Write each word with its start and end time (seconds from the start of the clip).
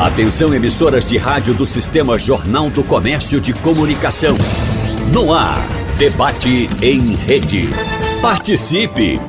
Atenção 0.00 0.52
emissoras 0.54 1.06
de 1.06 1.18
rádio 1.18 1.52
do 1.52 1.66
Sistema 1.66 2.18
Jornal 2.18 2.70
do 2.70 2.82
Comércio 2.82 3.38
de 3.38 3.52
Comunicação. 3.52 4.34
No 5.12 5.30
ar, 5.30 5.58
debate 5.98 6.70
em 6.80 7.16
rede. 7.16 7.68
Participe! 8.22 9.20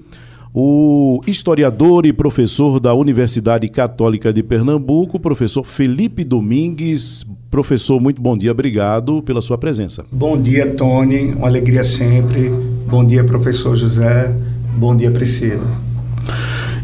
o 0.53 1.21
historiador 1.27 2.07
e 2.07 2.13
professor 2.13 2.81
da 2.81 2.95
Universidade 2.95 3.69
Católica 3.69 4.33
de 4.33 4.43
Pernambuco, 4.43 5.21
professor 5.21 5.65
Felipe 5.65 6.25
Domingues. 6.25 7.25
Professor, 7.51 8.01
muito 8.01 8.21
bom 8.21 8.37
dia, 8.37 8.53
obrigado 8.53 9.23
pela 9.23 9.43
sua 9.43 9.59
presença. 9.59 10.05
Bom 10.11 10.41
dia, 10.41 10.75
Tony, 10.75 11.33
uma 11.33 11.47
alegria 11.47 11.85
sempre. 11.85 12.51
Bom 12.89 13.05
dia, 13.05 13.25
professor 13.25 13.77
José. 13.77 14.35
Bom 14.77 14.97
dia, 14.97 15.11
Priscila. 15.11 15.67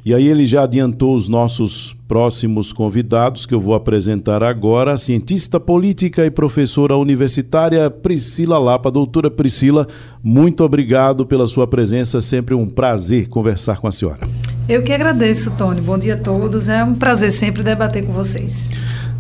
E 0.05 0.13
aí 0.13 0.29
ele 0.29 0.45
já 0.45 0.65
adiantou 0.65 1.17
os 1.17 1.29
nossos 1.29 1.97
próximos 2.07 2.75
convidados 2.75 3.47
que 3.47 3.55
eu 3.55 3.61
vou 3.61 3.75
apresentar 3.75 4.43
agora, 4.43 4.93
a 4.93 4.99
cientista 4.99 5.59
política 5.59 6.27
e 6.27 6.31
professora 6.31 6.95
universitária 6.95 7.89
Priscila 7.89 8.59
Lapa. 8.59 8.91
Doutora 8.91 9.31
Priscila, 9.31 9.89
muito 10.23 10.63
obrigado 10.63 11.25
pela 11.25 11.47
sua 11.47 11.67
presença, 11.67 12.21
sempre 12.21 12.55
um 12.55 12.69
prazer 12.69 13.29
conversar 13.29 13.79
com 13.79 13.89
a 13.89 13.93
senhora. 13.93 14.29
Eu 14.69 14.83
que 14.83 14.93
agradeço, 14.93 15.57
Tony. 15.57 15.81
Bom 15.81 15.97
dia 15.97 16.15
a 16.15 16.19
todos. 16.19 16.69
É 16.69 16.85
um 16.85 16.95
prazer 16.95 17.31
sempre 17.31 17.63
debater 17.63 18.05
com 18.05 18.13
vocês. 18.13 18.71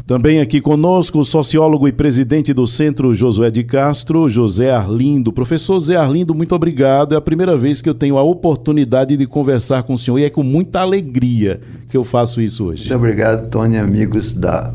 Também 0.06 0.38
aqui 0.38 0.60
conosco 0.60 1.20
o 1.20 1.24
sociólogo 1.24 1.88
e 1.88 1.92
presidente 1.92 2.52
do 2.52 2.66
Centro 2.66 3.14
Josué 3.14 3.50
de 3.50 3.64
Castro, 3.64 4.28
José 4.28 4.70
Arlindo. 4.70 5.33
Professor 5.33 5.80
José 5.80 5.97
Arlindo, 5.97 6.34
muito 6.34 6.55
obrigado. 6.55 7.14
É 7.14 7.16
a 7.16 7.22
primeira 7.22 7.56
vez 7.56 7.80
que 7.80 7.88
eu 7.88 7.94
tenho 7.94 8.19
a 8.19 8.22
oportunidade 8.22 9.16
de 9.16 9.27
conversar 9.27 9.82
com 9.84 9.94
o 9.94 9.98
senhor 9.98 10.19
e 10.19 10.25
é 10.25 10.30
com 10.30 10.42
muita 10.42 10.80
alegria 10.80 11.58
que 11.88 11.97
eu 11.97 12.05
faço 12.05 12.42
isso 12.42 12.66
hoje. 12.66 12.82
Muito 12.82 12.97
obrigado, 12.97 13.48
Tony, 13.48 13.78
amigos 13.78 14.34
da, 14.34 14.75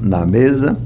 na 0.00 0.26
mesa. 0.26 0.76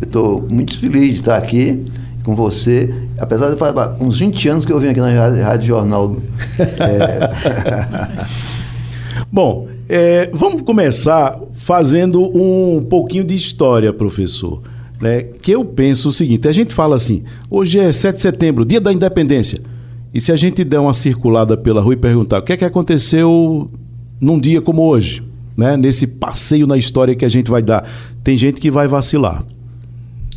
Eu 0.00 0.06
estou 0.06 0.46
muito 0.50 0.78
feliz 0.78 1.08
de 1.08 1.20
estar 1.20 1.36
aqui 1.36 1.84
com 2.24 2.34
você, 2.34 2.92
apesar 3.18 3.50
de 3.50 3.56
falar 3.56 3.98
uns 4.00 4.18
20 4.18 4.48
anos 4.48 4.64
que 4.64 4.72
eu 4.72 4.80
venho 4.80 4.92
aqui 4.92 5.00
na 5.00 5.10
Rádio, 5.10 5.42
Rádio 5.42 5.66
Jornal. 5.66 6.16
É... 6.58 8.26
Bom, 9.30 9.68
é, 9.88 10.30
vamos 10.32 10.62
começar 10.62 11.38
fazendo 11.54 12.20
um 12.36 12.82
pouquinho 12.82 13.24
de 13.24 13.34
história, 13.34 13.92
professor. 13.92 14.62
Né? 15.00 15.22
Que 15.22 15.52
eu 15.52 15.64
penso 15.64 16.08
o 16.08 16.12
seguinte: 16.12 16.48
a 16.48 16.52
gente 16.52 16.74
fala 16.74 16.96
assim, 16.96 17.22
hoje 17.50 17.78
é 17.78 17.92
7 17.92 18.16
de 18.16 18.20
setembro, 18.20 18.64
dia 18.64 18.80
da 18.80 18.92
independência. 18.92 19.60
E 20.12 20.20
se 20.20 20.32
a 20.32 20.36
gente 20.36 20.64
der 20.64 20.78
uma 20.78 20.94
circulada 20.94 21.56
pela 21.56 21.80
rua 21.80 21.94
e 21.94 21.96
perguntar 21.96 22.38
o 22.38 22.42
que 22.42 22.52
é 22.52 22.56
que 22.56 22.64
aconteceu 22.64 23.70
num 24.20 24.40
dia 24.40 24.62
como 24.62 24.82
hoje, 24.82 25.22
né? 25.56 25.76
nesse 25.76 26.06
passeio 26.06 26.66
na 26.66 26.78
história 26.78 27.14
que 27.14 27.24
a 27.24 27.28
gente 27.28 27.50
vai 27.50 27.62
dar, 27.62 27.88
tem 28.24 28.36
gente 28.36 28.60
que 28.60 28.70
vai 28.70 28.88
vacilar. 28.88 29.44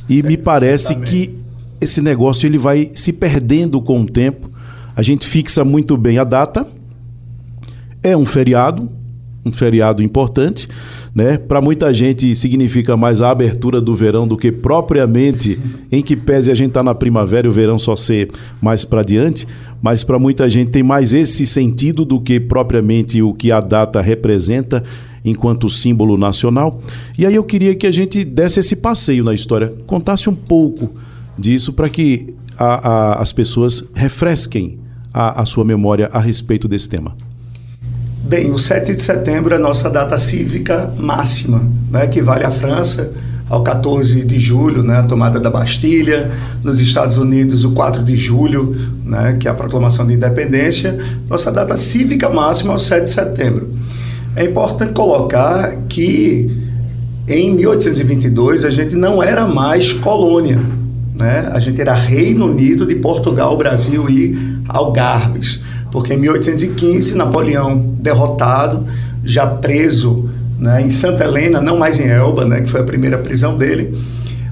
E 0.10 0.22
me 0.22 0.36
parece 0.36 0.96
que 0.96 1.36
esse 1.80 2.02
negócio 2.02 2.46
ele 2.46 2.58
vai 2.58 2.90
se 2.94 3.14
perdendo 3.14 3.80
com 3.82 4.02
o 4.02 4.06
tempo. 4.06 4.50
A 4.96 5.02
gente 5.02 5.26
fixa 5.26 5.64
muito 5.64 5.96
bem 5.96 6.18
a 6.18 6.24
data. 6.24 6.68
É 8.04 8.18
um 8.18 8.26
feriado, 8.26 8.90
um 9.50 9.54
feriado 9.54 10.02
importante, 10.02 10.68
né? 11.14 11.38
Para 11.38 11.62
muita 11.62 11.94
gente 11.94 12.34
significa 12.36 12.96
mais 12.96 13.22
a 13.22 13.32
abertura 13.32 13.82
do 13.82 13.96
verão 13.96 14.28
do 14.28 14.38
que 14.38 14.52
propriamente 14.52 15.60
em 15.92 16.02
que 16.02 16.16
pese 16.16 16.52
a 16.52 16.56
gente 16.56 16.70
estar 16.70 16.82
tá 16.82 16.84
na 16.84 16.96
primavera 16.96 17.48
e 17.48 17.50
o 17.50 17.54
verão 17.54 17.78
só 17.78 17.96
ser 17.96 18.30
mais 18.62 18.86
para 18.86 19.04
diante, 19.04 19.48
mas 19.82 20.04
para 20.04 20.20
muita 20.20 20.50
gente 20.50 20.72
tem 20.72 20.84
mais 20.84 21.14
esse 21.14 21.46
sentido 21.46 22.06
do 22.06 22.20
que 22.22 22.40
propriamente 22.40 23.22
o 23.22 23.34
que 23.34 23.52
a 23.52 23.60
data 23.60 24.02
representa 24.02 24.84
enquanto 25.24 25.70
símbolo 25.70 26.18
nacional. 26.18 26.82
E 27.18 27.26
aí 27.26 27.36
eu 27.36 27.44
queria 27.44 27.76
que 27.76 27.88
a 27.88 27.92
gente 27.92 28.24
desse 28.24 28.60
esse 28.60 28.76
passeio 28.76 29.24
na 29.24 29.34
história, 29.34 29.74
contasse 29.86 30.30
um 30.30 30.36
pouco 30.36 30.92
disso 31.38 31.74
para 31.74 31.90
que 31.90 32.34
a, 32.58 32.90
a, 32.90 33.22
as 33.22 33.32
pessoas 33.32 33.84
refresquem 33.94 34.80
a, 35.14 35.42
a 35.42 35.46
sua 35.46 35.64
memória 35.64 36.10
a 36.12 36.20
respeito 36.20 36.68
desse 36.68 36.90
tema. 36.90 37.16
Bem, 38.24 38.52
o 38.52 38.60
7 38.60 38.96
de 38.96 39.02
setembro 39.02 39.54
é 39.54 39.58
a 39.58 39.60
nossa 39.60 39.90
data 39.90 40.18
cívica 40.18 40.94
máxima, 40.98 41.68
né, 41.90 42.06
que 42.06 42.22
vale 42.22 42.44
à 42.44 42.52
França 42.52 43.12
ao 43.50 43.64
14 43.64 44.24
de 44.24 44.40
julho, 44.40 44.84
né, 44.84 44.98
a 44.98 45.04
tomada 45.04 45.40
da 45.40 45.50
Bastilha, 45.50 46.30
nos 46.64 46.80
Estados 46.80 47.18
Unidos 47.18 47.66
o 47.66 47.72
4 47.72 48.04
de 48.04 48.16
julho, 48.16 48.76
né, 49.04 49.38
que 49.40 49.48
é 49.48 49.52
a 49.52 49.54
proclamação 49.54 50.06
de 50.06 50.14
independência. 50.14 50.98
Nossa 51.28 51.52
data 51.52 51.76
cívica 51.76 52.30
máxima 52.30 52.74
é 52.74 52.76
o 52.76 52.80
7 52.80 53.06
de 53.06 53.10
setembro. 53.10 53.70
É 54.36 54.44
importante 54.44 54.94
colocar 54.94 55.76
que 55.88 56.56
em 57.28 57.56
1822 57.56 58.64
a 58.64 58.70
gente 58.70 58.96
não 58.96 59.24
era 59.24 59.48
mais 59.48 59.92
colônia, 59.94 60.60
né? 61.16 61.50
A 61.52 61.60
gente 61.60 61.80
era 61.82 61.94
Reino 61.94 62.46
Unido 62.46 62.86
de 62.86 62.96
Portugal, 62.96 63.58
Brasil 63.58 64.10
e 64.10 64.38
Algarves 64.68 65.62
porque 65.92 66.14
em 66.14 66.18
1815 66.18 67.16
Napoleão 67.16 67.96
derrotado, 68.00 68.86
já 69.24 69.46
preso 69.46 70.30
né, 70.58 70.82
em 70.82 70.90
Santa 70.90 71.24
Helena, 71.24 71.62
não 71.62 71.78
mais 71.78 72.00
em 72.00 72.08
Elba, 72.08 72.46
né, 72.46 72.62
que 72.62 72.70
foi 72.70 72.82
a 72.82 72.84
primeira 72.84 73.18
prisão 73.18 73.58
dele, 73.58 73.98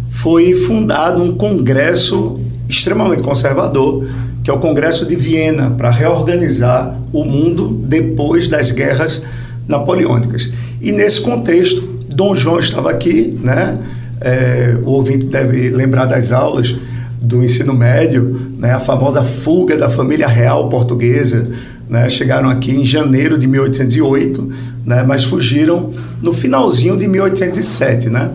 foi 0.09 0.55
fundado 0.55 1.21
um 1.21 1.35
congresso 1.35 2.39
extremamente 2.67 3.23
conservador, 3.23 4.07
que 4.43 4.49
é 4.49 4.53
o 4.53 4.59
Congresso 4.59 5.05
de 5.05 5.15
Viena, 5.15 5.71
para 5.71 5.89
reorganizar 5.89 6.97
o 7.11 7.23
mundo 7.23 7.81
depois 7.83 8.47
das 8.47 8.71
guerras 8.71 9.21
napoleônicas. 9.67 10.51
E 10.81 10.91
nesse 10.91 11.21
contexto, 11.21 11.81
Dom 12.09 12.35
João 12.35 12.59
estava 12.59 12.89
aqui, 12.89 13.37
né? 13.41 13.77
É, 14.19 14.77
o 14.83 14.89
ouvinte 14.91 15.25
deve 15.25 15.69
lembrar 15.69 16.05
das 16.05 16.31
aulas 16.31 16.75
do 17.21 17.43
ensino 17.43 17.73
médio, 17.73 18.46
né, 18.57 18.73
a 18.73 18.79
famosa 18.79 19.23
fuga 19.23 19.77
da 19.77 19.89
família 19.89 20.27
real 20.27 20.67
portuguesa. 20.69 21.49
Né, 21.87 22.09
chegaram 22.09 22.49
aqui 22.49 22.71
em 22.71 22.83
janeiro 22.83 23.37
de 23.37 23.47
1808, 23.47 24.53
né, 24.85 25.03
mas 25.07 25.23
fugiram 25.23 25.93
no 26.21 26.33
finalzinho 26.33 26.97
de 26.97 27.07
1807. 27.07 28.09
Né? 28.09 28.31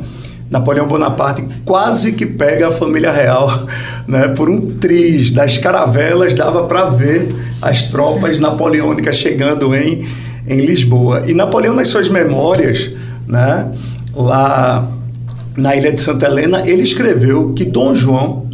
Napoleão 0.51 0.87
Bonaparte 0.87 1.47
quase 1.65 2.13
que 2.13 2.25
pega 2.25 2.69
a 2.69 2.73
família 2.73 3.11
real 3.11 3.67
né, 4.09 4.29
por 4.29 4.49
um 4.49 4.79
triz 4.79 5.33
das 5.33 5.59
caravelas, 5.59 6.35
dava 6.35 6.65
para 6.65 6.87
ver 6.87 7.35
as 7.61 7.85
tropas 7.85 8.39
napoleônicas 8.39 9.17
chegando 9.17 9.75
em, 9.75 10.07
em 10.47 10.61
Lisboa. 10.61 11.25
E 11.27 11.35
Napoleão, 11.35 11.75
nas 11.75 11.89
suas 11.89 12.09
memórias, 12.09 12.91
né, 13.27 13.71
lá 14.15 14.91
na 15.57 15.77
ilha 15.77 15.93
de 15.93 16.01
Santa 16.01 16.27
Helena, 16.27 16.63
ele 16.67 16.83
escreveu 16.83 17.53
que 17.55 17.65
Dom 17.65 17.95
João 17.95 18.47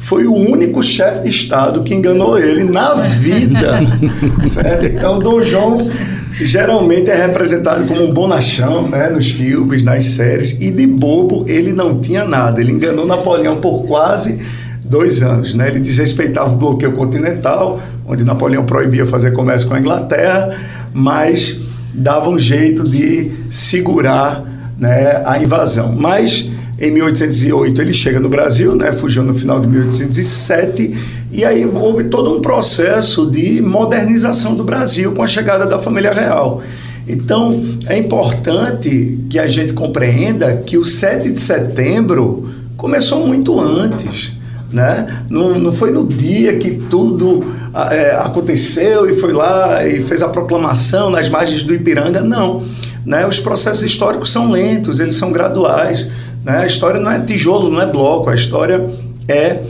foi 0.00 0.26
o 0.26 0.34
único 0.34 0.82
chefe 0.82 1.22
de 1.22 1.28
Estado 1.28 1.82
que 1.82 1.94
enganou 1.94 2.38
ele 2.38 2.64
na 2.64 2.94
vida. 2.94 3.80
certo? 4.48 4.86
Então, 4.86 5.18
Dom 5.18 5.42
João 5.42 5.90
geralmente 6.32 7.10
é 7.10 7.14
representado 7.14 7.86
como 7.86 8.02
um 8.04 8.12
bonachão 8.12 8.88
né, 8.88 9.10
nos 9.10 9.30
filmes, 9.30 9.84
nas 9.84 10.04
séries, 10.06 10.58
e 10.60 10.70
de 10.70 10.86
bobo 10.86 11.44
ele 11.46 11.72
não 11.72 12.00
tinha 12.00 12.24
nada. 12.24 12.60
Ele 12.60 12.72
enganou 12.72 13.06
Napoleão 13.06 13.60
por 13.60 13.84
quase 13.84 14.40
dois 14.82 15.22
anos. 15.22 15.54
Né? 15.54 15.68
Ele 15.68 15.80
desrespeitava 15.80 16.52
o 16.52 16.56
bloqueio 16.56 16.92
continental, 16.92 17.80
onde 18.06 18.24
Napoleão 18.24 18.64
proibia 18.64 19.06
fazer 19.06 19.32
comércio 19.32 19.68
com 19.68 19.74
a 19.74 19.78
Inglaterra, 19.78 20.56
mas 20.92 21.60
dava 21.94 22.30
um 22.30 22.38
jeito 22.38 22.88
de 22.88 23.30
segurar 23.50 24.44
né, 24.78 25.22
a 25.24 25.38
invasão. 25.38 25.94
Mas 25.94 26.50
em 26.80 26.90
1808 26.90 27.82
ele 27.82 27.92
chega 27.92 28.18
no 28.18 28.28
Brasil, 28.28 28.74
né, 28.74 28.92
fugiu 28.92 29.22
no 29.22 29.34
final 29.34 29.60
de 29.60 29.66
1807, 29.66 30.94
e 31.30 31.44
aí 31.44 31.66
houve 31.66 32.04
todo 32.04 32.34
um 32.34 32.40
processo 32.40 33.30
de 33.30 33.60
modernização 33.60 34.54
do 34.54 34.64
Brasil 34.64 35.12
com 35.12 35.22
a 35.22 35.26
chegada 35.26 35.66
da 35.66 35.78
família 35.78 36.12
real. 36.12 36.62
Então, 37.06 37.50
é 37.86 37.98
importante 37.98 39.18
que 39.28 39.38
a 39.38 39.48
gente 39.48 39.72
compreenda 39.72 40.56
que 40.58 40.78
o 40.78 40.84
7 40.84 41.30
de 41.30 41.40
setembro 41.40 42.48
começou 42.76 43.26
muito 43.26 43.58
antes. 43.60 44.32
Né? 44.72 45.24
Não, 45.28 45.58
não 45.58 45.72
foi 45.72 45.90
no 45.90 46.06
dia 46.06 46.56
que 46.56 46.70
tudo 46.88 47.44
é, 47.90 48.14
aconteceu 48.14 49.10
e 49.10 49.16
foi 49.18 49.32
lá 49.32 49.84
e 49.86 50.00
fez 50.04 50.22
a 50.22 50.28
proclamação 50.28 51.10
nas 51.10 51.28
margens 51.28 51.64
do 51.64 51.74
Ipiranga, 51.74 52.20
não. 52.20 52.62
Né? 53.04 53.26
Os 53.26 53.40
processos 53.40 53.82
históricos 53.82 54.30
são 54.30 54.50
lentos, 54.50 55.00
eles 55.00 55.16
são 55.16 55.32
graduais. 55.32 56.08
Né? 56.44 56.58
A 56.58 56.66
história 56.66 57.00
não 57.00 57.10
é 57.10 57.20
tijolo, 57.20 57.70
não 57.70 57.80
é 57.80 57.86
bloco, 57.86 58.30
a 58.30 58.34
história 58.34 58.88
é 59.28 59.60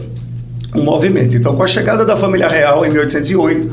um 0.74 0.82
movimento. 0.82 1.36
Então, 1.36 1.56
com 1.56 1.62
a 1.62 1.68
chegada 1.68 2.04
da 2.04 2.16
família 2.16 2.48
real 2.48 2.84
em 2.84 2.90
1808, 2.90 3.70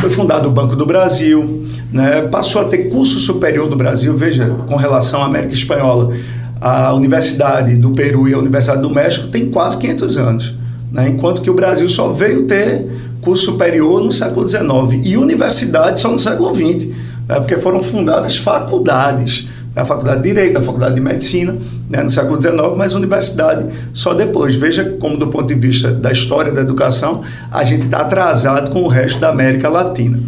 foi 0.00 0.10
fundado 0.10 0.48
o 0.48 0.52
Banco 0.52 0.76
do 0.76 0.84
Brasil, 0.84 1.64
né? 1.90 2.22
passou 2.22 2.60
a 2.60 2.64
ter 2.66 2.90
curso 2.90 3.18
superior 3.18 3.68
do 3.68 3.76
Brasil, 3.76 4.16
veja, 4.16 4.54
com 4.66 4.76
relação 4.76 5.22
à 5.22 5.26
América 5.26 5.54
Espanhola. 5.54 6.14
A 6.60 6.92
Universidade 6.92 7.76
do 7.76 7.90
Peru 7.90 8.28
e 8.28 8.34
a 8.34 8.38
Universidade 8.38 8.82
do 8.82 8.90
México 8.90 9.28
tem 9.28 9.50
quase 9.50 9.76
500 9.78 10.16
anos, 10.18 10.54
né? 10.92 11.08
enquanto 11.08 11.42
que 11.42 11.50
o 11.50 11.54
Brasil 11.54 11.88
só 11.88 12.12
veio 12.12 12.42
ter 12.42 12.86
curso 13.20 13.46
superior 13.46 14.02
no 14.02 14.12
século 14.12 14.46
XIX 14.46 14.64
e 15.04 15.16
universidade 15.16 16.00
só 16.00 16.10
no 16.10 16.18
século 16.18 16.54
XX, 16.54 16.88
né? 17.28 17.36
porque 17.36 17.56
foram 17.56 17.82
fundadas 17.82 18.36
faculdades 18.36 19.48
a 19.76 19.84
Faculdade 19.84 20.22
de 20.22 20.28
Direito, 20.28 20.58
a 20.58 20.62
Faculdade 20.62 20.94
de 20.94 21.00
Medicina, 21.00 21.56
né, 21.90 22.02
no 22.02 22.08
século 22.08 22.40
XIX, 22.40 22.56
mas 22.76 22.94
universidade 22.94 23.66
só 23.92 24.14
depois. 24.14 24.54
Veja 24.54 24.96
como, 25.00 25.16
do 25.16 25.26
ponto 25.28 25.46
de 25.46 25.54
vista 25.54 25.90
da 25.90 26.12
história 26.12 26.52
da 26.52 26.60
educação, 26.60 27.22
a 27.50 27.64
gente 27.64 27.86
está 27.86 27.98
atrasado 27.98 28.70
com 28.70 28.82
o 28.82 28.88
resto 28.88 29.18
da 29.18 29.30
América 29.30 29.68
Latina. 29.68 30.20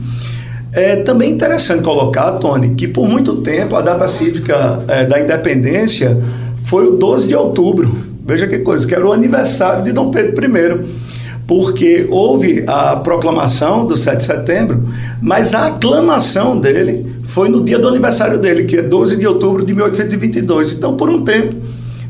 É 0.72 0.96
também 0.96 1.30
interessante 1.30 1.82
colocar, 1.82 2.32
Tony, 2.32 2.74
que 2.74 2.86
por 2.86 3.08
muito 3.08 3.36
tempo 3.36 3.76
a 3.76 3.80
data 3.80 4.06
cívica 4.08 4.82
é, 4.88 5.06
da 5.06 5.18
independência 5.18 6.20
foi 6.64 6.86
o 6.88 6.96
12 6.96 7.28
de 7.28 7.34
outubro. 7.34 7.96
Veja 8.24 8.46
que 8.46 8.58
coisa, 8.58 8.86
que 8.86 8.94
era 8.94 9.06
o 9.06 9.12
aniversário 9.12 9.84
de 9.84 9.92
Dom 9.92 10.10
Pedro 10.10 10.44
I 10.44 11.06
porque 11.46 12.06
houve 12.10 12.64
a 12.66 12.96
proclamação 12.96 13.86
do 13.86 13.96
7 13.96 14.16
de 14.16 14.22
setembro, 14.24 14.88
mas 15.22 15.54
a 15.54 15.68
aclamação 15.68 16.58
dele 16.58 17.15
foi 17.36 17.50
no 17.50 17.62
dia 17.62 17.78
do 17.78 17.86
aniversário 17.86 18.38
dele, 18.38 18.64
que 18.64 18.76
é 18.76 18.82
12 18.82 19.18
de 19.18 19.26
outubro 19.26 19.62
de 19.62 19.74
1822. 19.74 20.72
Então, 20.72 20.96
por 20.96 21.10
um 21.10 21.22
tempo, 21.22 21.54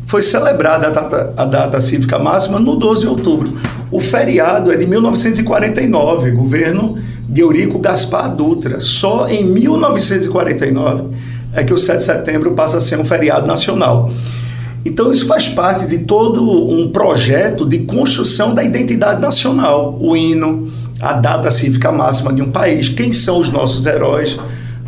foi 0.07 0.23
celebrada 0.23 0.87
a 0.87 0.91
data, 0.91 1.35
a 1.37 1.45
data 1.45 1.81
cívica 1.81 2.17
máxima 2.17 2.61
no 2.61 2.77
12 2.77 3.01
de 3.01 3.07
outubro. 3.09 3.53
O 3.91 4.01
feriado 4.01 4.71
é 4.71 4.77
de 4.77 4.87
1949, 4.87 6.31
governo 6.31 6.97
de 7.29 7.41
Eurico 7.41 7.81
Gaspar 7.81 8.37
Dutra. 8.37 8.81
Só 8.81 9.27
em 9.27 9.43
1949 9.47 11.17
é 11.53 11.65
que 11.65 11.75
o 11.75 11.79
7 11.79 11.99
de 11.99 12.05
setembro 12.05 12.53
passa 12.53 12.79
a 12.79 12.81
ser 12.81 12.97
um 12.97 13.05
feriado 13.05 13.49
nacional. 13.49 14.09
Então, 14.85 15.11
isso 15.11 15.27
faz 15.27 15.49
parte 15.49 15.87
de 15.87 16.05
todo 16.05 16.71
um 16.71 16.89
projeto 16.93 17.67
de 17.67 17.79
construção 17.81 18.55
da 18.55 18.63
identidade 18.63 19.21
nacional. 19.21 19.99
O 20.01 20.17
hino, 20.17 20.69
a 21.01 21.15
data 21.15 21.51
cívica 21.51 21.91
máxima 21.91 22.33
de 22.33 22.43
um 22.43 22.53
país, 22.53 22.89
quem 22.89 23.11
são 23.11 23.41
os 23.41 23.51
nossos 23.51 23.85
heróis 23.87 24.39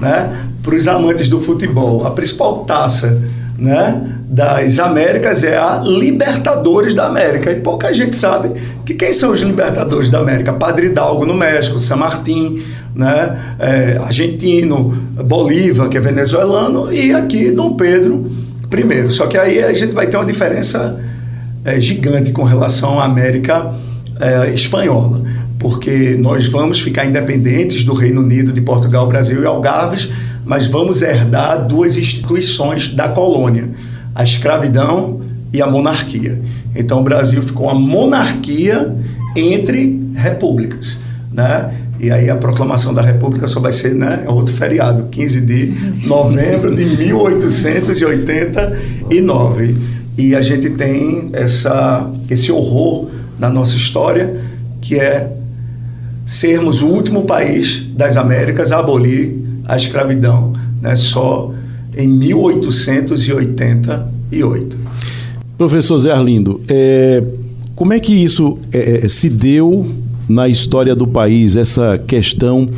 né? 0.00 0.48
Para 0.62 0.74
os 0.74 0.88
amantes 0.88 1.28
do 1.28 1.40
futebol, 1.40 2.06
a 2.06 2.10
principal 2.10 2.64
taça 2.64 3.20
né, 3.58 4.00
das 4.28 4.78
Américas 4.78 5.42
é 5.42 5.56
a 5.56 5.82
Libertadores 5.84 6.94
da 6.94 7.06
América. 7.06 7.50
E 7.50 7.56
pouca 7.56 7.92
gente 7.92 8.14
sabe 8.14 8.52
que 8.84 8.94
quem 8.94 9.12
são 9.12 9.32
os 9.32 9.40
Libertadores 9.40 10.10
da 10.10 10.18
América? 10.18 10.52
Padre 10.52 10.86
Hidalgo 10.86 11.26
no 11.26 11.34
México, 11.34 11.78
San 11.78 11.96
Martín, 11.96 12.62
né, 12.94 13.56
é, 13.58 13.98
argentino, 14.00 14.90
Bolívar, 15.24 15.88
que 15.88 15.96
é 15.96 16.00
venezuelano, 16.00 16.92
e 16.92 17.12
aqui 17.12 17.50
Dom 17.50 17.74
Pedro 17.74 18.30
I. 18.72 19.10
Só 19.10 19.26
que 19.26 19.36
aí 19.36 19.62
a 19.62 19.72
gente 19.72 19.94
vai 19.94 20.06
ter 20.06 20.16
uma 20.16 20.26
diferença 20.26 21.00
é, 21.64 21.80
gigante 21.80 22.30
com 22.30 22.44
relação 22.44 23.00
à 23.00 23.04
América 23.04 23.74
é, 24.20 24.50
espanhola 24.50 25.27
porque 25.58 26.16
nós 26.18 26.46
vamos 26.46 26.80
ficar 26.80 27.04
independentes 27.04 27.84
do 27.84 27.92
Reino 27.92 28.20
Unido, 28.20 28.52
de 28.52 28.60
Portugal, 28.60 29.08
Brasil 29.08 29.42
e 29.42 29.46
Algarves, 29.46 30.10
mas 30.44 30.66
vamos 30.66 31.02
herdar 31.02 31.66
duas 31.66 31.98
instituições 31.98 32.94
da 32.94 33.08
colônia: 33.08 33.68
a 34.14 34.22
escravidão 34.22 35.20
e 35.52 35.60
a 35.60 35.66
monarquia. 35.66 36.40
Então 36.74 37.00
o 37.00 37.02
Brasil 37.02 37.42
ficou 37.42 37.66
uma 37.66 37.74
monarquia 37.74 38.94
entre 39.34 40.00
repúblicas, 40.14 41.00
né? 41.32 41.74
E 42.00 42.12
aí 42.12 42.30
a 42.30 42.36
proclamação 42.36 42.94
da 42.94 43.02
República 43.02 43.48
só 43.48 43.58
vai 43.58 43.72
ser, 43.72 43.92
né, 43.92 44.22
é 44.24 44.30
outro 44.30 44.54
feriado, 44.54 45.08
15 45.10 45.40
de 45.40 45.74
novembro 46.06 46.72
de 46.74 46.84
1889. 46.84 49.76
E 50.16 50.32
a 50.34 50.40
gente 50.40 50.70
tem 50.70 51.28
essa, 51.32 52.08
esse 52.30 52.52
horror 52.52 53.08
na 53.36 53.50
nossa 53.50 53.74
história, 53.74 54.36
que 54.80 54.96
é 54.98 55.37
sermos 56.28 56.80
o 56.82 56.86
último 56.88 57.22
país 57.22 57.86
das 57.96 58.18
Américas 58.18 58.70
a 58.70 58.80
abolir 58.80 59.38
a 59.64 59.76
escravidão, 59.76 60.52
né, 60.82 60.94
só 60.94 61.54
em 61.96 62.06
1888. 62.06 64.78
Professor 65.56 65.98
Zé 65.98 66.12
Arlindo, 66.12 66.60
é, 66.68 67.24
como 67.74 67.94
é 67.94 67.98
que 67.98 68.12
isso 68.12 68.58
é, 68.70 69.06
é, 69.06 69.08
se 69.08 69.30
deu 69.30 69.90
na 70.28 70.50
história 70.50 70.94
do 70.94 71.06
país, 71.06 71.56
essa 71.56 71.96
questão 71.96 72.68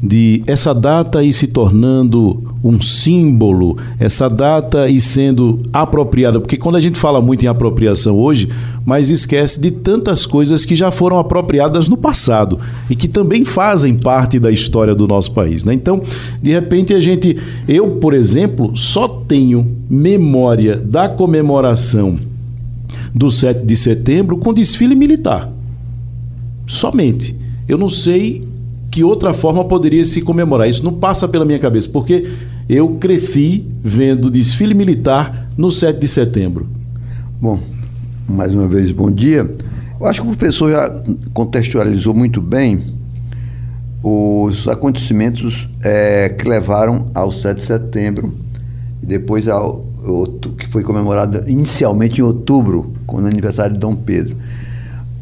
de 0.00 0.44
essa 0.46 0.72
data 0.72 1.24
ir 1.24 1.32
se 1.32 1.48
tornando 1.48 2.49
um 2.62 2.80
símbolo, 2.80 3.76
essa 3.98 4.28
data 4.28 4.88
ir 4.88 5.00
sendo 5.00 5.62
apropriada, 5.72 6.40
porque 6.40 6.56
quando 6.56 6.76
a 6.76 6.80
gente 6.80 6.98
fala 6.98 7.20
muito 7.20 7.42
em 7.42 7.48
apropriação 7.48 8.18
hoje, 8.18 8.48
mas 8.84 9.08
esquece 9.10 9.60
de 9.60 9.70
tantas 9.70 10.26
coisas 10.26 10.64
que 10.64 10.76
já 10.76 10.90
foram 10.90 11.18
apropriadas 11.18 11.88
no 11.88 11.96
passado 11.96 12.58
e 12.88 12.94
que 12.94 13.08
também 13.08 13.44
fazem 13.44 13.96
parte 13.96 14.38
da 14.38 14.50
história 14.50 14.94
do 14.94 15.08
nosso 15.08 15.32
país, 15.32 15.64
né? 15.64 15.72
Então, 15.72 16.02
de 16.42 16.50
repente 16.50 16.92
a 16.92 17.00
gente, 17.00 17.36
eu, 17.66 17.92
por 17.92 18.12
exemplo, 18.14 18.76
só 18.76 19.08
tenho 19.08 19.76
memória 19.88 20.76
da 20.76 21.08
comemoração 21.08 22.16
do 23.14 23.30
7 23.30 23.64
de 23.64 23.76
setembro 23.76 24.36
com 24.36 24.52
desfile 24.52 24.94
militar. 24.94 25.50
Somente. 26.66 27.36
Eu 27.68 27.78
não 27.78 27.88
sei 27.88 28.48
que 28.90 29.04
outra 29.04 29.32
forma 29.32 29.64
poderia 29.64 30.04
se 30.04 30.20
comemorar. 30.20 30.68
Isso 30.68 30.84
não 30.84 30.92
passa 30.92 31.28
pela 31.28 31.44
minha 31.44 31.58
cabeça, 31.58 31.88
porque 31.88 32.28
eu 32.72 32.90
cresci 33.00 33.66
vendo 33.82 34.30
desfile 34.30 34.74
militar 34.74 35.50
no 35.56 35.72
7 35.72 35.98
de 35.98 36.06
setembro. 36.06 36.68
Bom, 37.40 37.58
mais 38.28 38.54
uma 38.54 38.68
vez, 38.68 38.92
bom 38.92 39.10
dia. 39.10 39.50
Eu 39.98 40.06
acho 40.06 40.22
que 40.22 40.28
o 40.28 40.30
professor 40.30 40.70
já 40.70 41.02
contextualizou 41.32 42.14
muito 42.14 42.40
bem 42.40 42.80
os 44.04 44.68
acontecimentos 44.68 45.68
é, 45.82 46.28
que 46.28 46.48
levaram 46.48 47.08
ao 47.12 47.32
7 47.32 47.60
de 47.60 47.66
setembro 47.66 48.32
e 49.02 49.06
depois 49.06 49.48
ao, 49.48 49.84
que 50.56 50.68
foi 50.68 50.84
comemorado 50.84 51.42
inicialmente 51.50 52.20
em 52.20 52.22
outubro, 52.22 52.92
com 53.04 53.16
o 53.16 53.26
aniversário 53.26 53.74
de 53.74 53.80
Dom 53.80 53.96
Pedro. 53.96 54.36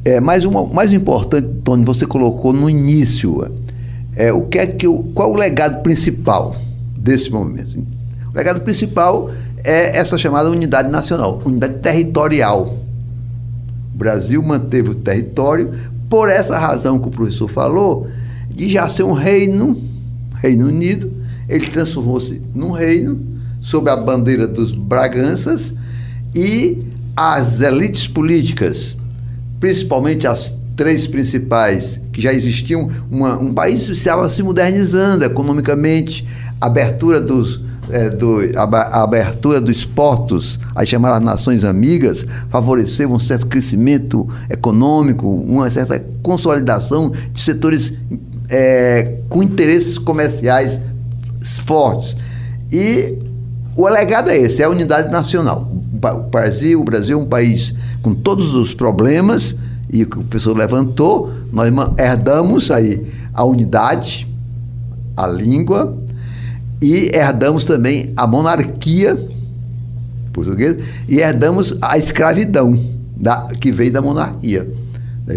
É, 0.05 0.21
mais, 0.21 0.45
uma, 0.45 0.67
mais 0.67 0.93
importante, 0.93 1.49
Tony, 1.64 1.83
você 1.83 2.05
colocou 2.05 2.52
no 2.52 2.69
início, 2.69 3.50
é, 4.14 4.31
o 4.35 4.43
que 4.43 4.59
é 4.59 4.67
que, 4.67 4.87
qual 5.14 5.31
é 5.31 5.33
o 5.33 5.37
legado 5.37 5.83
principal 5.83 6.55
desse 6.99 7.31
momento? 7.31 7.78
O 8.33 8.37
legado 8.37 8.61
principal 8.61 9.31
é 9.64 9.99
essa 9.99 10.19
chamada 10.19 10.50
unidade 10.50 10.90
nacional, 10.90 11.40
unidade 11.45 11.78
territorial. 11.78 12.78
O 13.95 13.99
Brasil 13.99 14.43
manteve 14.43 14.90
o 14.90 14.95
território 14.95 15.73
por 16.09 16.28
essa 16.28 16.59
razão 16.59 16.99
que 16.99 17.09
o 17.09 17.11
professor 17.11 17.49
falou, 17.49 18.09
de 18.50 18.69
já 18.69 18.88
ser 18.88 19.02
um 19.02 19.12
reino, 19.12 19.81
Reino 20.35 20.69
Unido, 20.69 21.12
ele 21.49 21.67
transformou-se 21.67 22.40
num 22.55 22.71
reino 22.71 23.21
sob 23.61 23.90
a 23.90 23.97
bandeira 23.97 24.47
dos 24.47 24.73
Braganças 24.73 25.75
e 26.35 26.83
as 27.17 27.61
elites 27.61 28.07
políticas 28.07 28.97
principalmente 29.61 30.26
as 30.26 30.52
três 30.76 31.07
principais, 31.07 32.00
que 32.12 32.21
já 32.21 32.33
existiam, 32.33 32.88
uma, 33.11 33.37
um 33.37 33.52
país 33.52 33.88
estava 33.88 34.28
se 34.31 34.43
modernizando 34.43 35.25
economicamente, 35.25 36.25
abertura 36.61 37.21
dos, 37.21 37.61
é, 37.91 38.11
do, 38.11 38.41
a, 38.57 39.03
abertura 39.03 39.61
dos 39.61 39.85
portos, 39.85 40.59
as 40.75 40.88
chamadas 40.88 41.23
nações 41.23 41.65
amigas, 41.65 42.25
favoreceu 42.50 43.11
um 43.11 43.21
certo 43.21 43.47
crescimento 43.47 44.29
econômico, 44.50 45.29
uma 45.29 45.71
certa 45.71 46.05
consolidação 46.23 47.12
de 47.33 47.41
setores 47.41 47.93
é, 48.49 49.19
com 49.29 49.43
interesses 49.43 49.99
comerciais 49.99 50.79
fortes. 51.65 52.17
E 52.73 53.17
o 53.77 53.87
alegado 53.87 54.31
é 54.31 54.37
esse, 54.37 54.62
é 54.62 54.65
a 54.65 54.69
unidade 54.69 55.11
nacional. 55.11 55.71
O 55.71 56.31
Brasil, 56.31 56.81
o 56.81 56.85
Brasil 56.85 57.19
é 57.19 57.23
um 57.23 57.27
país 57.27 57.75
com 58.03 58.15
todos 58.15 58.55
os 58.55 58.75
problemas, 58.75 59.55
e 59.91 60.03
o 60.03 60.07
o 60.07 60.25
professor 60.25 60.57
levantou, 60.57 61.33
nós 61.53 61.73
herdamos 61.99 62.71
aí 62.71 63.07
a 63.33 63.45
unidade, 63.45 64.29
a 65.17 65.27
língua, 65.27 65.97
e 66.80 67.11
herdamos 67.14 67.64
também 67.64 68.12
a 68.16 68.26
monarquia 68.26 69.16
portuguesa 70.32 70.78
e 71.08 71.18
herdamos 71.18 71.76
a 71.82 71.99
escravidão 71.99 72.78
da, 73.16 73.49
que 73.61 73.73
veio 73.73 73.92
da 73.92 74.00
monarquia. 74.00 74.68
Tá 75.26 75.35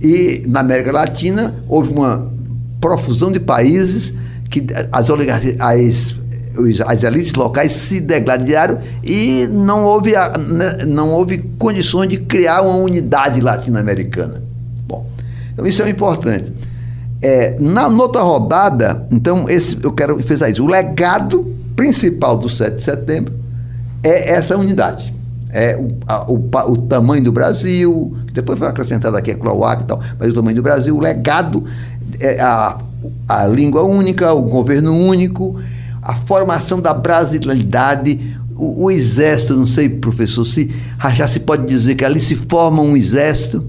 e 0.00 0.44
na 0.48 0.60
América 0.60 0.92
Latina 0.92 1.54
houve 1.68 1.92
uma 1.92 2.30
profusão 2.80 3.32
de 3.32 3.40
países 3.40 4.12
que 4.50 4.66
as 4.92 5.08
oligarquias, 5.08 5.60
as, 6.86 7.02
elites 7.02 7.32
locais 7.34 7.72
se 7.72 8.00
degladiaram 8.00 8.78
e 9.02 9.48
não 9.50 9.84
houve, 9.84 10.12
né, 10.12 10.84
não 10.86 11.10
houve 11.12 11.38
condições 11.58 12.08
de 12.08 12.18
criar 12.18 12.62
uma 12.62 12.76
unidade 12.76 13.40
latino-americana. 13.40 14.42
Bom, 14.86 15.06
então 15.52 15.66
isso 15.66 15.82
é 15.82 15.88
importante. 15.88 16.52
É, 17.24 17.56
na 17.58 17.88
outra 17.88 18.20
rodada, 18.20 19.08
então, 19.10 19.48
esse, 19.48 19.78
eu 19.82 19.92
quero 19.92 20.22
frisar 20.22 20.50
isso. 20.50 20.62
O 20.62 20.66
legado 20.66 21.42
principal 21.74 22.36
do 22.36 22.50
7 22.50 22.76
de 22.76 22.82
setembro 22.82 23.32
é 24.02 24.32
essa 24.32 24.58
unidade. 24.58 25.10
É 25.48 25.74
o, 25.74 25.88
a, 26.06 26.30
o, 26.30 26.50
o, 26.72 26.76
tamanho 26.76 27.24
do 27.24 27.32
Brasil, 27.32 28.14
depois 28.30 28.58
foi 28.58 28.68
acrescentado 28.68 29.16
aqui 29.16 29.30
a 29.30 29.38
Cloac 29.38 29.84
e 29.84 29.86
tal, 29.86 30.00
mas 30.18 30.28
o 30.28 30.34
tamanho 30.34 30.56
do 30.56 30.62
Brasil, 30.62 30.94
o 30.94 31.00
legado, 31.00 31.64
é 32.20 32.38
a, 32.42 32.76
a 33.26 33.46
língua 33.46 33.84
única, 33.84 34.30
o 34.34 34.42
governo 34.42 34.94
único, 34.94 35.58
a 36.02 36.14
formação 36.14 36.78
da 36.78 36.92
brasilidade, 36.92 38.36
o, 38.54 38.84
o, 38.84 38.90
exército, 38.90 39.56
não 39.56 39.66
sei, 39.66 39.88
professor, 39.88 40.44
se 40.44 40.70
já 41.14 41.26
se 41.26 41.40
pode 41.40 41.64
dizer 41.66 41.94
que 41.94 42.04
ali 42.04 42.20
se 42.20 42.36
forma 42.36 42.82
um 42.82 42.94
exército 42.94 43.64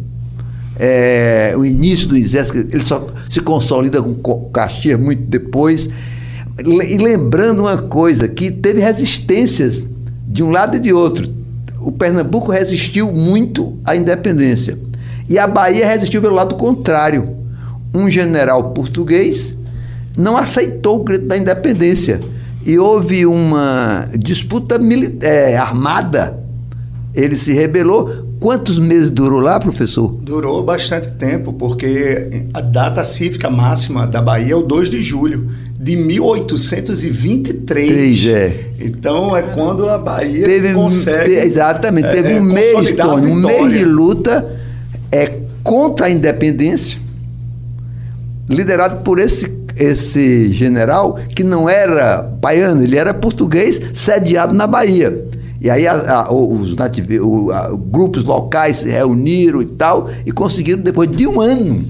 é, 0.77 1.53
o 1.57 1.65
início 1.65 2.07
do 2.07 2.17
exército, 2.17 2.57
ele 2.57 2.85
só 2.85 3.07
se 3.29 3.39
consolida 3.39 4.01
com 4.01 4.49
Caxias 4.51 4.99
muito 4.99 5.23
depois. 5.23 5.89
E 6.59 6.97
lembrando 6.97 7.61
uma 7.61 7.77
coisa, 7.77 8.27
que 8.27 8.51
teve 8.51 8.81
resistências 8.81 9.83
de 10.27 10.43
um 10.43 10.49
lado 10.49 10.77
e 10.77 10.79
de 10.79 10.93
outro. 10.93 11.33
O 11.79 11.91
Pernambuco 11.91 12.51
resistiu 12.51 13.11
muito 13.11 13.77
à 13.85 13.95
independência. 13.95 14.77
E 15.29 15.37
a 15.39 15.47
Bahia 15.47 15.87
resistiu 15.87 16.21
pelo 16.21 16.35
lado 16.35 16.55
contrário. 16.55 17.35
Um 17.93 18.09
general 18.09 18.71
português 18.71 19.55
não 20.17 20.37
aceitou 20.37 20.97
o 20.97 21.03
grito 21.03 21.27
da 21.27 21.37
independência. 21.37 22.21
E 22.65 22.79
houve 22.79 23.25
uma 23.25 24.09
disputa 24.17 24.79
é, 25.21 25.55
armada. 25.55 26.39
Ele 27.13 27.37
se 27.37 27.53
rebelou 27.53 28.24
Quantos 28.45 28.77
meses 28.77 29.09
durou 29.09 29.39
lá, 29.39 29.59
professor? 29.59 30.07
Durou 30.21 30.61
bastante 30.63 31.07
tempo, 31.13 31.51
porque 31.51 32.45
a 32.53 32.61
data 32.61 33.03
cívica 33.03 33.49
máxima 33.49 34.05
da 34.05 34.21
Bahia 34.21 34.53
é 34.53 34.55
o 34.55 34.61
2 34.61 34.87
de 34.87 35.01
julho 35.01 35.49
de 35.79 35.95
1823. 35.95 37.65
3, 37.65 38.27
é. 38.27 38.69
Então 38.79 39.35
é 39.35 39.41
quando 39.41 39.89
a 39.89 39.97
Bahia 39.97 40.45
teve, 40.45 40.75
consegue. 40.75 41.31
exatamente, 41.31 42.07
teve 42.11 42.33
é, 42.33 42.39
um 42.39 42.43
mês, 42.43 42.91
Tony, 42.91 43.31
um 43.31 43.35
mês 43.35 43.79
de 43.79 43.83
luta 43.83 44.47
é, 45.11 45.39
contra 45.63 46.05
a 46.05 46.09
independência, 46.11 46.99
liderado 48.47 49.01
por 49.01 49.17
esse, 49.17 49.51
esse 49.75 50.51
general 50.51 51.17
que 51.35 51.43
não 51.43 51.67
era 51.67 52.21
baiano, 52.21 52.83
ele 52.83 52.95
era 52.95 53.11
português, 53.11 53.81
sediado 53.91 54.53
na 54.53 54.67
Bahia. 54.67 55.33
E 55.61 55.69
aí 55.69 55.87
a, 55.87 55.93
a, 55.93 56.33
os 56.33 56.75
nativo, 56.75 57.51
a, 57.51 57.69
grupos 57.75 58.23
locais 58.23 58.77
se 58.77 58.89
reuniram 58.89 59.61
e 59.61 59.65
tal, 59.65 60.09
e 60.25 60.31
conseguiram 60.31 60.81
depois 60.81 61.09
de 61.09 61.27
um 61.27 61.39
ano. 61.41 61.85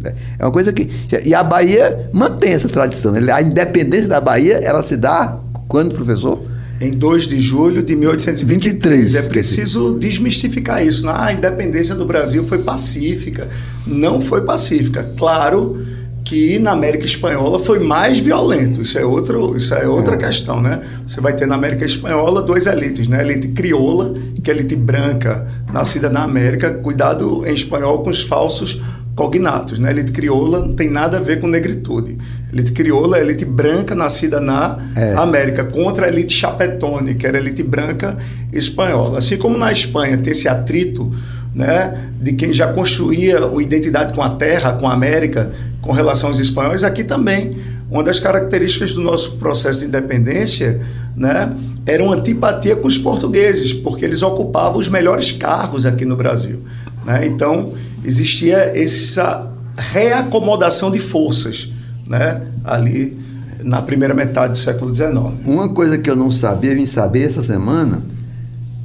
Né? 0.00 0.14
É 0.38 0.44
uma 0.44 0.52
coisa 0.52 0.72
que. 0.72 0.90
E 1.24 1.34
a 1.34 1.42
Bahia 1.42 2.08
mantém 2.12 2.52
essa 2.52 2.68
tradição. 2.68 3.12
A 3.14 3.42
independência 3.42 4.08
da 4.08 4.20
Bahia, 4.20 4.56
ela 4.56 4.82
se 4.82 4.96
dá 4.96 5.38
quando, 5.68 5.94
professor? 5.94 6.40
Em 6.80 6.92
2 6.92 7.26
de 7.26 7.38
julho 7.40 7.82
de 7.82 7.94
1823. 7.94 9.12
23. 9.12 9.14
É 9.14 9.22
preciso 9.28 9.98
desmistificar 9.98 10.84
isso. 10.84 11.06
Ah, 11.08 11.26
a 11.26 11.32
independência 11.32 11.94
do 11.94 12.06
Brasil 12.06 12.42
foi 12.44 12.58
pacífica. 12.58 13.48
Não 13.86 14.20
foi 14.20 14.40
pacífica. 14.42 15.06
Claro 15.18 15.89
que 16.24 16.58
na 16.58 16.72
América 16.72 17.04
Espanhola 17.04 17.58
foi 17.58 17.78
mais 17.78 18.18
violento. 18.18 18.82
Isso 18.82 18.98
é, 18.98 19.04
outro, 19.04 19.56
isso 19.56 19.74
é 19.74 19.86
outra 19.86 20.14
é. 20.14 20.18
questão, 20.18 20.60
né? 20.60 20.80
Você 21.06 21.20
vai 21.20 21.34
ter 21.34 21.46
na 21.46 21.54
América 21.54 21.84
Espanhola 21.84 22.42
dois 22.42 22.66
elites, 22.66 23.08
né? 23.08 23.20
A 23.20 23.24
elite 23.24 23.48
crioula, 23.48 24.14
que 24.42 24.50
é 24.50 24.54
a 24.54 24.56
elite 24.56 24.76
branca, 24.76 25.46
nascida 25.72 26.08
na 26.08 26.22
América. 26.22 26.70
Cuidado 26.70 27.44
em 27.46 27.54
espanhol 27.54 28.02
com 28.02 28.10
os 28.10 28.22
falsos 28.22 28.80
cognatos, 29.14 29.78
né? 29.78 29.88
A 29.88 29.92
elite 29.92 30.12
crioula 30.12 30.60
não 30.60 30.74
tem 30.74 30.88
nada 30.88 31.18
a 31.18 31.20
ver 31.20 31.40
com 31.40 31.46
negritude. 31.46 32.16
A 32.50 32.54
elite 32.54 32.72
crioula 32.72 33.18
é 33.18 33.20
a 33.20 33.24
elite 33.24 33.44
branca 33.44 33.94
nascida 33.94 34.40
na 34.40 34.78
é. 34.96 35.14
América, 35.14 35.64
contra 35.64 36.06
a 36.06 36.08
elite 36.08 36.32
chapetone, 36.32 37.14
que 37.14 37.26
era 37.26 37.38
a 37.38 37.40
elite 37.40 37.62
branca 37.62 38.16
espanhola. 38.52 39.18
Assim 39.18 39.36
como 39.36 39.58
na 39.58 39.72
Espanha 39.72 40.16
tem 40.16 40.32
esse 40.32 40.48
atrito 40.48 41.12
né, 41.54 42.10
de 42.20 42.32
quem 42.32 42.52
já 42.52 42.72
construía 42.72 43.44
uma 43.46 43.62
identidade 43.62 44.12
com 44.14 44.22
a 44.22 44.30
terra, 44.30 44.72
com 44.74 44.88
a 44.88 44.92
América, 44.92 45.50
com 45.80 45.92
relação 45.92 46.28
aos 46.28 46.38
espanhóis, 46.38 46.84
aqui 46.84 47.04
também. 47.04 47.58
Uma 47.90 48.04
das 48.04 48.20
características 48.20 48.92
do 48.92 49.00
nosso 49.00 49.32
processo 49.32 49.80
de 49.80 49.86
independência 49.86 50.80
né, 51.16 51.52
era 51.84 52.02
uma 52.02 52.14
antipatia 52.14 52.76
com 52.76 52.86
os 52.86 52.96
portugueses, 52.96 53.72
porque 53.72 54.04
eles 54.04 54.22
ocupavam 54.22 54.78
os 54.78 54.88
melhores 54.88 55.32
cargos 55.32 55.84
aqui 55.84 56.04
no 56.04 56.16
Brasil. 56.16 56.60
Né? 57.04 57.26
Então, 57.26 57.72
existia 58.04 58.72
essa 58.74 59.50
reacomodação 59.76 60.90
de 60.90 60.98
forças 60.98 61.72
né, 62.06 62.42
ali 62.64 63.18
na 63.62 63.82
primeira 63.82 64.14
metade 64.14 64.52
do 64.52 64.58
século 64.58 64.94
XIX. 64.94 65.12
Uma 65.44 65.68
coisa 65.68 65.98
que 65.98 66.08
eu 66.08 66.16
não 66.16 66.30
sabia, 66.30 66.74
vim 66.74 66.86
saber 66.86 67.28
essa 67.28 67.42
semana, 67.42 68.02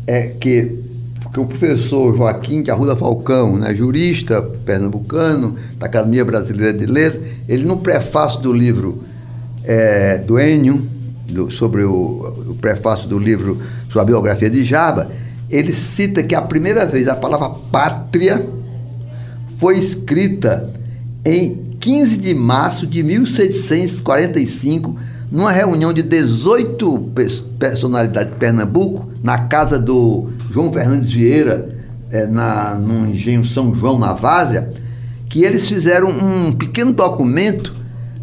é 0.08 0.28
que 0.28 0.85
que 1.36 1.40
o 1.42 1.46
professor 1.46 2.16
Joaquim 2.16 2.64
de 2.64 2.72
Arruda 2.72 2.96
Falcão, 2.96 3.58
né, 3.58 3.76
jurista 3.76 4.42
pernambucano 4.42 5.58
da 5.78 5.86
Academia 5.86 6.24
Brasileira 6.24 6.72
de 6.72 6.86
Letras, 6.86 7.22
ele 7.46 7.66
no 7.66 7.76
prefácio 7.80 8.40
do 8.40 8.54
livro 8.54 9.04
é, 9.66 10.18
do 10.18 10.40
Enio, 10.40 10.82
do, 11.28 11.52
sobre 11.52 11.84
o, 11.84 12.34
o, 12.52 12.56
prefácio 12.56 13.10
do 13.10 13.20
livro 13.20 13.60
sobre 13.90 14.00
a 14.00 14.06
biografia 14.06 14.50
de 14.50 14.64
Jaba, 14.64 15.12
ele 15.50 15.74
cita 15.74 16.24
que 16.24 16.34
a 16.34 16.42
primeira 16.42 16.86
vez 16.86 17.06
a 17.10 17.18
palavra 17.18 17.50
pátria 17.70 18.48
foi 19.58 19.78
escrita 19.78 20.74
em 21.26 21.66
15 21.82 22.16
de 22.16 22.34
março 22.34 22.88
de 22.88 23.04
1645, 23.04 24.98
numa 25.36 25.52
reunião 25.52 25.92
de 25.92 26.02
18 26.02 27.12
personalidades 27.60 28.32
de 28.32 28.40
Pernambuco, 28.40 29.12
na 29.22 29.38
casa 29.40 29.78
do 29.78 30.30
João 30.50 30.72
Fernandes 30.72 31.12
Vieira, 31.12 31.76
é, 32.10 32.26
na, 32.26 32.76
no 32.76 33.10
engenho 33.10 33.46
São 33.46 33.76
João, 33.76 34.00
na 34.00 34.14
Várzea, 34.14 34.72
que 35.30 35.44
eles 35.44 35.68
fizeram 35.68 36.08
um 36.08 36.54
pequeno 36.54 36.94
documento 36.94 37.76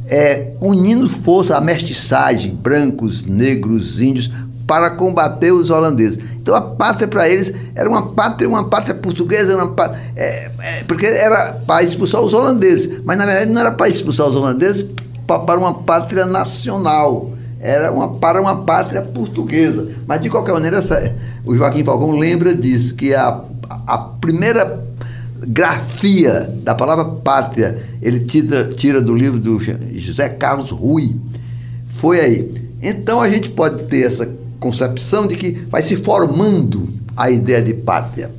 é, 0.07 0.54
unindo 0.59 1.07
força 1.07 1.54
à 1.54 1.61
mestiçagem, 1.61 2.54
brancos, 2.54 3.26
negros, 3.26 4.00
índios, 4.00 4.31
para 4.66 4.92
combater 4.92 5.52
os 5.52 5.69
holandeses. 5.69 6.19
Então 6.40 6.54
a 6.54 6.62
pátria 6.62 7.07
para 7.07 7.28
eles 7.28 7.52
era 7.75 7.90
uma 7.90 8.12
pátria, 8.12 8.49
uma 8.49 8.71
pátria 8.71 8.95
portuguesa, 8.95 9.54
uma 9.54 9.69
pátria, 9.69 10.00
é, 10.16 10.50
é, 10.61 10.85
porque 10.85 11.04
era 11.04 11.61
para 11.66 11.83
expulsar 11.83 12.23
os 12.23 12.33
holandeses, 12.33 13.02
mas 13.04 13.19
na 13.19 13.26
verdade 13.26 13.52
não 13.52 13.61
era 13.61 13.73
para 13.73 13.90
expulsar 13.90 14.28
os 14.28 14.35
holandeses, 14.35 14.87
para 15.41 15.59
uma 15.59 15.75
pátria 15.75 16.27
nacional 16.27 17.33
era 17.62 17.93
uma, 17.93 18.09
para 18.15 18.41
uma 18.41 18.65
pátria 18.65 19.01
portuguesa. 19.01 19.89
Mas, 20.07 20.21
de 20.21 20.29
qualquer 20.29 20.53
maneira, 20.53 20.79
essa, 20.79 21.15
o 21.45 21.55
Joaquim 21.55 21.85
Falcão 21.85 22.11
lembra 22.11 22.55
disso, 22.55 22.95
que 22.95 23.15
a, 23.15 23.41
a 23.87 23.99
primeira 23.99 24.85
grafia 25.47 26.53
da 26.62 26.75
palavra 26.75 27.05
pátria, 27.05 27.81
ele 28.03 28.21
tira, 28.21 28.69
tira 28.69 29.01
do 29.01 29.15
livro 29.15 29.39
do 29.39 29.61
José 29.95 30.29
Carlos 30.29 30.71
Rui. 30.71 31.17
Foi 31.87 32.19
aí. 32.19 32.53
Então, 32.83 33.21
a 33.21 33.31
gente 33.31 33.49
pode 33.51 33.85
ter 33.85 34.07
essa 34.07 34.29
concepção 34.59 35.27
de 35.27 35.37
que 35.37 35.53
vai 35.71 35.83
se 35.83 35.97
formando 35.97 36.89
a 37.17 37.31
ideia 37.31 37.62
de 37.62 37.75
pátria. 37.75 38.31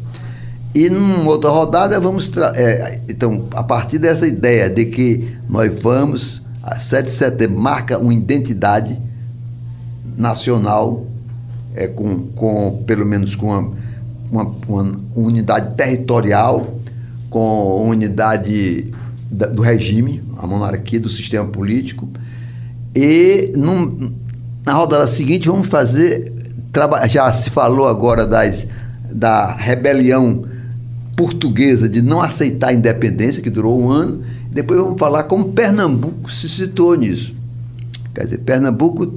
E 0.75 0.89
numa 0.89 1.29
outra 1.29 1.51
rodada 1.51 1.99
vamos 1.99 2.31
é, 2.55 2.99
então 3.07 3.47
a 3.53 3.61
partir 3.61 3.99
dessa 3.99 4.25
ideia 4.25 4.67
de 4.71 4.85
que 4.85 5.37
nós 5.47 5.79
vamos 5.81 6.42
a 6.63 6.79
7 6.79 7.09
de 7.09 7.11
setembro 7.11 7.59
marca 7.59 7.97
uma 7.99 8.13
identidade 8.13 8.97
nacional, 10.17 11.05
é, 11.75 11.87
com, 11.87 12.27
com 12.27 12.83
pelo 12.87 13.05
menos 13.05 13.35
com 13.35 13.47
uma, 13.47 13.75
uma, 14.31 14.55
uma 14.67 14.99
unidade 15.13 15.75
territorial, 15.75 16.79
com 17.29 17.89
unidade 17.89 18.93
da, 19.29 19.47
do 19.47 19.61
regime, 19.61 20.23
a 20.37 20.47
monarquia, 20.47 20.99
do 20.99 21.09
sistema 21.09 21.47
político. 21.49 22.07
E 22.95 23.51
num, 23.57 24.13
na 24.65 24.73
rodada 24.73 25.07
seguinte 25.07 25.47
vamos 25.47 25.67
fazer. 25.67 26.31
Já 27.09 27.31
se 27.31 27.49
falou 27.49 27.87
agora 27.87 28.25
das, 28.25 28.65
da 29.11 29.53
rebelião 29.53 30.45
portuguesa 31.15 31.87
de 31.89 32.01
não 32.01 32.21
aceitar 32.21 32.69
a 32.69 32.73
independência, 32.73 33.41
que 33.41 33.49
durou 33.49 33.79
um 33.79 33.89
ano. 33.89 34.23
Depois 34.53 34.79
vamos 34.79 34.99
falar 34.99 35.23
como 35.23 35.51
Pernambuco 35.51 36.31
se 36.31 36.47
situou 36.47 36.95
nisso. 36.95 37.33
Quer 38.13 38.25
dizer, 38.25 38.37
Pernambuco 38.39 39.13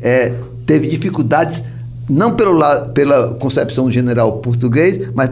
é, 0.00 0.34
teve 0.66 0.88
dificuldades, 0.88 1.62
não 2.08 2.36
pelo 2.36 2.60
pela 2.92 3.34
concepção 3.34 3.90
general 3.90 4.38
português, 4.38 5.08
mas 5.14 5.30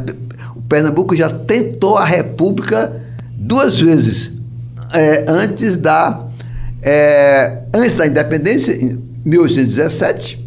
o 0.56 0.62
Pernambuco 0.62 1.14
já 1.14 1.28
tentou 1.28 1.98
a 1.98 2.04
república 2.04 3.02
duas 3.36 3.78
vezes. 3.78 4.32
É, 4.92 5.24
antes 5.28 5.76
da 5.76 6.24
é, 6.82 7.64
antes 7.74 7.94
da 7.94 8.06
independência, 8.06 8.72
em 8.72 9.02
1817, 9.24 10.44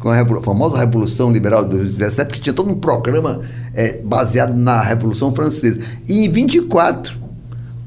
com 0.00 0.10
a 0.10 0.42
famosa 0.42 0.78
Revolução 0.78 1.32
Liberal 1.32 1.66
de 1.66 1.78
17, 1.78 2.32
que 2.32 2.40
tinha 2.40 2.52
todo 2.52 2.70
um 2.70 2.78
programa 2.78 3.40
é, 3.74 4.02
baseado 4.02 4.54
na 4.54 4.82
Revolução 4.82 5.34
Francesa. 5.34 5.80
E 6.06 6.26
em 6.26 6.30
24, 6.30 7.23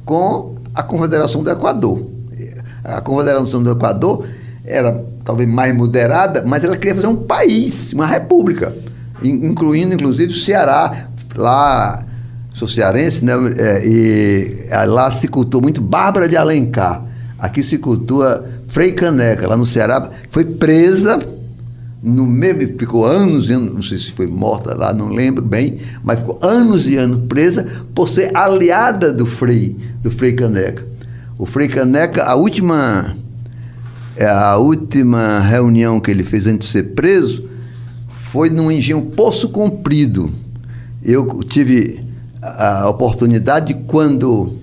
com 0.07 0.55
a 0.73 0.81
Confederação 0.81 1.43
do 1.43 1.51
Equador. 1.51 2.01
A 2.83 3.01
Confederação 3.01 3.61
do 3.61 3.71
Equador 3.71 4.25
era 4.65 5.03
talvez 5.23 5.47
mais 5.47 5.75
moderada, 5.75 6.43
mas 6.47 6.63
ela 6.63 6.77
queria 6.77 6.95
fazer 6.95 7.07
um 7.07 7.15
país, 7.17 7.91
uma 7.93 8.07
república, 8.07 8.73
incluindo 9.21 9.93
inclusive 9.93 10.31
o 10.31 10.35
Ceará, 10.35 11.09
lá 11.35 11.99
sou 12.53 12.67
cearense, 12.67 13.23
né? 13.23 13.33
É, 13.57 13.85
e 13.85 14.47
lá 14.87 15.11
se 15.11 15.27
cultua 15.27 15.61
muito 15.61 15.81
Bárbara 15.81 16.27
de 16.27 16.35
Alencar. 16.35 17.03
Aqui 17.37 17.61
se 17.61 17.77
cultua 17.77 18.45
Frei 18.67 18.93
Caneca, 18.93 19.47
lá 19.47 19.55
no 19.55 19.65
Ceará, 19.65 20.09
foi 20.29 20.43
presa 20.43 21.19
no 22.01 22.25
mesmo, 22.25 22.77
ficou 22.77 23.05
anos 23.05 23.49
e 23.49 23.53
anos, 23.53 23.73
não 23.73 23.81
sei 23.81 23.97
se 23.97 24.11
foi 24.11 24.27
morta 24.27 24.75
lá, 24.75 24.93
não 24.93 25.09
lembro 25.09 25.43
bem, 25.43 25.79
mas 26.03 26.19
ficou 26.19 26.37
anos 26.41 26.87
e 26.87 26.95
anos 26.95 27.25
presa 27.27 27.65
por 27.95 28.07
ser 28.07 28.35
aliada 28.35 29.11
do 29.11 29.25
Frei, 29.25 29.75
do 30.01 30.11
Frei 30.11 30.33
Caneca. 30.33 30.85
O 31.37 31.45
Frei 31.45 31.67
Caneca, 31.67 32.23
a 32.23 32.35
última 32.35 33.15
a 34.19 34.57
última 34.57 35.39
reunião 35.39 35.99
que 35.99 36.09
ele 36.09 36.23
fez 36.23 36.47
antes 36.47 36.67
de 36.67 36.73
ser 36.73 36.83
preso 36.95 37.47
foi 38.09 38.49
num 38.49 38.71
engenho 38.71 39.01
Poço 39.01 39.49
Comprido. 39.49 40.29
Eu 41.03 41.43
tive 41.43 42.03
a 42.41 42.89
oportunidade 42.89 43.73
quando 43.85 44.57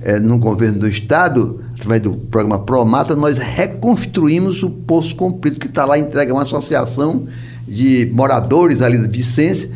é, 0.00 0.18
no 0.18 0.38
governo 0.38 0.80
do 0.80 0.88
estado 0.88 1.63
através 1.74 2.00
do 2.00 2.12
programa 2.14 2.58
Promata, 2.58 3.16
nós 3.16 3.38
reconstruímos 3.38 4.62
o 4.62 4.70
Poço 4.70 5.14
Comprido, 5.14 5.58
que 5.58 5.66
está 5.66 5.84
lá 5.84 5.98
entregue 5.98 6.30
a 6.30 6.34
uma 6.34 6.42
associação 6.42 7.26
de 7.66 8.10
moradores 8.12 8.80
ali 8.80 8.98
da 8.98 9.08
Vicência. 9.08 9.68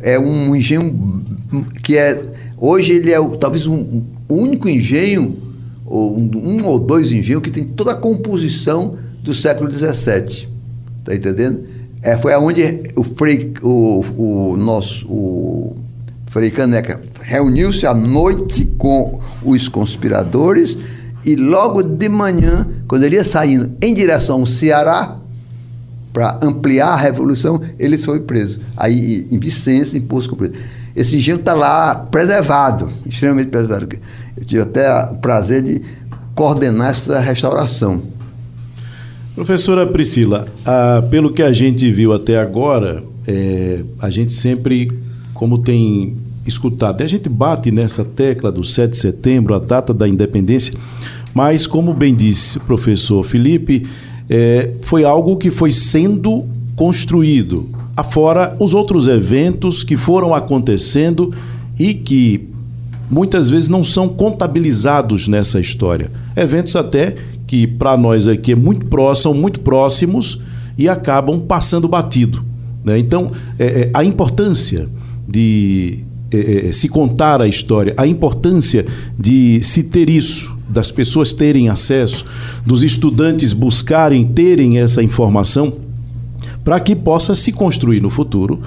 É 0.00 0.18
um 0.18 0.54
engenho 0.54 1.24
que 1.82 1.96
é. 1.96 2.22
Hoje 2.58 2.92
ele 2.92 3.12
é 3.12 3.20
talvez 3.38 3.66
um, 3.66 4.02
o 4.28 4.34
único 4.34 4.68
engenho, 4.68 5.36
ou 5.86 6.16
um, 6.18 6.30
um, 6.34 6.66
ou 6.66 6.78
dois 6.78 7.10
engenhos, 7.10 7.42
que 7.42 7.50
tem 7.50 7.64
toda 7.64 7.92
a 7.92 7.94
composição 7.94 8.96
do 9.22 9.34
século 9.34 9.70
XVII. 9.70 10.48
Está 11.00 11.14
entendendo? 11.14 11.64
É, 12.02 12.18
foi 12.18 12.34
aonde 12.34 12.82
o 12.96 13.02
Frei, 13.02 13.54
o, 13.62 14.04
o 14.16 14.56
nosso 14.56 15.06
o 15.08 15.76
Frei 16.26 16.50
Caneca 16.50 17.00
reuniu-se 17.22 17.86
à 17.86 17.94
noite 17.94 18.66
com 18.76 19.20
os 19.42 19.68
conspiradores 19.68 20.76
e 21.24 21.36
logo 21.36 21.82
de 21.82 22.08
manhã, 22.08 22.66
quando 22.86 23.04
ele 23.04 23.16
ia 23.16 23.24
saindo 23.24 23.72
em 23.80 23.94
direção 23.94 24.40
ao 24.40 24.46
Ceará, 24.46 25.18
para 26.12 26.38
ampliar 26.42 26.92
a 26.92 26.96
revolução, 26.96 27.60
ele 27.76 27.98
foi 27.98 28.20
preso. 28.20 28.60
Aí, 28.76 29.26
em 29.30 29.38
Vicência, 29.38 29.98
em 29.98 30.00
Poço 30.00 30.30
Comprido. 30.30 30.56
Esse 30.94 31.16
engenho 31.16 31.38
está 31.38 31.54
lá 31.54 31.96
preservado, 31.96 32.88
extremamente 33.04 33.48
preservado. 33.48 33.96
Eu 34.36 34.44
tive 34.44 34.62
até 34.62 35.10
o 35.10 35.16
prazer 35.16 35.62
de 35.62 35.82
coordenar 36.34 36.90
essa 36.90 37.18
restauração. 37.18 38.00
Professora 39.34 39.84
Priscila, 39.84 40.46
ah, 40.64 41.02
pelo 41.10 41.32
que 41.32 41.42
a 41.42 41.52
gente 41.52 41.90
viu 41.90 42.12
até 42.12 42.38
agora, 42.38 43.02
é, 43.26 43.82
a 44.00 44.08
gente 44.08 44.32
sempre, 44.32 44.92
como 45.32 45.58
tem 45.58 46.16
escutado. 46.46 47.02
A 47.02 47.06
gente 47.06 47.28
bate 47.28 47.70
nessa 47.70 48.04
tecla 48.04 48.52
do 48.52 48.64
7 48.64 48.90
de 48.90 48.96
setembro, 48.96 49.54
a 49.54 49.58
data 49.58 49.94
da 49.94 50.08
independência, 50.08 50.74
mas, 51.34 51.66
como 51.66 51.92
bem 51.92 52.14
disse 52.14 52.58
o 52.58 52.60
professor 52.60 53.24
Felipe, 53.24 53.86
é, 54.30 54.70
foi 54.82 55.04
algo 55.04 55.36
que 55.36 55.50
foi 55.50 55.72
sendo 55.72 56.44
construído. 56.76 57.68
Afora 57.96 58.56
os 58.60 58.74
outros 58.74 59.06
eventos 59.06 59.82
que 59.82 59.96
foram 59.96 60.34
acontecendo 60.34 61.34
e 61.78 61.94
que 61.94 62.48
muitas 63.10 63.50
vezes 63.50 63.68
não 63.68 63.84
são 63.84 64.08
contabilizados 64.08 65.28
nessa 65.28 65.60
história. 65.60 66.10
Eventos 66.36 66.74
até 66.76 67.16
que 67.46 67.66
para 67.66 67.96
nós 67.96 68.26
aqui 68.26 68.52
é 68.52 68.56
muito 68.56 68.86
próximo, 68.86 69.34
muito 69.34 69.60
próximos 69.60 70.40
e 70.78 70.88
acabam 70.88 71.40
passando 71.40 71.86
batido. 71.86 72.44
Né? 72.84 72.98
Então, 72.98 73.32
é, 73.58 73.64
é, 73.64 73.90
a 73.94 74.04
importância 74.04 74.88
de 75.26 76.04
é, 76.34 76.68
é, 76.68 76.72
se 76.72 76.88
contar 76.88 77.40
a 77.40 77.46
história, 77.46 77.94
a 77.96 78.06
importância 78.06 78.86
de 79.18 79.60
se 79.62 79.82
ter 79.84 80.08
isso, 80.08 80.56
das 80.68 80.90
pessoas 80.90 81.32
terem 81.32 81.68
acesso, 81.68 82.24
dos 82.64 82.82
estudantes 82.82 83.52
buscarem 83.52 84.24
terem 84.24 84.78
essa 84.78 85.02
informação, 85.02 85.74
para 86.64 86.80
que 86.80 86.96
possa 86.96 87.34
se 87.34 87.52
construir 87.52 88.00
no 88.00 88.10
futuro 88.10 88.60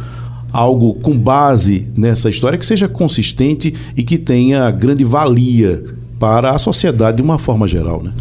algo 0.52 0.94
com 0.96 1.18
base 1.18 1.88
nessa 1.96 2.30
história 2.30 2.58
que 2.58 2.66
seja 2.66 2.88
consistente 2.88 3.74
e 3.96 4.04
que 4.04 4.18
tenha 4.18 4.70
grande 4.72 5.04
valia 5.04 5.84
para 6.20 6.52
a 6.52 6.58
sociedade 6.58 7.18
de 7.18 7.24
uma 7.24 7.38
forma 7.38 7.68
geral, 7.68 8.02
né? 8.02 8.12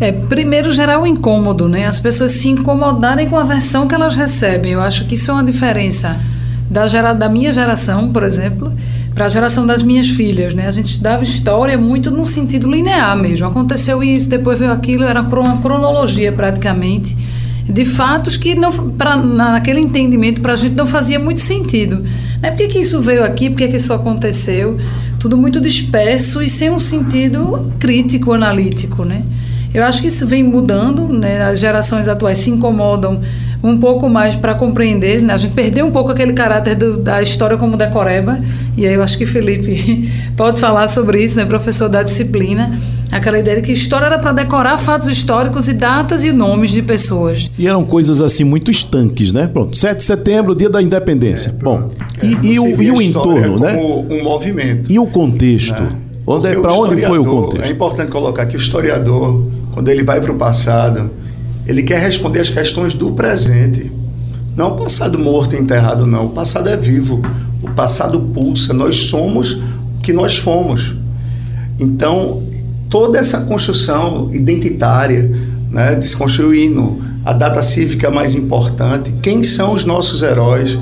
É, 0.00 0.12
primeiro 0.12 0.72
gerar 0.72 1.00
o 1.00 1.06
incômodo, 1.06 1.68
né? 1.68 1.86
As 1.86 2.00
pessoas 2.00 2.32
se 2.32 2.48
incomodarem 2.48 3.28
com 3.28 3.36
a 3.36 3.44
versão 3.44 3.86
que 3.86 3.94
elas 3.94 4.14
recebem. 4.14 4.72
Eu 4.72 4.80
acho 4.80 5.04
que 5.06 5.14
isso 5.14 5.30
é 5.30 5.34
uma 5.34 5.44
diferença 5.44 6.18
da, 6.70 6.86
gera, 6.86 7.12
da 7.12 7.28
minha 7.28 7.52
geração, 7.52 8.12
por 8.12 8.22
exemplo, 8.22 8.72
para 9.14 9.26
a 9.26 9.28
geração 9.28 9.66
das 9.66 9.82
minhas 9.82 10.08
filhas, 10.08 10.54
né? 10.54 10.68
A 10.68 10.70
gente 10.70 10.90
estudava 10.90 11.24
história 11.24 11.76
muito 11.76 12.10
num 12.10 12.24
sentido 12.24 12.70
linear 12.70 13.16
mesmo. 13.18 13.46
Aconteceu 13.46 14.02
isso, 14.02 14.30
depois 14.30 14.58
veio 14.58 14.72
aquilo, 14.72 15.02
era 15.02 15.20
uma 15.20 15.58
cronologia 15.58 16.30
praticamente 16.30 17.16
de 17.68 17.84
fatos 17.84 18.36
que 18.36 18.54
não, 18.54 18.70
naquele 19.36 19.80
entendimento 19.80 20.40
para 20.40 20.54
a 20.54 20.56
gente 20.56 20.74
não 20.74 20.86
fazia 20.86 21.18
muito 21.18 21.40
sentido. 21.40 22.04
Né? 22.40 22.50
Por 22.50 22.58
que, 22.58 22.68
que 22.68 22.78
isso 22.78 23.00
veio 23.00 23.24
aqui? 23.24 23.48
Por 23.50 23.58
que, 23.58 23.68
que 23.68 23.76
isso 23.76 23.92
aconteceu? 23.92 24.78
Tudo 25.18 25.36
muito 25.36 25.60
disperso 25.60 26.42
e 26.42 26.48
sem 26.48 26.70
um 26.70 26.78
sentido 26.78 27.70
crítico, 27.78 28.32
analítico, 28.32 29.04
né? 29.04 29.22
Eu 29.72 29.84
acho 29.84 30.00
que 30.00 30.08
isso 30.08 30.26
vem 30.26 30.42
mudando, 30.42 31.08
né? 31.08 31.42
As 31.44 31.60
gerações 31.60 32.08
atuais 32.08 32.38
se 32.38 32.50
incomodam 32.50 33.20
um 33.62 33.78
pouco 33.78 34.08
mais 34.08 34.34
para 34.34 34.54
compreender. 34.54 35.22
Né? 35.22 35.34
A 35.34 35.38
gente 35.38 35.54
perdeu 35.54 35.86
um 35.86 35.90
pouco 35.90 36.10
aquele 36.10 36.32
caráter 36.32 36.74
do, 36.74 36.96
da 36.96 37.22
história 37.22 37.56
como 37.56 37.76
decoreba, 37.76 38.40
e 38.76 38.86
aí 38.86 38.94
eu 38.94 39.02
acho 39.02 39.18
que 39.18 39.26
Felipe 39.26 40.10
pode 40.36 40.58
falar 40.58 40.88
sobre 40.88 41.22
isso, 41.22 41.36
né? 41.36 41.44
professor 41.44 41.88
da 41.88 42.02
disciplina. 42.02 42.78
Aquela 43.12 43.40
ideia 43.40 43.56
de 43.56 43.62
que 43.62 43.72
história 43.72 44.06
era 44.06 44.20
para 44.20 44.32
decorar 44.32 44.78
fatos 44.78 45.08
históricos 45.08 45.66
e 45.66 45.72
datas 45.72 46.22
e 46.22 46.30
nomes 46.30 46.70
de 46.70 46.80
pessoas. 46.80 47.50
E 47.58 47.66
eram 47.66 47.84
coisas 47.84 48.22
assim 48.22 48.44
muito 48.44 48.70
estanques, 48.70 49.32
né? 49.32 49.48
Pronto, 49.48 49.76
7 49.76 49.96
de 49.96 50.04
setembro, 50.04 50.54
dia 50.54 50.70
da 50.70 50.80
independência. 50.80 51.48
É, 51.48 51.52
Bom, 51.52 51.90
é, 52.22 52.26
e, 52.26 52.52
e, 52.52 52.60
o, 52.60 52.80
e 52.80 52.90
o 52.92 53.02
entorno, 53.02 53.58
né? 53.58 53.76
um 53.76 54.22
movimento. 54.22 54.92
E 54.92 54.96
o 54.96 55.06
contexto? 55.06 55.82
Né? 55.82 55.90
Onde, 56.24 56.56
para 56.56 56.72
onde 56.72 57.02
foi 57.02 57.18
o 57.18 57.24
contexto? 57.24 57.66
É 57.66 57.70
importante 57.72 58.12
colocar 58.12 58.46
que 58.46 58.56
o 58.56 58.58
historiador, 58.58 59.44
quando 59.72 59.88
ele 59.88 60.04
vai 60.04 60.20
para 60.20 60.30
o 60.30 60.36
passado, 60.36 61.10
ele 61.70 61.84
quer 61.84 62.00
responder 62.00 62.40
as 62.40 62.50
questões 62.50 62.94
do 62.94 63.12
presente. 63.12 63.92
Não 64.56 64.72
o 64.72 64.76
passado 64.76 65.16
morto 65.20 65.54
e 65.54 65.58
enterrado, 65.58 66.04
não. 66.04 66.26
O 66.26 66.30
passado 66.30 66.68
é 66.68 66.76
vivo. 66.76 67.22
O 67.62 67.70
passado 67.70 68.18
pulsa. 68.18 68.74
Nós 68.74 68.96
somos 69.04 69.52
o 69.52 70.00
que 70.02 70.12
nós 70.12 70.36
fomos. 70.36 70.96
Então, 71.78 72.42
toda 72.88 73.20
essa 73.20 73.42
construção 73.42 74.28
identitária, 74.32 75.30
né, 75.70 75.94
desconstruindo 75.94 77.00
a 77.24 77.32
data 77.32 77.62
cívica 77.62 78.10
mais 78.10 78.34
importante, 78.34 79.14
quem 79.22 79.44
são 79.44 79.72
os 79.72 79.84
nossos 79.84 80.22
heróis, 80.22 80.76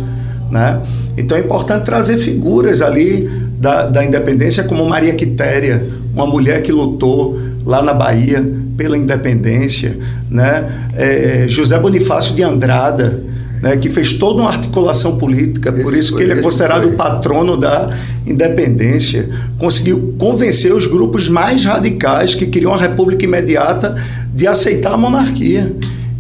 né? 0.51 0.81
Então 1.19 1.37
é 1.37 1.41
importante 1.43 1.85
trazer 1.85 2.17
figuras 2.17 2.81
ali 2.81 3.29
da, 3.61 3.87
da 3.87 4.03
independência 4.03 4.65
como 4.65 4.89
Maria 4.89 5.13
Quitéria, 5.13 5.87
uma 6.15 6.27
mulher 6.27 6.63
que 6.63 6.73
lutou 6.73 7.39
lá 7.67 7.83
na 7.83 7.93
Bahia, 7.93 8.43
pela 8.79 8.97
independência, 8.97 9.99
né? 10.31 10.89
É, 10.97 11.47
José 11.49 11.77
Bonifácio 11.81 12.33
de 12.35 12.45
Andrada, 12.45 13.21
né, 13.61 13.77
que 13.77 13.91
fez 13.91 14.13
toda 14.13 14.41
uma 14.41 14.51
articulação 14.51 15.19
política, 15.19 15.73
por 15.73 15.93
isso 15.97 16.17
que 16.17 16.23
ele 16.23 16.33
é 16.33 16.37
considerado 16.37 16.87
o 16.87 16.93
patrono 16.93 17.57
da 17.57 17.91
independência, 18.25 19.29
conseguiu 19.59 20.15
convencer 20.17 20.73
os 20.73 20.87
grupos 20.87 21.29
mais 21.29 21.65
radicais 21.65 22.37
que 22.37 22.47
queriam 22.47 22.73
a 22.73 22.77
república 22.77 23.25
imediata 23.25 23.97
de 24.33 24.47
aceitar 24.47 24.93
a 24.93 24.97
monarquia. 24.97 25.75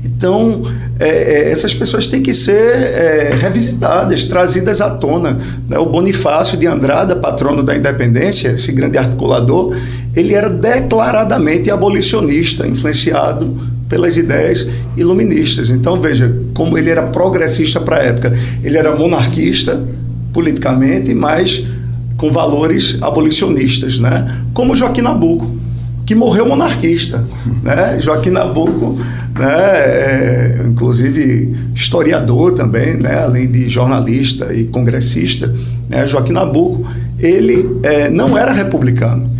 Então, 0.05 0.63
é, 0.99 1.09
é, 1.09 1.51
essas 1.53 1.73
pessoas 1.73 2.09
têm 2.09 2.21
que 2.21 2.35
ser 2.35 2.75
é, 2.75 3.37
revisitadas, 3.39 4.25
trazidas 4.25 4.81
à 4.81 4.91
tona. 4.91 5.39
Né? 5.69 5.79
O 5.79 5.87
Bonifácio 5.87 6.59
de 6.59 6.67
Andrada, 6.67 7.15
patrono 7.15 7.63
da 7.63 7.77
independência, 7.77 8.49
esse 8.49 8.73
grande 8.73 8.99
articulador, 8.99 9.77
ele 10.15 10.35
era 10.35 10.49
declaradamente 10.49 11.71
abolicionista, 11.71 12.67
influenciado 12.67 13.57
pelas 13.89 14.17
ideias 14.17 14.69
iluministas. 14.97 15.71
Então, 15.71 16.01
veja 16.01 16.35
como 16.55 16.77
ele 16.77 16.91
era 16.91 17.03
progressista 17.05 17.81
para 17.81 17.97
a 17.97 18.03
época. 18.03 18.37
Ele 18.63 18.77
era 18.77 18.95
monarquista, 18.95 19.83
politicamente, 20.33 21.15
mas 21.15 21.65
com 22.17 22.31
valores 22.33 22.99
abolicionistas, 23.01 23.99
né? 23.99 24.43
como 24.53 24.75
Joaquim 24.75 25.03
Nabuco, 25.03 25.57
que 26.05 26.15
morreu 26.15 26.47
monarquista. 26.47 27.25
Né? 27.63 27.99
Joaquim 28.01 28.31
Nabuco, 28.31 28.99
né? 29.39 29.47
É, 29.47 30.67
inclusive 30.69 31.57
historiador 31.75 32.53
também, 32.53 32.95
né? 32.95 33.23
além 33.23 33.49
de 33.49 33.69
jornalista 33.69 34.53
e 34.53 34.65
congressista, 34.65 35.55
né? 35.89 36.07
Joaquim 36.07 36.33
Nabuco, 36.33 36.85
ele 37.19 37.79
é, 37.83 38.11
não 38.11 38.37
era 38.37 38.53
republicano. 38.53 39.31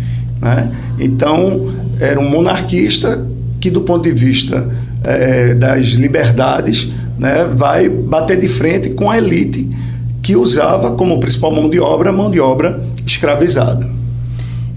Né? 0.41 0.71
Então, 0.99 1.73
era 1.99 2.19
um 2.19 2.29
monarquista 2.29 3.25
que, 3.59 3.69
do 3.69 3.81
ponto 3.81 4.03
de 4.03 4.11
vista 4.11 4.69
é, 5.03 5.53
das 5.53 5.87
liberdades, 5.89 6.91
né, 7.17 7.45
vai 7.53 7.89
bater 7.89 8.39
de 8.39 8.47
frente 8.47 8.91
com 8.91 9.09
a 9.09 9.17
elite 9.17 9.69
que 10.21 10.35
usava 10.35 10.91
como 10.91 11.19
principal 11.19 11.51
mão 11.51 11.69
de 11.69 11.79
obra 11.79 12.11
mão 12.11 12.31
de 12.31 12.39
obra 12.39 12.81
escravizada. 13.05 13.89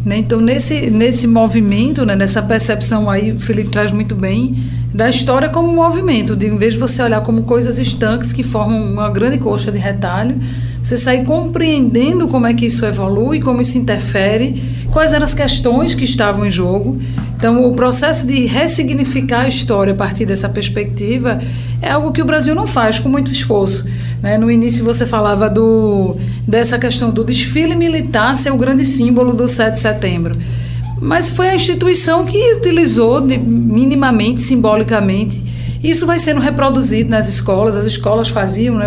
Né, 0.05 0.19
então, 0.19 0.41
nesse, 0.41 0.91
nesse 0.91 1.29
movimento, 1.29 2.05
né, 2.05 2.17
nessa 2.17 2.43
percepção 2.43 3.09
aí, 3.09 3.33
o 3.33 3.39
Felipe 3.39 3.71
traz 3.71 3.93
muito 3.93 4.17
bem, 4.17 4.57
da 4.93 5.09
história 5.09 5.49
como 5.49 5.69
um 5.69 5.75
movimento, 5.75 6.37
de 6.37 6.47
em 6.47 6.59
vez 6.59 6.75
de 6.75 6.81
você 6.81 7.03
olhar 7.03 7.23
como 7.23 7.45
coisas 7.45 7.79
estanques 7.79 8.33
que 8.33 8.43
formam 8.43 8.85
uma 8.85 9.11
grande 9.11 9.39
coxa 9.39 9.71
de 9.71 9.79
retalho, 9.79 10.39
você 10.83 10.97
sair 10.97 11.25
compreendendo 11.25 12.27
como 12.27 12.47
é 12.47 12.53
que 12.53 12.67
isso 12.67 12.85
evolui, 12.85 13.41
como 13.41 13.63
isso 13.63 13.79
interfere, 13.79 14.61
quais 14.91 15.13
eram 15.13 15.25
as 15.25 15.33
questões 15.33 15.95
que 15.95 16.05
estavam 16.05 16.45
em 16.45 16.51
jogo. 16.51 16.99
Então, 17.37 17.65
o 17.65 17.75
processo 17.75 18.27
de 18.27 18.47
ressignificar 18.47 19.43
a 19.43 19.49
história 19.49 19.93
a 19.93 19.97
partir 19.97 20.27
dessa 20.27 20.49
perspectiva 20.49 21.41
é 21.81 21.91
algo 21.91 22.13
que 22.13 22.21
o 22.21 22.25
Brasil 22.25 22.55
não 22.55 22.67
faz 22.67 22.99
com 22.99 23.09
muito 23.09 23.31
esforço. 23.31 23.89
Né? 24.21 24.37
No 24.37 24.51
início 24.51 24.85
você 24.85 25.07
falava 25.07 25.49
do, 25.49 26.17
dessa 26.47 26.79
questão 26.79 27.11
do 27.11 27.25
desfile 27.25 27.75
militar 27.77 28.35
ser 28.35 28.53
o 28.53 28.57
grande 28.57 28.85
símbolo 28.85 29.33
do 29.33 29.47
7 29.47 29.75
de 29.75 29.81
setembro. 29.81 30.37
Mas 31.01 31.31
foi 31.31 31.49
a 31.49 31.55
instituição 31.55 32.25
que 32.25 32.55
utilizou 32.55 33.21
minimamente, 33.21 34.41
simbolicamente, 34.41 35.43
isso 35.83 36.07
vai 36.07 36.19
sendo 36.21 36.41
reproduzido 36.41 37.11
nas 37.11 37.29
escolas. 37.29 37.75
As 37.75 37.87
escolas 37.87 38.29
faziam, 38.29 38.77
né, 38.77 38.87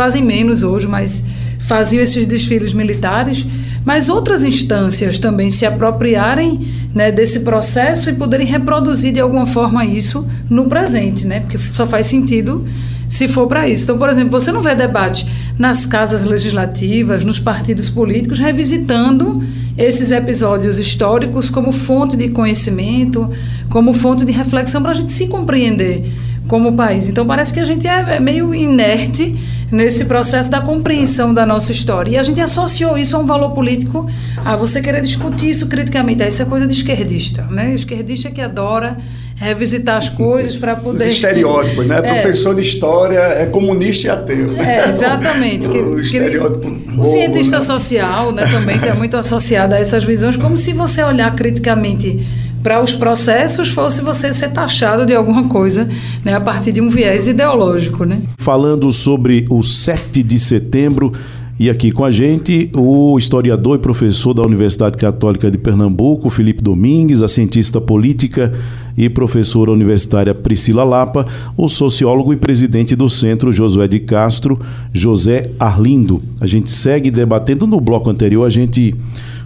fazem 0.00 0.22
menos 0.24 0.62
hoje, 0.62 0.88
mas 0.88 1.26
faziam 1.58 2.02
esses 2.02 2.24
desfiles 2.24 2.72
militares. 2.72 3.46
Mas 3.84 4.08
outras 4.08 4.42
instâncias 4.42 5.18
também 5.18 5.50
se 5.50 5.66
apropriarem 5.66 6.66
né, 6.94 7.12
desse 7.12 7.40
processo 7.40 8.08
e 8.08 8.14
poderem 8.14 8.46
reproduzir 8.46 9.12
de 9.12 9.20
alguma 9.20 9.44
forma 9.44 9.84
isso 9.84 10.26
no 10.48 10.68
presente, 10.68 11.26
né? 11.26 11.40
Porque 11.40 11.58
só 11.58 11.86
faz 11.86 12.06
sentido 12.06 12.66
se 13.10 13.28
for 13.28 13.46
para 13.46 13.68
isso. 13.68 13.84
Então, 13.84 13.98
por 13.98 14.08
exemplo, 14.08 14.30
você 14.30 14.50
não 14.50 14.62
vê 14.62 14.74
debate 14.74 15.26
nas 15.58 15.84
casas 15.84 16.24
legislativas, 16.24 17.22
nos 17.22 17.38
partidos 17.38 17.90
políticos, 17.90 18.38
revisitando 18.38 19.44
esses 19.76 20.10
episódios 20.10 20.78
históricos 20.78 21.50
como 21.50 21.72
fonte 21.72 22.16
de 22.16 22.30
conhecimento, 22.30 23.30
como 23.68 23.92
fonte 23.92 24.24
de 24.24 24.32
reflexão 24.32 24.80
para 24.80 24.92
a 24.92 24.94
gente 24.94 25.12
se 25.12 25.26
compreender 25.26 26.04
como 26.50 26.72
país. 26.72 27.08
Então 27.08 27.24
parece 27.24 27.54
que 27.54 27.60
a 27.60 27.64
gente 27.64 27.86
é, 27.86 28.16
é, 28.16 28.20
meio 28.20 28.52
inerte 28.52 29.36
nesse 29.70 30.04
processo 30.04 30.50
da 30.50 30.60
compreensão 30.60 31.32
da 31.32 31.46
nossa 31.46 31.72
história. 31.72 32.10
E 32.10 32.16
a 32.16 32.22
gente 32.22 32.40
associou 32.40 32.98
isso 32.98 33.16
a 33.16 33.20
um 33.20 33.26
valor 33.26 33.50
político, 33.50 34.10
a 34.44 34.56
você 34.56 34.80
querer 34.82 35.00
discutir 35.00 35.50
isso 35.50 35.68
criticamente. 35.68 36.26
Isso 36.26 36.42
é 36.42 36.44
coisa 36.44 36.66
de 36.66 36.72
esquerdista, 36.72 37.42
né? 37.44 37.74
Esquerdista 37.74 38.30
que 38.30 38.40
adora 38.40 38.96
revisitar 39.36 39.96
as 39.96 40.08
coisas 40.08 40.54
para 40.56 40.76
poder. 40.76 41.08
Os 41.08 41.14
estereótipos, 41.14 41.86
né? 41.86 41.98
É. 42.02 42.20
Professor 42.20 42.54
de 42.54 42.60
história 42.60 43.18
é 43.18 43.46
comunista 43.46 44.08
e 44.08 44.10
ateu. 44.10 44.54
É, 44.56 44.88
exatamente. 44.90 45.66
o, 45.68 45.72
que, 45.72 45.78
o 45.78 46.00
estereótipo. 46.00 47.00
o 47.00 47.06
cientista 47.06 47.56
né? 47.56 47.62
social, 47.62 48.32
né, 48.32 48.46
também, 48.46 48.78
que 48.78 48.86
é 48.86 48.92
muito 48.92 49.16
associado 49.16 49.74
a 49.74 49.78
essas 49.78 50.04
visões, 50.04 50.36
como 50.36 50.58
se 50.58 50.74
você 50.74 51.02
olhar 51.02 51.34
criticamente 51.34 52.18
para 52.62 52.82
os 52.82 52.92
processos 52.92 53.68
fosse 53.68 54.02
você 54.02 54.32
ser 54.34 54.50
taxado 54.50 55.06
de 55.06 55.14
alguma 55.14 55.48
coisa 55.48 55.88
né, 56.24 56.34
a 56.34 56.40
partir 56.40 56.72
de 56.72 56.80
um 56.80 56.88
viés 56.88 57.26
ideológico. 57.26 58.04
Né? 58.04 58.22
Falando 58.38 58.90
sobre 58.92 59.44
o 59.50 59.62
7 59.62 60.22
de 60.22 60.38
setembro, 60.38 61.12
e 61.60 61.68
aqui 61.68 61.92
com 61.92 62.06
a 62.06 62.10
gente 62.10 62.70
o 62.74 63.18
historiador 63.18 63.76
e 63.76 63.82
professor 63.82 64.32
da 64.32 64.42
Universidade 64.42 64.96
Católica 64.96 65.50
de 65.50 65.58
Pernambuco, 65.58 66.30
Felipe 66.30 66.62
Domingues, 66.62 67.20
a 67.20 67.28
cientista 67.28 67.78
política 67.78 68.50
e 68.96 69.10
professora 69.10 69.70
universitária 69.70 70.34
Priscila 70.34 70.84
Lapa, 70.84 71.26
o 71.58 71.68
sociólogo 71.68 72.32
e 72.32 72.36
presidente 72.36 72.96
do 72.96 73.10
Centro 73.10 73.52
Josué 73.52 73.86
de 73.86 74.00
Castro, 74.00 74.58
José 74.90 75.50
Arlindo. 75.58 76.22
A 76.40 76.46
gente 76.46 76.70
segue 76.70 77.10
debatendo. 77.10 77.66
No 77.66 77.78
bloco 77.78 78.08
anterior, 78.08 78.46
a 78.46 78.50
gente 78.50 78.94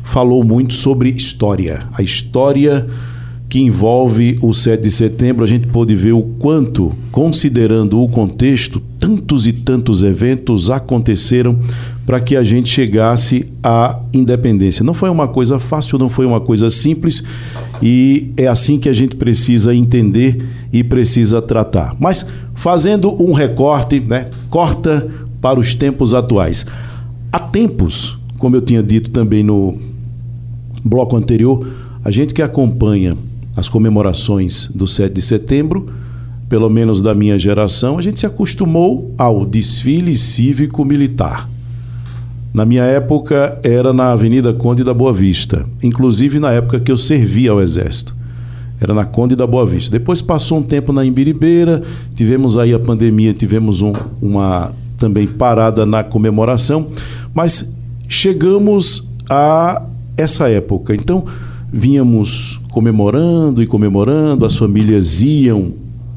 falou 0.04 0.44
muito 0.44 0.74
sobre 0.74 1.10
história. 1.10 1.88
A 1.92 2.02
história 2.02 2.86
que 3.48 3.60
envolve 3.60 4.38
o 4.42 4.52
7 4.52 4.82
de 4.82 4.90
setembro, 4.90 5.44
a 5.44 5.46
gente 5.46 5.68
pôde 5.68 5.94
ver 5.94 6.12
o 6.12 6.22
quanto, 6.22 6.92
considerando 7.12 8.00
o 8.00 8.08
contexto, 8.08 8.82
tantos 8.98 9.46
e 9.46 9.52
tantos 9.52 10.02
eventos 10.02 10.70
aconteceram 10.70 11.58
para 12.04 12.20
que 12.20 12.36
a 12.36 12.42
gente 12.42 12.68
chegasse 12.68 13.46
à 13.62 14.00
independência. 14.12 14.84
Não 14.84 14.92
foi 14.92 15.08
uma 15.08 15.28
coisa 15.28 15.58
fácil, 15.58 15.98
não 15.98 16.08
foi 16.08 16.26
uma 16.26 16.40
coisa 16.40 16.68
simples 16.68 17.22
e 17.80 18.32
é 18.36 18.46
assim 18.46 18.78
que 18.78 18.88
a 18.88 18.92
gente 18.92 19.14
precisa 19.14 19.74
entender 19.74 20.44
e 20.72 20.82
precisa 20.82 21.40
tratar. 21.40 21.94
Mas 22.00 22.26
fazendo 22.54 23.16
um 23.22 23.32
recorte, 23.32 24.00
né, 24.00 24.30
corta 24.50 25.06
para 25.40 25.60
os 25.60 25.74
tempos 25.74 26.12
atuais. 26.12 26.66
Há 27.32 27.38
tempos, 27.38 28.18
como 28.36 28.56
eu 28.56 28.60
tinha 28.60 28.82
dito 28.82 29.10
também 29.10 29.44
no 29.44 29.93
bloco 30.84 31.16
anterior, 31.16 31.66
a 32.04 32.10
gente 32.10 32.34
que 32.34 32.42
acompanha 32.42 33.16
as 33.56 33.68
comemorações 33.68 34.70
do 34.74 34.86
7 34.86 35.12
de 35.12 35.22
setembro, 35.22 35.88
pelo 36.48 36.68
menos 36.68 37.00
da 37.00 37.14
minha 37.14 37.38
geração, 37.38 37.98
a 37.98 38.02
gente 38.02 38.20
se 38.20 38.26
acostumou 38.26 39.14
ao 39.16 39.46
desfile 39.46 40.14
cívico-militar. 40.16 41.48
Na 42.52 42.64
minha 42.64 42.84
época 42.84 43.58
era 43.64 43.92
na 43.92 44.12
Avenida 44.12 44.52
Conde 44.52 44.84
da 44.84 44.94
Boa 44.94 45.12
Vista, 45.12 45.66
inclusive 45.82 46.38
na 46.38 46.52
época 46.52 46.78
que 46.78 46.92
eu 46.92 46.96
servia 46.96 47.50
ao 47.50 47.60
Exército. 47.60 48.14
Era 48.80 48.92
na 48.92 49.04
Conde 49.04 49.34
da 49.34 49.46
Boa 49.46 49.64
Vista. 49.64 49.90
Depois 49.90 50.20
passou 50.20 50.58
um 50.58 50.62
tempo 50.62 50.92
na 50.92 51.04
Imbiribeira, 51.04 51.82
tivemos 52.14 52.58
aí 52.58 52.74
a 52.74 52.78
pandemia, 52.78 53.32
tivemos 53.32 53.80
um, 53.82 53.92
uma 54.20 54.72
também 54.98 55.26
parada 55.26 55.84
na 55.86 56.04
comemoração, 56.04 56.88
mas 57.34 57.74
chegamos 58.08 59.08
a 59.28 59.82
essa 60.16 60.48
época. 60.48 60.94
Então, 60.94 61.24
vínhamos 61.72 62.60
comemorando 62.70 63.62
e 63.62 63.66
comemorando, 63.66 64.44
as 64.44 64.54
famílias 64.54 65.22
iam 65.22 65.72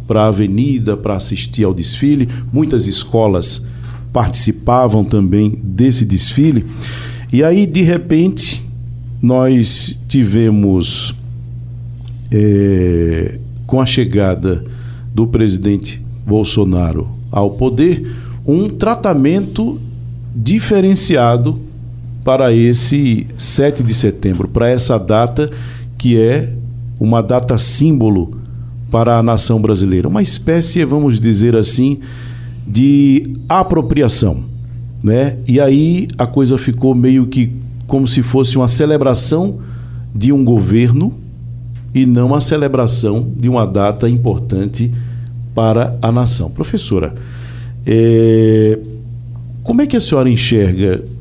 para 0.07 0.23
a 0.23 0.27
avenida 0.27 0.95
para 0.95 1.15
assistir 1.15 1.63
ao 1.63 1.73
desfile, 1.73 2.29
muitas 2.51 2.87
escolas 2.87 3.65
participavam 4.13 5.03
também 5.03 5.59
desse 5.61 6.05
desfile. 6.05 6.65
E 7.31 7.43
aí, 7.43 7.65
de 7.65 7.81
repente, 7.81 8.65
nós 9.21 9.99
tivemos, 10.07 11.13
é, 12.31 13.39
com 13.65 13.81
a 13.81 13.85
chegada 13.85 14.63
do 15.13 15.27
presidente 15.27 16.01
Bolsonaro 16.25 17.09
ao 17.29 17.51
poder, 17.51 18.09
um 18.45 18.69
tratamento 18.69 19.79
diferenciado 20.33 21.59
para 22.27 22.51
esse 22.51 23.25
7 23.37 23.81
de 23.81 23.93
setembro, 23.93 24.49
para 24.49 24.67
essa 24.67 24.99
data 24.99 25.49
que 25.97 26.19
é 26.19 26.51
uma 26.99 27.23
data 27.23 27.57
símbolo 27.57 28.41
para 28.91 29.17
a 29.17 29.23
nação 29.23 29.61
brasileira, 29.61 30.09
uma 30.09 30.21
espécie, 30.21 30.83
vamos 30.83 31.21
dizer 31.21 31.55
assim, 31.55 31.99
de 32.67 33.31
apropriação, 33.47 34.43
né? 35.01 35.37
E 35.47 35.57
aí 35.61 36.09
a 36.17 36.27
coisa 36.27 36.57
ficou 36.57 36.93
meio 36.93 37.27
que 37.27 37.53
como 37.87 38.05
se 38.05 38.21
fosse 38.21 38.57
uma 38.57 38.67
celebração 38.67 39.59
de 40.13 40.33
um 40.33 40.43
governo 40.43 41.13
e 41.93 42.05
não 42.05 42.35
a 42.35 42.41
celebração 42.41 43.31
de 43.37 43.47
uma 43.47 43.65
data 43.65 44.09
importante 44.09 44.93
para 45.55 45.97
a 46.01 46.11
nação. 46.11 46.51
Professora, 46.51 47.15
é, 47.85 48.77
como 49.63 49.81
é 49.81 49.87
que 49.87 49.95
a 49.95 50.01
senhora 50.01 50.29
enxerga 50.29 51.15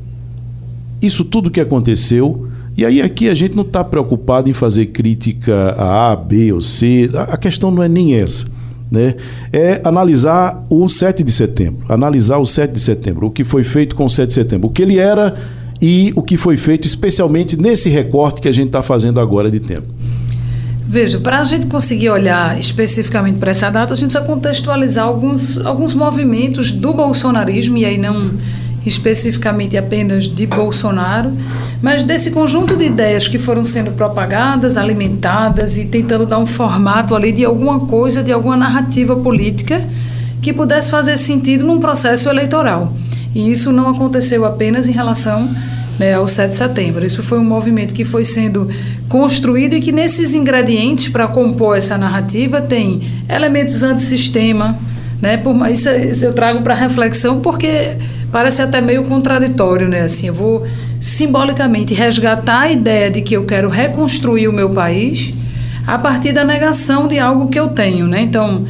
isso 1.07 1.25
tudo 1.25 1.51
que 1.51 1.61
aconteceu? 1.61 2.49
E 2.77 2.85
aí 2.85 3.01
aqui 3.01 3.29
a 3.29 3.35
gente 3.35 3.55
não 3.55 3.63
está 3.63 3.83
preocupado 3.83 4.51
em 4.51 4.53
fazer 4.53 4.87
crítica 4.87 5.71
a 5.79 6.13
A, 6.13 6.17
B 6.17 6.53
ou 6.53 6.61
C. 6.61 7.11
A 7.15 7.37
questão 7.37 7.71
não 7.71 7.83
é 7.83 7.89
nem 7.89 8.15
essa. 8.15 8.47
Né? 8.91 9.15
É 9.53 9.81
analisar 9.83 10.65
o 10.71 10.89
7 10.89 11.25
de 11.25 11.33
setembro. 11.33 11.87
Analisar 11.89 12.39
o 12.39 12.45
7 12.45 12.73
de 12.73 12.81
setembro, 12.81 13.27
o 13.27 13.31
que 13.31 13.45
foi 13.45 13.65
feito 13.65 13.97
com 13.97 14.05
o 14.05 14.11
7 14.11 14.29
de 14.29 14.35
setembro, 14.35 14.69
o 14.69 14.71
que 14.71 14.83
ele 14.83 14.99
era 14.99 15.35
e 15.81 16.13
o 16.15 16.23
que 16.23 16.37
foi 16.37 16.57
feito, 16.57 16.85
especialmente 16.85 17.57
nesse 17.61 17.89
recorte 17.89 18.41
que 18.41 18.49
a 18.49 18.53
gente 18.53 18.69
está 18.69 18.83
fazendo 18.83 19.21
agora 19.21 19.51
de 19.51 19.61
tempo. 19.61 19.89
Veja, 20.89 21.19
para 21.19 21.41
a 21.41 21.45
gente 21.45 21.67
conseguir 21.67 22.11
olhar 22.11 22.59
especificamente 22.61 23.39
para 23.39 23.51
essa 23.51 23.69
data, 23.69 23.93
a 23.93 23.97
gente 23.97 24.13
precisa 24.13 24.25
contextualizar 24.25 25.05
alguns, 25.05 25.59
alguns 25.59 25.95
movimentos 25.95 26.71
do 26.71 26.95
bolsonarismo, 26.95 27.77
e 27.77 27.85
aí 27.85 27.99
não 27.99 28.31
especificamente 28.87 29.77
apenas 29.77 30.25
de 30.25 30.47
Bolsonaro, 30.47 31.33
mas 31.83 32.05
desse 32.05 32.31
conjunto 32.31 32.77
de 32.77 32.85
ideias 32.85 33.27
que 33.27 33.39
foram 33.39 33.65
sendo 33.65 33.91
propagadas, 33.93 34.77
alimentadas 34.77 35.77
e 35.77 35.87
tentando 35.87 36.25
dar 36.25 36.39
um 36.39 36.47
formato 36.47 37.15
ali 37.15 37.33
de 37.33 37.45
alguma 37.45 37.81
coisa, 37.81 38.23
de 38.23 38.33
alguma 38.33 38.57
narrativa 38.57 39.17
política 39.17 39.85
que 40.41 40.53
pudesse 40.53 40.91
fazer 40.91 41.17
sentido 41.17 41.65
num 41.65 41.81
processo 41.81 42.29
eleitoral. 42.29 42.93
E 43.35 43.51
isso 43.51 43.73
não 43.73 43.89
aconteceu 43.91 44.45
apenas 44.45 44.87
em 44.87 44.93
relação 44.93 45.51
né, 45.99 46.15
ao 46.15 46.29
7 46.29 46.51
de 46.51 46.57
setembro. 46.57 47.05
Isso 47.05 47.23
foi 47.23 47.39
um 47.39 47.45
movimento 47.45 47.93
que 47.93 48.05
foi 48.05 48.25
sendo 48.25 48.69
construído 49.09 49.75
e 49.75 49.81
que 49.81 49.93
nesses 49.93 50.35
ingredientes 50.35 51.09
para 51.09 51.27
compor 51.27 51.77
essa 51.77 51.99
narrativa 51.99 52.61
tem 52.61 53.03
elementos 53.29 53.83
antissistema, 53.83 54.79
né? 55.21 55.37
Por 55.37 55.55
isso, 55.69 55.89
isso 55.91 56.25
eu 56.25 56.33
trago 56.33 56.63
para 56.63 56.75
reflexão 56.75 57.41
porque 57.41 57.97
parece 58.31 58.63
até 58.63 58.81
meio 58.81 59.05
contraditório, 59.05 59.89
né? 59.89 60.03
Assim, 60.03 60.29
eu 60.29 60.35
vou 60.35 60.67
simbolicamente 61.01 61.95
resgatar 61.95 62.61
a 62.63 62.73
ideia 62.73 63.11
de 63.11 63.23
que 63.23 63.37
eu 63.37 63.45
quero 63.45 63.69
reconstruir 63.69 64.49
o 64.49 64.53
meu 64.53 64.71
país 64.71 65.33
a 65.87 65.99
partir 65.99 66.33
da 66.33 66.45
negação 66.45 67.07
de 67.07 67.19
algo 67.19 67.49
que 67.49 67.59
eu 67.59 67.69
tenho, 67.69 68.07
né? 68.07 68.23
Então, 68.23 68.65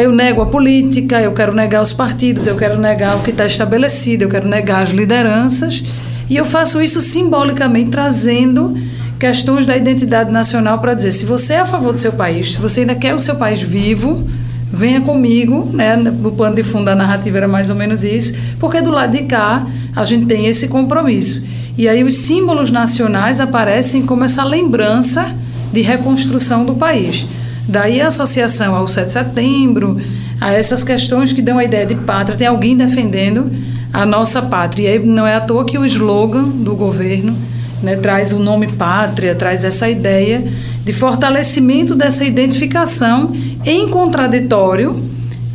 eu 0.00 0.12
nego 0.12 0.42
a 0.42 0.46
política, 0.46 1.20
eu 1.20 1.32
quero 1.32 1.54
negar 1.54 1.80
os 1.80 1.92
partidos, 1.92 2.46
eu 2.46 2.56
quero 2.56 2.78
negar 2.78 3.16
o 3.16 3.20
que 3.22 3.30
está 3.30 3.46
estabelecido, 3.46 4.24
eu 4.24 4.28
quero 4.28 4.48
negar 4.48 4.82
as 4.82 4.90
lideranças 4.90 5.84
e 6.28 6.36
eu 6.36 6.44
faço 6.44 6.82
isso 6.82 7.00
simbolicamente, 7.00 7.90
trazendo 7.90 8.76
questões 9.18 9.66
da 9.66 9.76
identidade 9.76 10.30
nacional 10.30 10.78
para 10.78 10.94
dizer: 10.94 11.12
se 11.12 11.24
você 11.24 11.54
é 11.54 11.60
a 11.60 11.66
favor 11.66 11.92
do 11.92 11.98
seu 11.98 12.12
país, 12.12 12.52
se 12.52 12.58
você 12.58 12.80
ainda 12.80 12.94
quer 12.94 13.14
o 13.14 13.20
seu 13.20 13.36
país 13.36 13.62
vivo, 13.62 14.26
venha 14.72 15.00
comigo, 15.00 15.68
né? 15.72 15.96
O 16.24 16.30
pano 16.30 16.56
de 16.56 16.62
fundo 16.62 16.86
da 16.86 16.94
narrativa 16.94 17.38
era 17.38 17.48
mais 17.48 17.70
ou 17.70 17.76
menos 17.76 18.04
isso, 18.04 18.34
porque 18.58 18.80
do 18.80 18.90
lado 18.90 19.16
de 19.16 19.24
cá 19.24 19.66
a 19.94 20.04
gente 20.04 20.26
tem 20.26 20.46
esse 20.46 20.68
compromisso. 20.68 21.44
E 21.76 21.88
aí 21.88 22.04
os 22.04 22.16
símbolos 22.16 22.70
nacionais 22.70 23.40
aparecem 23.40 24.02
como 24.02 24.24
essa 24.24 24.44
lembrança 24.44 25.34
de 25.72 25.80
reconstrução 25.80 26.64
do 26.64 26.74
país. 26.74 27.26
Daí 27.68 28.00
a 28.00 28.08
associação 28.08 28.74
ao 28.74 28.86
7 28.86 29.06
de 29.06 29.12
setembro, 29.12 30.00
a 30.40 30.52
essas 30.52 30.82
questões 30.82 31.32
que 31.32 31.42
dão 31.42 31.58
a 31.58 31.64
ideia 31.64 31.86
de 31.86 31.94
pátria, 31.94 32.36
tem 32.36 32.46
alguém 32.46 32.76
defendendo 32.76 33.50
a 33.92 34.04
nossa 34.04 34.42
pátria. 34.42 34.84
E 34.84 34.92
aí 34.92 34.98
não 34.98 35.26
é 35.26 35.34
à 35.34 35.40
toa 35.40 35.64
que 35.64 35.78
o 35.78 35.84
slogan 35.84 36.44
do 36.44 36.74
governo 36.74 37.36
né, 37.82 37.96
traz 37.96 38.32
o 38.32 38.38
nome 38.38 38.68
pátria, 38.68 39.34
traz 39.34 39.64
essa 39.64 39.88
ideia 39.88 40.44
de 40.84 40.92
fortalecimento 40.92 41.94
dessa 41.94 42.24
identificação 42.24 43.32
em 43.64 43.88
contraditório 43.88 45.02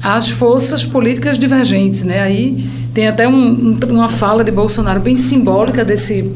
às 0.02 0.30
forças 0.30 0.86
políticas 0.86 1.40
divergentes. 1.40 2.04
Né? 2.04 2.20
Aí 2.20 2.66
tem 2.94 3.08
até 3.08 3.28
um, 3.28 3.78
uma 3.90 4.08
fala 4.08 4.44
de 4.44 4.52
Bolsonaro 4.52 5.00
bem 5.00 5.16
simbólica 5.16 5.84
desse, 5.84 6.32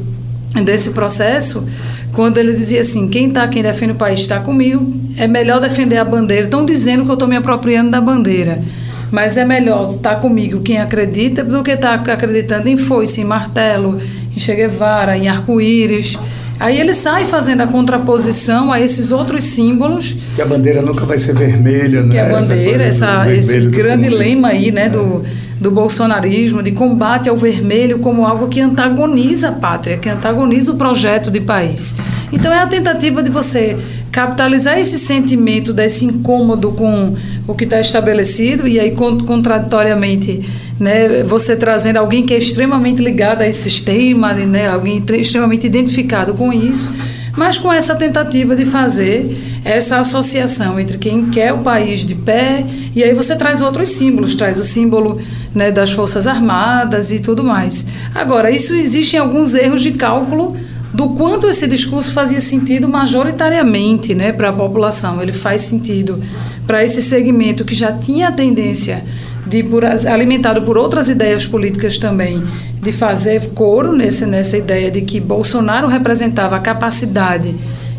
desse 0.64 0.90
processo, 0.90 1.66
quando 2.12 2.38
ele 2.38 2.54
dizia 2.54 2.80
assim: 2.80 3.08
quem 3.08 3.28
está, 3.28 3.46
quem 3.48 3.62
defende 3.62 3.92
o 3.92 3.96
país 3.96 4.20
está 4.20 4.40
comigo, 4.40 4.92
é 5.16 5.26
melhor 5.26 5.60
defender 5.60 5.98
a 5.98 6.04
bandeira. 6.04 6.44
Estão 6.44 6.64
dizendo 6.64 7.04
que 7.04 7.10
eu 7.10 7.14
estou 7.14 7.28
me 7.28 7.36
apropriando 7.36 7.90
da 7.90 8.00
bandeira. 8.00 8.62
Mas 9.10 9.36
é 9.36 9.44
melhor 9.44 9.90
estar 9.90 10.16
comigo 10.16 10.60
quem 10.60 10.78
acredita 10.78 11.42
do 11.42 11.64
que 11.64 11.72
estar 11.72 11.94
acreditando 11.94 12.68
em 12.68 12.76
foice, 12.76 13.20
em 13.20 13.24
martelo, 13.24 13.98
em 14.34 14.38
Che 14.38 14.54
Guevara, 14.54 15.16
em 15.16 15.28
arco-íris. 15.28 16.16
Aí 16.60 16.78
ele 16.78 16.92
sai 16.94 17.24
fazendo 17.24 17.62
a 17.62 17.66
contraposição 17.66 18.70
a 18.70 18.80
esses 18.80 19.10
outros 19.10 19.44
símbolos. 19.44 20.16
Que 20.36 20.42
a 20.42 20.46
bandeira 20.46 20.82
nunca 20.82 21.06
vai 21.06 21.18
ser 21.18 21.34
vermelha, 21.34 22.02
né? 22.02 22.10
Que 22.10 22.18
a 22.18 22.28
bandeira, 22.28 22.84
essa 22.84 23.00
essa, 23.00 23.32
esse 23.32 23.60
grande 23.68 24.08
lema 24.08 24.48
aí, 24.48 24.70
né, 24.70 24.88
do, 24.88 25.24
do 25.58 25.70
bolsonarismo, 25.70 26.62
de 26.62 26.72
combate 26.72 27.28
ao 27.28 27.36
vermelho 27.36 27.98
como 27.98 28.26
algo 28.26 28.48
que 28.48 28.60
antagoniza 28.60 29.48
a 29.48 29.52
pátria, 29.52 29.96
que 29.96 30.08
antagoniza 30.08 30.72
o 30.72 30.76
projeto 30.76 31.30
de 31.30 31.40
país. 31.40 31.94
Então 32.32 32.52
é 32.52 32.58
a 32.58 32.66
tentativa 32.66 33.22
de 33.22 33.30
você 33.30 33.76
capitalizar 34.12 34.78
esse 34.78 34.98
sentimento 34.98 35.72
desse 35.72 36.04
incômodo 36.04 36.72
com 36.72 37.16
o 37.46 37.54
que 37.54 37.64
está 37.64 37.80
estabelecido 37.80 38.68
e 38.68 38.78
aí 38.78 38.92
contraditoriamente 38.92 40.46
né, 40.80 41.22
você 41.22 41.54
trazendo 41.54 41.98
alguém 41.98 42.24
que 42.24 42.32
é 42.32 42.38
extremamente 42.38 43.02
ligado 43.02 43.42
a 43.42 43.46
esse 43.46 43.64
sistema, 43.64 44.32
né, 44.32 44.66
alguém 44.66 45.04
extremamente 45.18 45.66
identificado 45.66 46.32
com 46.32 46.50
isso, 46.50 46.90
mas 47.36 47.58
com 47.58 47.70
essa 47.70 47.94
tentativa 47.94 48.56
de 48.56 48.64
fazer 48.64 49.60
essa 49.62 49.98
associação 49.98 50.80
entre 50.80 50.96
quem 50.96 51.26
quer 51.26 51.52
o 51.52 51.58
país 51.58 52.06
de 52.06 52.14
pé 52.14 52.64
e 52.96 53.04
aí 53.04 53.12
você 53.12 53.36
traz 53.36 53.60
outros 53.60 53.90
símbolos, 53.90 54.34
traz 54.34 54.58
o 54.58 54.64
símbolo 54.64 55.20
né, 55.54 55.70
das 55.70 55.92
forças 55.92 56.26
armadas 56.26 57.12
e 57.12 57.20
tudo 57.20 57.44
mais. 57.44 57.86
Agora 58.14 58.50
isso 58.50 58.74
existem 58.74 59.20
alguns 59.20 59.54
erros 59.54 59.82
de 59.82 59.92
cálculo 59.92 60.56
do 60.94 61.10
quanto 61.10 61.46
esse 61.46 61.68
discurso 61.68 62.10
fazia 62.12 62.40
sentido 62.40 62.88
majoritariamente 62.88 64.14
né, 64.14 64.32
para 64.32 64.48
a 64.48 64.52
população. 64.52 65.22
Ele 65.22 65.30
faz 65.30 65.62
sentido 65.62 66.20
para 66.66 66.82
esse 66.82 67.02
segmento 67.02 67.64
que 67.64 67.74
já 67.74 67.92
tinha 67.92 68.28
a 68.28 68.32
tendência 68.32 69.04
de 69.50 69.64
por, 69.64 69.84
alimentado 69.84 70.62
por 70.62 70.78
outras 70.78 71.08
ideias 71.08 71.44
políticas 71.44 71.98
também 71.98 72.42
de 72.80 72.92
fazer 72.92 73.50
coro 73.50 73.92
nesse, 73.92 74.24
nessa 74.24 74.56
ideia 74.56 74.90
de 74.90 75.00
que 75.02 75.18
Bolsonaro 75.18 75.88
representava 75.88 76.56
a 76.56 76.60
capacidade 76.60 77.56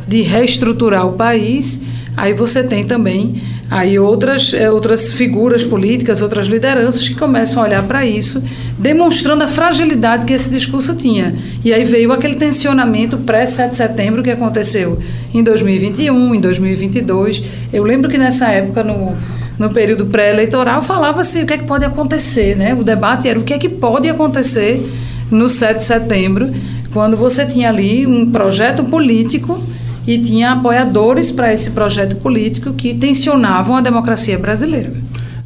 de 0.07 0.21
reestruturar 0.21 1.05
o 1.05 1.13
país. 1.13 1.83
Aí 2.15 2.33
você 2.33 2.63
tem 2.63 2.85
também 2.85 3.41
aí 3.69 3.99
outras, 3.99 4.53
eh, 4.53 4.69
outras 4.69 5.11
figuras 5.11 5.63
políticas, 5.63 6.21
outras 6.21 6.47
lideranças 6.47 7.07
que 7.07 7.15
começam 7.15 7.61
a 7.61 7.65
olhar 7.65 7.83
para 7.83 8.05
isso, 8.05 8.43
demonstrando 8.77 9.43
a 9.43 9.47
fragilidade 9.47 10.25
que 10.25 10.33
esse 10.33 10.49
discurso 10.49 10.95
tinha. 10.95 11.35
E 11.63 11.73
aí 11.73 11.85
veio 11.85 12.11
aquele 12.11 12.35
tensionamento 12.35 13.17
pré-7 13.17 13.69
de 13.71 13.75
setembro 13.77 14.23
que 14.23 14.29
aconteceu 14.29 14.99
em 15.33 15.41
2021, 15.43 16.35
em 16.35 16.39
2022. 16.41 17.43
Eu 17.71 17.83
lembro 17.83 18.09
que 18.09 18.17
nessa 18.17 18.49
época, 18.49 18.83
no, 18.83 19.15
no 19.57 19.69
período 19.69 20.05
pré-eleitoral, 20.07 20.81
falava-se 20.81 21.41
o 21.41 21.45
que 21.45 21.53
é 21.53 21.57
que 21.57 21.65
pode 21.65 21.85
acontecer, 21.85 22.55
né? 22.55 22.73
O 22.73 22.83
debate 22.83 23.27
era 23.27 23.39
o 23.39 23.43
que 23.43 23.53
é 23.53 23.57
que 23.57 23.69
pode 23.69 24.09
acontecer 24.09 24.83
no 25.29 25.49
7 25.49 25.79
de 25.79 25.85
setembro, 25.85 26.51
quando 26.91 27.15
você 27.15 27.45
tinha 27.45 27.69
ali 27.69 28.05
um 28.05 28.31
projeto 28.31 28.83
político 28.83 29.61
e 30.05 30.17
tinha 30.17 30.51
apoiadores 30.51 31.31
para 31.31 31.53
esse 31.53 31.71
projeto 31.71 32.15
político 32.17 32.73
que 32.73 32.93
tensionavam 32.93 33.75
a 33.75 33.81
democracia 33.81 34.37
brasileira. 34.37 34.91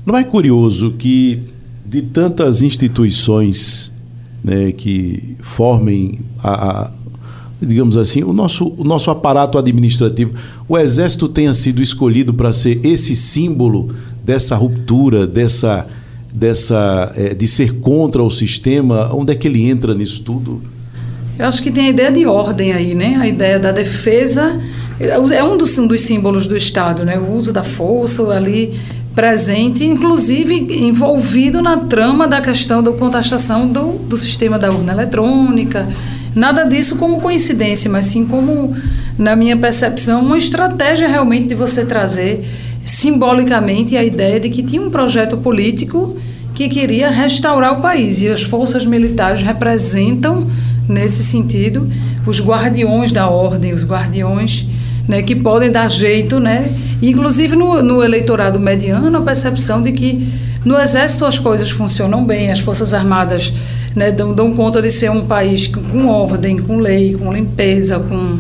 Não 0.06 0.18
é 0.18 0.24
curioso 0.24 0.94
que 0.98 1.40
de 1.86 2.02
tantas 2.02 2.62
instituições 2.62 3.92
né, 4.44 4.72
que 4.72 5.36
formem 5.40 6.20
a, 6.44 6.52
a, 6.52 6.92
digamos 7.62 7.98
assim, 7.98 8.24
o 8.24 8.34
nosso, 8.34 8.74
o 8.78 8.84
nosso 8.84 9.10
aparato 9.10 9.58
administrativo, 9.58 10.34
o 10.68 10.78
Exército 10.78 11.28
tenha 11.28 11.54
sido 11.54 11.82
escolhido 11.82 12.34
para 12.34 12.52
ser 12.54 12.86
esse 12.86 13.16
símbolo 13.16 13.96
dessa 14.24 14.56
ruptura, 14.56 15.26
dessa, 15.26 15.88
dessa 16.34 17.14
é, 17.16 17.34
de 17.34 17.48
ser 17.48 17.76
contra 17.76 18.22
o 18.22 18.30
sistema, 18.30 19.14
onde 19.14 19.32
é 19.32 19.36
que 19.36 19.48
ele 19.48 19.68
entra 19.68 19.94
nisso 19.94 20.22
tudo? 20.22 20.62
Eu 21.38 21.48
acho 21.48 21.62
que 21.62 21.72
tem 21.72 21.88
a 21.88 21.90
ideia 21.90 22.12
de 22.12 22.26
ordem 22.26 22.74
aí, 22.74 22.96
né? 22.96 23.16
A 23.20 23.28
ideia 23.28 23.60
da 23.60 23.72
defesa 23.72 24.60
é 25.00 25.44
um 25.44 25.58
dos, 25.58 25.78
um 25.78 25.86
dos 25.86 26.02
símbolos 26.02 26.48
do 26.48 26.56
Estado, 26.56 27.04
né? 27.04 27.20
O 27.20 27.34
uso 27.34 27.52
da 27.52 27.64
força 27.64 28.26
ali 28.30 28.74
presente, 29.14 29.84
inclusive 29.84 30.56
envolvido 30.86 31.62
na 31.62 31.78
trama 31.78 32.28
da 32.28 32.42
questão 32.42 32.84
da 32.84 32.92
contestação 32.92 33.68
do, 33.68 33.94
do 33.94 34.18
sistema 34.18 34.60
da 34.60 34.72
urna 34.72 34.92
eletrônica. 34.92 35.88
Nada 36.36 36.66
disso 36.66 36.98
como 36.98 37.22
coincidência, 37.22 37.90
mas 37.90 38.08
sim 38.08 38.26
como, 38.26 38.76
na 39.18 39.38
minha 39.38 39.56
percepção, 39.56 40.22
uma 40.22 40.38
estratégia 40.38 41.08
realmente 41.08 41.48
de 41.48 41.56
você 41.56 41.86
trazer 41.86 42.46
simbolicamente 42.86 43.96
a 43.96 44.04
ideia 44.04 44.40
de 44.40 44.50
que 44.50 44.62
tinha 44.62 44.82
um 44.82 44.92
projeto 44.92 45.38
político 45.38 46.18
que 46.54 46.68
queria 46.68 47.10
restaurar 47.10 47.80
o 47.80 47.82
país 47.82 48.22
e 48.22 48.28
as 48.28 48.44
forças 48.44 48.86
militares 48.86 49.42
representam 49.42 50.48
nesse 50.88 51.24
sentido, 51.24 51.90
os 52.28 52.42
guardiões 52.42 53.12
da 53.12 53.28
ordem, 53.28 53.74
os 53.74 53.86
guardiões 53.86 54.68
né, 55.08 55.22
que 55.22 55.36
podem 55.36 55.72
dar 55.72 55.90
jeito, 55.90 56.40
né? 56.40 56.70
Inclusive 57.02 57.56
no, 57.56 57.82
no 57.82 58.04
eleitorado 58.04 58.60
mediano, 58.60 59.18
a 59.18 59.22
percepção 59.22 59.82
de 59.82 59.92
que 59.92 60.28
no 60.64 60.80
Exército 60.80 61.26
as 61.26 61.38
coisas 61.38 61.70
funcionam 61.70 62.26
bem, 62.26 62.52
as 62.52 62.60
Forças 62.60 62.94
Armadas 62.94 63.54
né, 63.96 64.12
dão, 64.12 64.34
dão 64.34 64.54
conta 64.54 64.82
de 64.82 64.92
ser 64.92 65.10
um 65.10 65.26
país 65.26 65.68
com 65.68 66.08
ordem, 66.08 66.58
com 66.58 66.78
lei, 66.78 67.16
com 67.16 67.32
limpeza, 67.32 68.00
com 68.00 68.40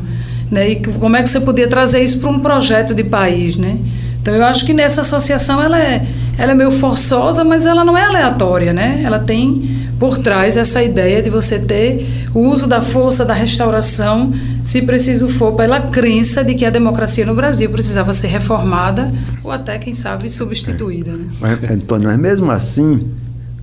né, 0.51 0.69
e 0.69 0.75
como 0.75 1.15
é 1.15 1.23
que 1.23 1.29
você 1.29 1.39
podia 1.39 1.67
trazer 1.67 2.03
isso 2.03 2.19
para 2.19 2.29
um 2.29 2.39
projeto 2.39 2.93
de 2.93 3.03
país, 3.03 3.57
né? 3.57 3.77
Então 4.21 4.33
eu 4.33 4.43
acho 4.43 4.65
que 4.65 4.73
nessa 4.73 5.01
associação 5.01 5.61
ela 5.61 5.79
é, 5.79 6.05
ela 6.37 6.51
é 6.51 6.55
meio 6.55 6.71
forçosa, 6.71 7.43
mas 7.43 7.65
ela 7.65 7.85
não 7.85 7.97
é 7.97 8.03
aleatória, 8.03 8.73
né? 8.73 9.01
Ela 9.03 9.19
tem 9.19 9.85
por 9.99 10.17
trás 10.17 10.57
essa 10.57 10.83
ideia 10.83 11.21
de 11.21 11.29
você 11.29 11.59
ter 11.59 12.05
o 12.33 12.39
uso 12.39 12.67
da 12.67 12.81
força 12.81 13.23
da 13.23 13.33
restauração, 13.33 14.33
se 14.63 14.81
preciso 14.81 15.29
for, 15.29 15.53
pela 15.53 15.79
crença 15.79 16.43
de 16.43 16.53
que 16.53 16.65
a 16.65 16.69
democracia 16.69 17.25
no 17.25 17.35
Brasil 17.35 17.69
precisava 17.69 18.13
ser 18.13 18.27
reformada 18.27 19.13
ou 19.43 19.51
até, 19.51 19.77
quem 19.77 19.93
sabe, 19.93 20.29
substituída. 20.29 21.11
Né? 21.11 21.25
Mas, 21.39 21.71
Antônio, 21.71 22.09
mas 22.09 22.19
mesmo 22.19 22.51
assim, 22.51 23.11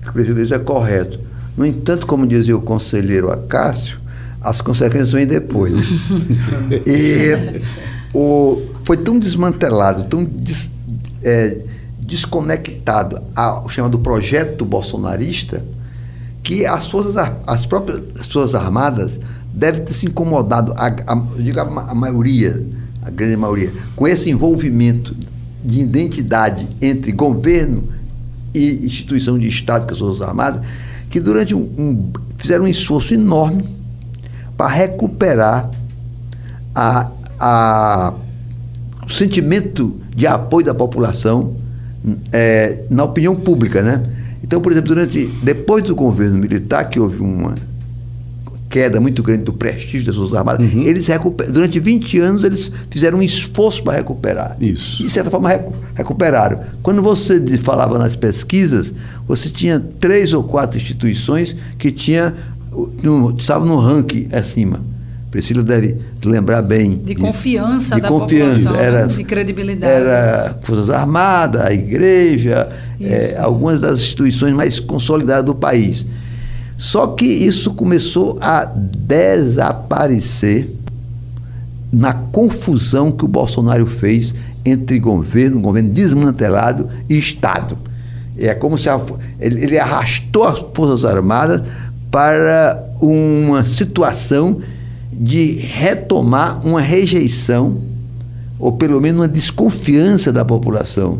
o 0.07 0.11
que 0.11 0.31
o 0.31 0.53
é 0.55 0.59
correto. 0.59 1.19
No 1.55 1.65
entanto, 1.65 2.07
como 2.07 2.25
dizia 2.25 2.55
o 2.55 2.61
conselheiro 2.61 3.31
Acácio, 3.31 3.99
as 4.41 4.59
consequências 4.61 5.11
vêm 5.11 5.27
depois. 5.27 5.73
E 6.85 7.61
o, 8.13 8.61
foi 8.85 8.97
tão 8.97 9.17
desmantelado, 9.17 10.05
tão 10.05 10.23
des, 10.23 10.69
é, 11.23 11.57
desconectado 11.99 13.21
ao 13.35 13.67
chamado 13.69 13.97
projeto 13.99 14.65
bolsonarista, 14.65 15.63
que 16.43 16.65
as 16.65 16.89
forças, 16.89 17.15
as 17.47 17.65
próprias 17.65 18.27
forças 18.27 18.53
armadas 18.53 19.19
devem 19.53 19.83
ter 19.83 19.93
se 19.93 20.05
incomodado, 20.07 20.73
a, 20.77 20.87
a, 20.87 21.15
digo 21.37 21.59
a, 21.59 21.63
a 21.63 21.95
maioria, 21.95 22.61
a 23.01 23.09
grande 23.09 23.37
maioria, 23.37 23.71
com 23.95 24.07
esse 24.07 24.29
envolvimento 24.29 25.15
de 25.63 25.79
identidade 25.79 26.67
entre 26.81 27.11
governo 27.11 27.87
e 28.53 28.85
instituição 28.85 29.39
de 29.39 29.47
Estado, 29.47 29.87
que 29.87 29.93
as 29.93 29.99
Forças 29.99 30.21
Armadas, 30.21 30.65
que 31.13 31.19
durante 31.19 31.53
um, 31.53 31.61
um 31.77 32.11
fizeram 32.37 32.65
um 32.65 32.67
esforço 32.67 33.13
enorme 33.13 33.63
para 34.57 34.67
recuperar 34.67 35.69
a, 36.73 37.11
a, 37.39 38.13
o 39.05 39.09
sentimento 39.11 39.95
de 40.15 40.25
apoio 40.25 40.65
da 40.65 40.73
população 40.73 41.55
é, 42.31 42.79
na 42.89 43.03
opinião 43.03 43.35
pública, 43.35 43.83
né? 43.83 44.03
Então, 44.43 44.59
por 44.59 44.71
exemplo, 44.71 44.87
durante, 44.87 45.27
depois 45.43 45.83
do 45.83 45.95
governo 45.95 46.35
militar, 46.39 46.89
que 46.89 46.99
houve 46.99 47.19
uma 47.19 47.53
queda 48.73 48.99
muito 48.99 49.21
grande 49.21 49.43
do 49.43 49.53
prestígio 49.53 50.03
das 50.03 50.15
Forças 50.15 50.33
Armadas, 50.33 50.73
uhum. 50.73 50.81
eles 50.81 51.07
durante 51.51 51.79
20 51.79 52.17
anos 52.17 52.43
eles 52.43 52.71
fizeram 52.89 53.19
um 53.19 53.21
esforço 53.21 53.83
para 53.83 53.97
recuperar. 53.97 54.57
Isso. 54.59 55.03
E, 55.03 55.05
de 55.05 55.11
certa 55.11 55.29
forma, 55.29 55.47
recu 55.47 55.75
recuperaram. 55.93 56.59
Quando 56.81 56.99
você 56.99 57.39
falava 57.59 57.99
nas 57.99 58.15
pesquisas, 58.15 58.91
você 59.27 59.47
tinha 59.47 59.79
três 59.79 60.33
ou 60.33 60.43
quatro 60.43 60.79
instituições 60.79 61.55
que 61.77 61.91
tinha, 61.91 62.33
no, 63.03 63.35
estavam 63.37 63.67
no 63.67 63.77
ranking 63.77 64.27
acima. 64.31 64.81
Priscila 65.29 65.61
deve 65.61 65.99
lembrar 66.25 66.63
bem. 66.63 66.97
De 66.97 67.13
confiança 67.13 67.95
de 67.95 68.01
da 68.01 68.07
confiança. 68.07 68.69
população, 68.69 68.75
era, 68.75 69.05
de 69.05 69.23
credibilidade. 69.23 69.93
Era 69.93 70.57
Forças 70.63 70.89
Armadas, 70.89 71.61
a 71.61 71.71
Igreja, 71.71 72.69
é, 72.99 73.37
algumas 73.37 73.79
das 73.79 73.99
instituições 73.99 74.53
mais 74.53 74.79
consolidadas 74.79 75.45
do 75.45 75.53
país. 75.53 76.07
Só 76.77 77.07
que 77.07 77.25
isso 77.25 77.73
começou 77.73 78.37
a 78.41 78.65
desaparecer 78.65 80.69
na 81.91 82.13
confusão 82.13 83.11
que 83.11 83.23
o 83.23 83.27
Bolsonaro 83.27 83.85
fez 83.85 84.33
entre 84.65 84.99
governo, 84.99 85.61
governo 85.61 85.89
desmantelado 85.89 86.89
e 87.07 87.17
Estado. 87.17 87.77
É 88.37 88.53
como 88.53 88.77
se 88.77 88.89
a, 88.89 88.99
ele, 89.39 89.63
ele 89.63 89.79
arrastou 89.79 90.43
as 90.45 90.65
Forças 90.73 91.05
Armadas 91.05 91.61
para 92.09 92.83
uma 92.99 93.63
situação 93.63 94.61
de 95.11 95.57
retomar 95.57 96.65
uma 96.65 96.81
rejeição, 96.81 97.81
ou 98.57 98.71
pelo 98.71 98.99
menos 98.99 99.21
uma 99.21 99.27
desconfiança 99.27 100.31
da 100.31 100.43
população. 100.43 101.19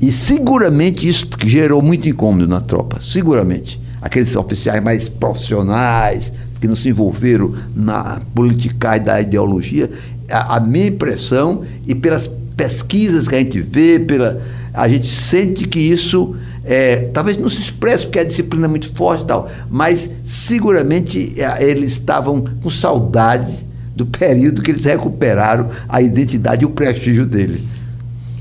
E 0.00 0.10
seguramente 0.10 1.08
isso 1.08 1.28
gerou 1.44 1.82
muito 1.82 2.08
incômodo 2.08 2.48
na 2.48 2.60
tropa, 2.60 2.98
seguramente. 3.00 3.79
Aqueles 4.00 4.34
oficiais 4.36 4.82
mais 4.82 5.08
profissionais, 5.08 6.32
que 6.60 6.68
não 6.68 6.76
se 6.76 6.88
envolveram 6.88 7.54
na 7.74 8.20
politicagem 8.34 9.04
da 9.04 9.20
ideologia, 9.20 9.90
a, 10.30 10.56
a 10.56 10.60
minha 10.60 10.86
impressão, 10.86 11.62
e 11.86 11.94
pelas 11.94 12.30
pesquisas 12.56 13.26
que 13.26 13.34
a 13.34 13.38
gente 13.38 13.60
vê, 13.60 13.98
pela, 13.98 14.40
a 14.72 14.88
gente 14.88 15.08
sente 15.08 15.66
que 15.66 15.80
isso 15.80 16.36
é, 16.64 17.08
talvez 17.12 17.38
não 17.38 17.48
se 17.48 17.60
expresse 17.60 18.04
porque 18.04 18.18
a 18.18 18.24
disciplina 18.24 18.66
é 18.66 18.68
muito 18.68 18.92
forte 18.94 19.24
e 19.24 19.26
tal, 19.26 19.50
mas 19.70 20.10
seguramente 20.24 21.32
é, 21.36 21.64
eles 21.64 21.92
estavam 21.92 22.44
com 22.62 22.70
saudade 22.70 23.66
do 23.96 24.06
período 24.06 24.62
que 24.62 24.70
eles 24.70 24.84
recuperaram 24.84 25.68
a 25.88 26.00
identidade 26.00 26.62
e 26.62 26.66
o 26.66 26.70
prestígio 26.70 27.26
deles. 27.26 27.62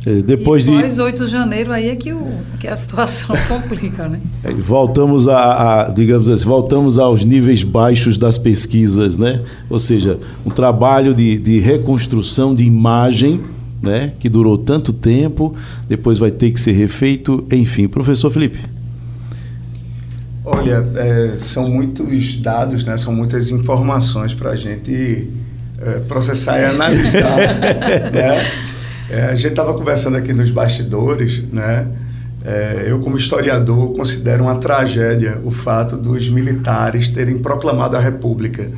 É, 0.10 0.24
depois 0.24 0.68
e 0.68 0.72
pós 0.72 0.96
de... 0.96 1.02
8 1.02 1.26
de 1.26 1.32
janeiro 1.32 1.72
aí 1.72 1.90
é 1.90 1.96
que, 1.96 2.12
o, 2.12 2.28
que 2.60 2.68
a 2.68 2.76
situação 2.76 3.36
complica, 3.48 4.08
né? 4.08 4.20
É, 4.44 4.52
voltamos 4.52 5.28
a, 5.28 5.84
a, 5.84 5.90
digamos 5.90 6.28
assim, 6.28 6.46
voltamos 6.46 6.98
aos 6.98 7.24
níveis 7.24 7.62
baixos 7.62 8.18
das 8.18 8.36
pesquisas, 8.36 9.20
né? 9.20 9.44
Ou 9.70 9.80
seja, 9.80 10.20
um 10.44 10.50
trabalho 10.50 11.14
de, 11.14 11.38
de 11.38 11.60
reconstrução 11.60 12.56
de 12.56 12.64
imagem 12.64 13.40
né, 13.84 14.14
que 14.20 14.28
durou 14.28 14.58
tanto 14.58 14.92
tempo, 14.92 15.56
depois 15.88 16.18
vai 16.18 16.32
ter 16.32 16.50
que 16.52 16.60
ser 16.60 16.72
refeito, 16.72 17.46
enfim. 17.52 17.88
Professor 17.88 18.32
Felipe. 18.32 18.60
Olha, 20.44 20.84
é, 20.96 21.36
são 21.38 21.70
muitos 21.70 22.36
dados, 22.38 22.84
né, 22.84 22.98
são 22.98 23.14
muitas 23.14 23.52
informações 23.52 24.34
para 24.34 24.50
a 24.50 24.56
gente 24.56 25.30
é, 25.80 26.00
processar 26.08 26.60
e 26.60 26.66
analisar. 26.66 27.38
né? 28.12 28.70
É, 29.10 29.24
a 29.24 29.36
gente 29.36 29.48
estava 29.50 29.74
conversando 29.74 30.18
aqui 30.18 30.34
nos 30.34 30.52
bastidores, 30.52 31.44
né? 31.52 31.88
É, 32.46 32.86
eu, 32.88 33.00
como 33.00 33.18
historiador, 33.18 33.94
considero 33.94 34.44
uma 34.44 34.56
tragédia 34.56 35.42
o 35.44 35.52
fato 35.52 35.98
dos 35.98 36.30
militares 36.30 37.10
terem 37.10 37.38
proclamado 37.40 37.98
a 37.98 38.00
República, 38.00 38.70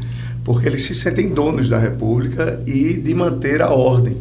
porque 0.44 0.68
eles 0.68 0.84
se 0.84 0.96
sentem 0.96 1.30
donos 1.30 1.70
da 1.70 1.78
República 1.78 2.60
e 2.66 2.94
de 2.94 3.14
manter 3.14 3.62
a 3.62 3.70
ordem. 3.70 4.18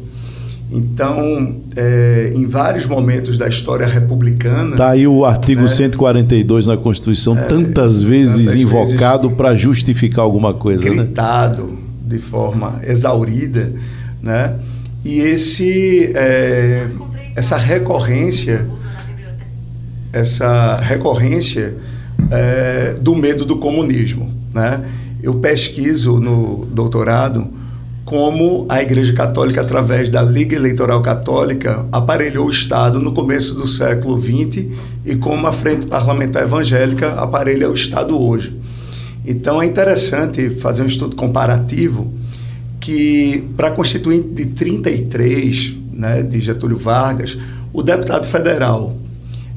Então, 0.73 1.57
é, 1.75 2.31
em 2.35 2.46
vários 2.46 2.87
momentos 2.87 3.37
da 3.37 3.49
história 3.49 3.87
republicana. 3.87 4.73
Está 4.73 4.90
aí 4.90 5.07
o 5.07 5.25
artigo 5.25 5.62
né, 5.62 5.68
142 5.68 6.66
na 6.66 6.77
Constituição, 6.77 7.37
é, 7.37 7.42
tantas 7.42 8.03
vezes 8.03 8.46
tantas 8.46 8.55
invocado 8.55 9.31
para 9.33 9.55
justificar 9.57 10.25
alguma 10.25 10.55
coisa. 10.55 10.85
Né? 10.85 10.90
Gritado 10.90 11.64
né? 11.64 11.77
de 12.07 12.18
forma 12.18 12.81
exaurida. 12.87 13.73
Né? 14.23 14.55
E 15.04 15.20
esse, 15.20 16.12
é, 16.14 16.88
essa 17.34 17.56
recorrência, 17.56 18.66
essa 20.12 20.76
recorrência 20.76 21.76
é, 22.30 22.94
do 23.00 23.14
medo 23.14 23.44
do 23.44 23.56
comunismo. 23.56 24.32
Né? 24.52 24.84
Eu 25.22 25.34
pesquiso 25.34 26.18
no 26.18 26.66
doutorado 26.66 27.60
como 28.04 28.66
a 28.68 28.82
Igreja 28.82 29.12
Católica, 29.12 29.60
através 29.60 30.10
da 30.10 30.20
Liga 30.20 30.56
Eleitoral 30.56 31.00
Católica, 31.00 31.86
aparelhou 31.92 32.46
o 32.46 32.50
Estado 32.50 32.98
no 32.98 33.12
começo 33.12 33.54
do 33.54 33.68
século 33.68 34.20
XX 34.20 34.66
e 35.06 35.14
como 35.14 35.46
a 35.46 35.52
Frente 35.52 35.86
Parlamentar 35.86 36.42
Evangélica 36.42 37.12
aparelha 37.12 37.70
o 37.70 37.72
Estado 37.72 38.20
hoje. 38.20 38.58
Então 39.24 39.62
é 39.62 39.66
interessante 39.66 40.50
fazer 40.50 40.82
um 40.82 40.86
estudo 40.86 41.14
comparativo 41.14 42.12
que, 42.80 43.44
para 43.56 43.68
a 43.68 43.70
Constituinte 43.70 44.28
de 44.28 44.46
33, 44.46 45.76
né, 45.92 46.22
de 46.22 46.40
Getúlio 46.40 46.76
Vargas, 46.76 47.36
o 47.72 47.82
deputado 47.82 48.26
federal 48.26 48.96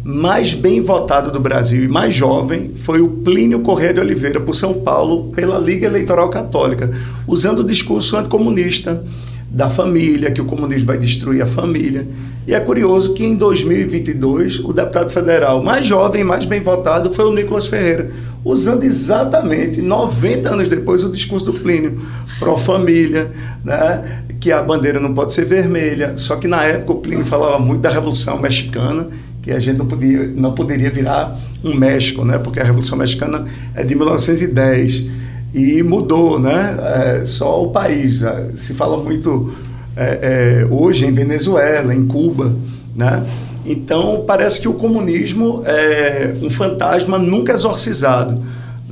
mais 0.04 0.54
bem 0.54 0.82
votado 0.82 1.32
do 1.32 1.40
Brasil 1.40 1.82
e 1.82 1.88
mais 1.88 2.14
jovem 2.14 2.72
foi 2.84 3.00
o 3.00 3.08
Plínio 3.08 3.62
Corrêa 3.62 3.94
de 3.94 4.02
Oliveira, 4.02 4.42
por 4.42 4.54
São 4.54 4.74
Paulo, 4.74 5.32
pela 5.32 5.58
Liga 5.58 5.88
Eleitoral 5.88 6.30
Católica, 6.30 6.92
usando 7.26 7.60
o 7.60 7.64
discurso 7.64 8.18
anticomunista 8.18 9.02
da 9.50 9.70
família, 9.70 10.32
que 10.32 10.42
o 10.42 10.46
comunismo 10.46 10.88
vai 10.88 10.98
destruir 10.98 11.42
a 11.42 11.48
família. 11.48 12.06
E 12.46 12.54
é 12.54 12.60
curioso 12.60 13.14
que 13.14 13.24
em 13.24 13.36
2022 13.36 14.60
o 14.60 14.74
deputado 14.74 15.10
federal 15.10 15.64
mais 15.64 15.86
jovem 15.86 16.24
mais 16.24 16.44
bem 16.44 16.60
votado 16.60 17.14
foi 17.14 17.24
o 17.24 17.34
Nicolas 17.34 17.68
Ferreira, 17.68 18.12
usando 18.44 18.84
exatamente 18.84 19.82
90 19.82 20.50
anos 20.50 20.68
depois 20.68 21.04
o 21.04 21.12
discurso 21.12 21.46
do 21.46 21.54
Plínio, 21.54 22.02
pró-família, 22.44 23.32
né? 23.64 24.22
que 24.40 24.52
a 24.52 24.62
bandeira 24.62 25.00
não 25.00 25.14
pode 25.14 25.34
ser 25.34 25.46
vermelha. 25.46 26.14
Só 26.18 26.36
que 26.36 26.48
na 26.48 26.64
época 26.64 26.94
o 26.94 26.96
Plínio 26.98 27.26
falava 27.26 27.58
muito 27.60 27.82
da 27.82 27.90
Revolução 27.90 28.40
Mexicana 28.40 29.08
que 29.42 29.52
a 29.52 29.60
gente 29.60 29.78
não, 29.78 29.86
podia, 29.86 30.28
não 30.36 30.54
poderia 30.54 30.90
virar 30.90 31.38
um 31.64 31.76
México, 31.76 32.24
né? 32.24 32.38
porque 32.38 32.62
a 32.62 32.64
Revolução 32.64 32.98
Mexicana 32.98 33.46
é 33.76 33.84
de 33.84 33.94
1910 33.94 35.04
e 35.54 35.84
mudou, 35.84 36.40
né? 36.40 36.78
É, 37.22 37.26
só 37.26 37.64
o 37.64 37.70
país. 37.70 38.24
É, 38.24 38.50
se 38.56 38.74
fala 38.74 38.98
muito 38.98 39.54
é, 39.96 40.64
é, 40.64 40.68
hoje 40.70 41.06
em 41.06 41.12
Venezuela, 41.12 41.94
em 41.94 42.06
Cuba, 42.08 42.56
né? 42.96 43.24
Então 43.66 44.24
parece 44.28 44.60
que 44.60 44.68
o 44.68 44.74
comunismo 44.74 45.62
é 45.66 46.34
um 46.42 46.50
fantasma 46.50 47.18
nunca 47.18 47.54
exorcizado. 47.54 48.42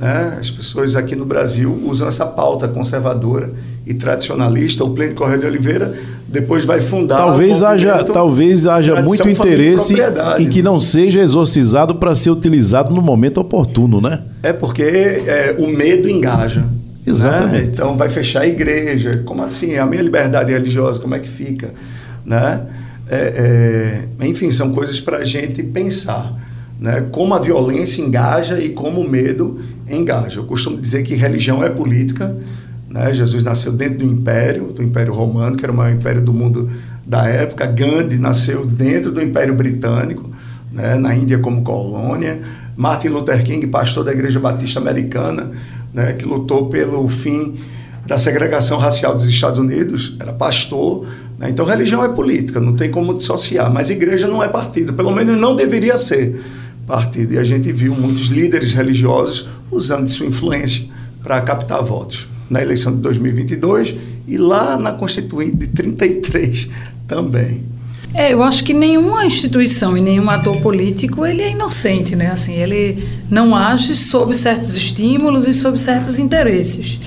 Né? 0.02 0.36
As 0.40 0.50
pessoas 0.50 0.96
aqui 0.96 1.14
no 1.14 1.24
Brasil 1.24 1.80
usam 1.86 2.08
essa 2.08 2.26
pauta 2.26 2.66
conservadora 2.66 3.52
e 3.86 3.94
tradicionalista. 3.94 4.82
O 4.82 4.90
Plínio 4.90 5.14
Correia 5.14 5.38
de 5.38 5.46
Oliveira 5.46 5.94
depois 6.26 6.64
vai 6.64 6.80
fundar. 6.80 7.18
Talvez 7.18 7.62
haja, 7.62 8.02
talvez 8.02 8.66
haja 8.66 9.00
muito 9.00 9.28
interesse 9.28 9.94
em 10.40 10.48
que 10.48 10.60
não 10.60 10.80
seja 10.80 11.20
exorcizado 11.20 11.94
para 11.94 12.16
ser 12.16 12.30
utilizado 12.30 12.92
no 12.92 13.00
momento 13.00 13.38
oportuno, 13.38 14.00
né? 14.00 14.22
É 14.42 14.52
porque 14.52 14.82
é, 14.82 15.54
o 15.56 15.68
medo 15.68 16.10
engaja. 16.10 16.62
Né? 16.62 16.66
Exatamente. 17.06 17.66
Né? 17.66 17.70
Então 17.72 17.96
vai 17.96 18.08
fechar 18.08 18.40
a 18.40 18.46
igreja. 18.48 19.22
Como 19.24 19.40
assim? 19.44 19.76
A 19.76 19.86
minha 19.86 20.02
liberdade 20.02 20.52
religiosa, 20.52 20.98
como 20.98 21.14
é 21.14 21.20
que 21.20 21.28
fica? 21.28 21.70
Né? 22.26 22.60
É, 23.08 24.08
é, 24.18 24.26
enfim, 24.26 24.50
são 24.50 24.72
coisas 24.72 25.00
para 25.00 25.18
a 25.18 25.24
gente 25.24 25.62
pensar. 25.62 26.42
Né? 26.80 27.04
Como 27.12 27.32
a 27.34 27.38
violência 27.38 28.02
engaja 28.02 28.58
e 28.58 28.70
como 28.70 29.00
o 29.00 29.08
medo 29.08 29.60
engaja. 29.94 30.40
Eu 30.40 30.44
costumo 30.44 30.80
dizer 30.80 31.02
que 31.02 31.14
religião 31.14 31.62
é 31.62 31.68
política. 31.68 32.36
Né? 32.88 33.12
Jesus 33.12 33.42
nasceu 33.42 33.72
dentro 33.72 33.98
do 33.98 34.04
império, 34.04 34.72
do 34.72 34.82
Império 34.82 35.12
Romano, 35.12 35.56
que 35.56 35.64
era 35.64 35.72
o 35.72 35.76
maior 35.76 35.94
império 35.94 36.22
do 36.22 36.32
mundo 36.32 36.70
da 37.06 37.26
época. 37.26 37.66
Gandhi 37.66 38.18
nasceu 38.18 38.64
dentro 38.64 39.12
do 39.12 39.22
Império 39.22 39.54
Britânico, 39.54 40.30
né? 40.72 40.96
na 40.96 41.14
Índia 41.14 41.38
como 41.38 41.62
colônia. 41.62 42.40
Martin 42.76 43.08
Luther 43.08 43.42
King, 43.44 43.66
pastor 43.66 44.04
da 44.04 44.12
Igreja 44.12 44.40
Batista 44.40 44.80
Americana, 44.80 45.50
né? 45.92 46.12
que 46.14 46.24
lutou 46.24 46.68
pelo 46.68 47.06
fim 47.08 47.58
da 48.06 48.18
segregação 48.18 48.78
racial 48.78 49.14
dos 49.14 49.28
Estados 49.28 49.58
Unidos, 49.58 50.16
era 50.18 50.32
pastor 50.32 51.06
né? 51.42 51.50
Então, 51.50 51.66
religião 51.66 52.04
é 52.04 52.08
política, 52.08 52.60
não 52.60 52.74
tem 52.74 52.88
como 52.88 53.12
dissociar, 53.14 53.68
mas 53.68 53.90
igreja 53.90 54.28
não 54.28 54.40
é 54.40 54.46
partido, 54.46 54.94
pelo 54.94 55.10
menos 55.10 55.36
não 55.40 55.56
deveria 55.56 55.96
ser 55.96 56.40
partido. 56.86 57.34
E 57.34 57.38
a 57.38 57.42
gente 57.42 57.72
viu 57.72 57.96
muitos 57.96 58.28
líderes 58.28 58.72
religiosos 58.72 59.48
usando 59.72 60.04
de 60.04 60.12
sua 60.12 60.26
influência 60.26 60.84
para 61.22 61.40
captar 61.40 61.82
votos 61.82 62.28
na 62.48 62.62
eleição 62.62 62.94
de 62.94 62.98
2022 62.98 63.96
e 64.28 64.36
lá 64.36 64.76
na 64.76 64.92
Constituinte 64.92 65.56
de 65.56 65.66
33 65.68 66.68
também. 67.08 67.72
É, 68.14 68.32
eu 68.32 68.42
acho 68.42 68.62
que 68.62 68.74
nenhuma 68.74 69.24
instituição 69.24 69.96
e 69.96 70.00
nenhum 70.00 70.28
ator 70.28 70.60
político 70.60 71.24
ele 71.24 71.40
é 71.40 71.50
inocente, 71.50 72.14
né? 72.14 72.30
Assim, 72.30 72.54
ele 72.54 73.02
não 73.30 73.56
age 73.56 73.96
sob 73.96 74.36
certos 74.36 74.74
estímulos 74.74 75.48
e 75.48 75.54
sob 75.54 75.80
certos 75.80 76.18
interesses. 76.18 77.00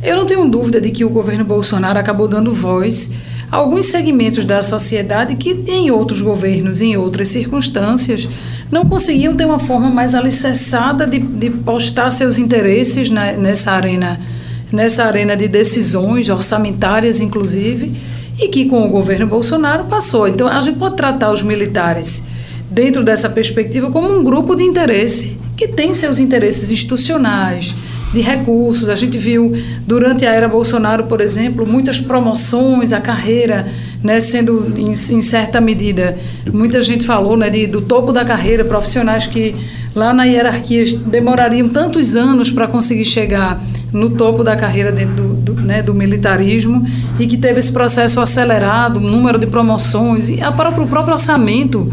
Eu 0.00 0.16
não 0.16 0.26
tenho 0.26 0.48
dúvida 0.48 0.80
de 0.80 0.90
que 0.90 1.04
o 1.04 1.08
governo 1.08 1.44
Bolsonaro 1.44 1.98
acabou 1.98 2.28
dando 2.28 2.52
voz 2.52 3.10
alguns 3.50 3.86
segmentos 3.86 4.44
da 4.44 4.62
sociedade 4.62 5.36
que, 5.36 5.50
em 5.68 5.90
outros 5.90 6.20
governos, 6.20 6.80
em 6.80 6.96
outras 6.96 7.28
circunstâncias, 7.28 8.28
não 8.70 8.84
conseguiam 8.84 9.36
ter 9.36 9.44
uma 9.44 9.58
forma 9.58 9.88
mais 9.88 10.14
alicerçada 10.14 11.06
de, 11.06 11.18
de 11.18 11.50
postar 11.50 12.10
seus 12.10 12.38
interesses 12.38 13.10
na, 13.10 13.32
nessa 13.32 13.72
arena 13.72 14.20
nessa 14.74 15.04
arena 15.04 15.36
de 15.36 15.46
decisões 15.46 16.28
orçamentárias, 16.28 17.20
inclusive, 17.20 17.92
e 18.38 18.48
que 18.48 18.64
com 18.66 18.84
o 18.84 18.88
governo 18.88 19.26
Bolsonaro 19.26 19.84
passou. 19.84 20.26
Então, 20.26 20.48
a 20.48 20.60
gente 20.60 20.78
pode 20.78 20.96
tratar 20.96 21.32
os 21.32 21.42
militares 21.42 22.26
dentro 22.68 23.04
dessa 23.04 23.28
perspectiva 23.28 23.90
como 23.90 24.10
um 24.10 24.24
grupo 24.24 24.56
de 24.56 24.64
interesse 24.64 25.38
que 25.56 25.68
tem 25.68 25.94
seus 25.94 26.18
interesses 26.18 26.70
institucionais, 26.70 27.72
de 28.14 28.20
recursos. 28.20 28.88
A 28.88 28.96
gente 28.96 29.18
viu 29.18 29.52
durante 29.86 30.24
a 30.24 30.32
era 30.32 30.48
Bolsonaro, 30.48 31.04
por 31.04 31.20
exemplo, 31.20 31.66
muitas 31.66 32.00
promoções, 32.00 32.92
a 32.92 33.00
carreira 33.00 33.66
né, 34.02 34.20
sendo, 34.20 34.72
em, 34.78 34.92
em, 34.92 35.20
certa 35.20 35.60
medida, 35.60 36.16
muita 36.52 36.80
gente 36.82 37.04
falou 37.04 37.36
né, 37.36 37.50
de, 37.50 37.66
do 37.66 37.80
topo 37.80 38.12
da 38.12 38.24
carreira, 38.24 38.64
profissionais 38.64 39.26
que 39.26 39.56
lá 39.94 40.12
na 40.12 40.24
hierarquia 40.24 40.84
demorariam 41.06 41.68
tantos 41.68 42.14
anos 42.14 42.50
para 42.50 42.68
conseguir 42.68 43.04
chegar 43.04 43.62
no 43.92 44.10
topo 44.10 44.44
da 44.44 44.56
carreira 44.56 44.92
dentro 44.92 45.14
do, 45.14 45.34
do, 45.34 45.54
né, 45.54 45.82
do, 45.82 45.94
militarismo 45.94 46.84
e 47.18 47.26
que 47.26 47.36
teve 47.36 47.60
esse 47.60 47.72
processo 47.72 48.20
acelerado, 48.20 49.00
número 49.00 49.38
de 49.38 49.46
promoções 49.46 50.28
e 50.28 50.40
a 50.40 50.50
o 50.50 50.52
próprio 50.52 51.12
orçamento 51.12 51.90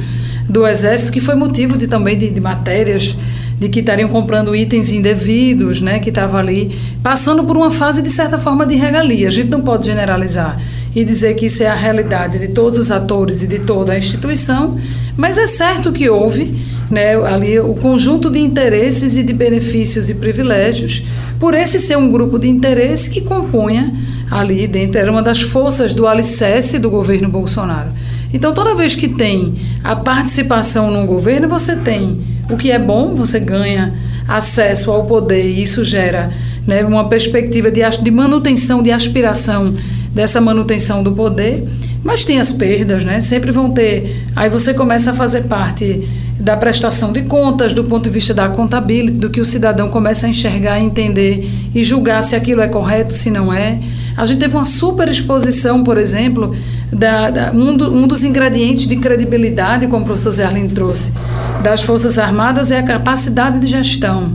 do 0.49 0.67
Exército, 0.67 1.11
que 1.11 1.19
foi 1.19 1.35
motivo 1.35 1.77
de, 1.77 1.87
também 1.87 2.17
de, 2.17 2.29
de 2.29 2.41
matérias 2.41 3.15
de 3.61 3.69
que 3.69 3.79
estariam 3.79 4.09
comprando 4.09 4.55
itens 4.55 4.91
indevidos, 4.91 5.81
né, 5.81 5.99
que 5.99 6.09
estava 6.09 6.39
ali 6.39 6.75
passando 7.03 7.43
por 7.43 7.55
uma 7.55 7.69
fase 7.69 8.01
de 8.01 8.09
certa 8.09 8.35
forma 8.35 8.65
de 8.65 8.73
regalia. 8.73 9.27
A 9.27 9.31
gente 9.31 9.51
não 9.51 9.61
pode 9.61 9.85
generalizar 9.85 10.59
e 10.95 11.05
dizer 11.05 11.35
que 11.35 11.45
isso 11.45 11.61
é 11.61 11.67
a 11.67 11.75
realidade 11.75 12.39
de 12.39 12.47
todos 12.47 12.79
os 12.79 12.89
atores 12.89 13.43
e 13.43 13.47
de 13.47 13.59
toda 13.59 13.93
a 13.93 13.97
instituição, 13.99 14.79
mas 15.15 15.37
é 15.37 15.45
certo 15.45 15.91
que 15.91 16.09
houve 16.09 16.55
né, 16.89 17.13
ali 17.23 17.59
o 17.59 17.75
conjunto 17.75 18.31
de 18.31 18.39
interesses 18.39 19.15
e 19.15 19.21
de 19.21 19.31
benefícios 19.31 20.09
e 20.09 20.15
privilégios, 20.15 21.05
por 21.39 21.53
esse 21.53 21.77
ser 21.77 21.99
um 21.99 22.11
grupo 22.11 22.39
de 22.39 22.49
interesse 22.49 23.11
que 23.11 23.21
compunha 23.21 23.93
ali 24.31 24.65
dentro, 24.65 24.97
era 24.97 25.11
uma 25.11 25.21
das 25.21 25.39
forças 25.39 25.93
do 25.93 26.07
alicerce 26.07 26.79
do 26.79 26.89
governo 26.89 27.29
Bolsonaro. 27.29 27.91
Então, 28.33 28.55
toda 28.55 28.73
vez 28.73 28.95
que 28.95 29.07
tem 29.07 29.53
a 29.83 29.95
participação 29.95 30.89
num 30.89 31.05
governo, 31.05 31.47
você 31.47 31.75
tem 31.75 32.30
o 32.49 32.57
que 32.57 32.71
é 32.71 32.79
bom, 32.79 33.15
você 33.15 33.39
ganha 33.39 33.93
acesso 34.27 34.91
ao 34.91 35.05
poder 35.05 35.43
e 35.43 35.61
isso 35.61 35.83
gera 35.83 36.31
né, 36.65 36.83
uma 36.83 37.07
perspectiva 37.07 37.71
de, 37.71 37.81
de 37.81 38.11
manutenção, 38.11 38.83
de 38.83 38.91
aspiração 38.91 39.73
dessa 40.13 40.41
manutenção 40.41 41.01
do 41.01 41.13
poder, 41.13 41.67
mas 42.03 42.25
tem 42.25 42.39
as 42.39 42.51
perdas, 42.51 43.05
né? 43.05 43.21
Sempre 43.21 43.51
vão 43.51 43.71
ter. 43.71 44.25
Aí 44.35 44.49
você 44.49 44.73
começa 44.73 45.11
a 45.11 45.13
fazer 45.13 45.43
parte 45.43 46.07
da 46.39 46.57
prestação 46.57 47.13
de 47.13 47.21
contas, 47.21 47.73
do 47.73 47.83
ponto 47.83 48.03
de 48.03 48.09
vista 48.09 48.33
da 48.33 48.49
contabilidade, 48.49 49.19
do 49.19 49.29
que 49.29 49.39
o 49.39 49.45
cidadão 49.45 49.89
começa 49.89 50.25
a 50.25 50.29
enxergar, 50.29 50.79
entender 50.79 51.47
e 51.73 51.83
julgar 51.83 52.23
se 52.23 52.35
aquilo 52.35 52.61
é 52.61 52.67
correto, 52.67 53.13
se 53.13 53.29
não 53.29 53.53
é. 53.53 53.79
A 54.17 54.25
gente 54.25 54.39
teve 54.39 54.55
uma 54.55 54.63
super 54.63 55.07
exposição, 55.07 55.83
por 55.83 55.97
exemplo, 55.97 56.55
da, 56.91 57.29
da 57.29 57.51
um, 57.51 57.77
do, 57.77 57.93
um, 57.93 58.07
dos 58.07 58.23
ingredientes 58.23 58.87
de 58.87 58.97
credibilidade, 58.97 59.87
como 59.87 60.01
o 60.01 60.05
professor 60.05 60.31
Zerlin 60.31 60.67
trouxe, 60.67 61.13
das 61.61 61.83
Forças 61.83 62.17
Armadas 62.17 62.71
é 62.71 62.79
a 62.79 62.83
capacidade 62.83 63.59
de 63.59 63.67
gestão. 63.67 64.33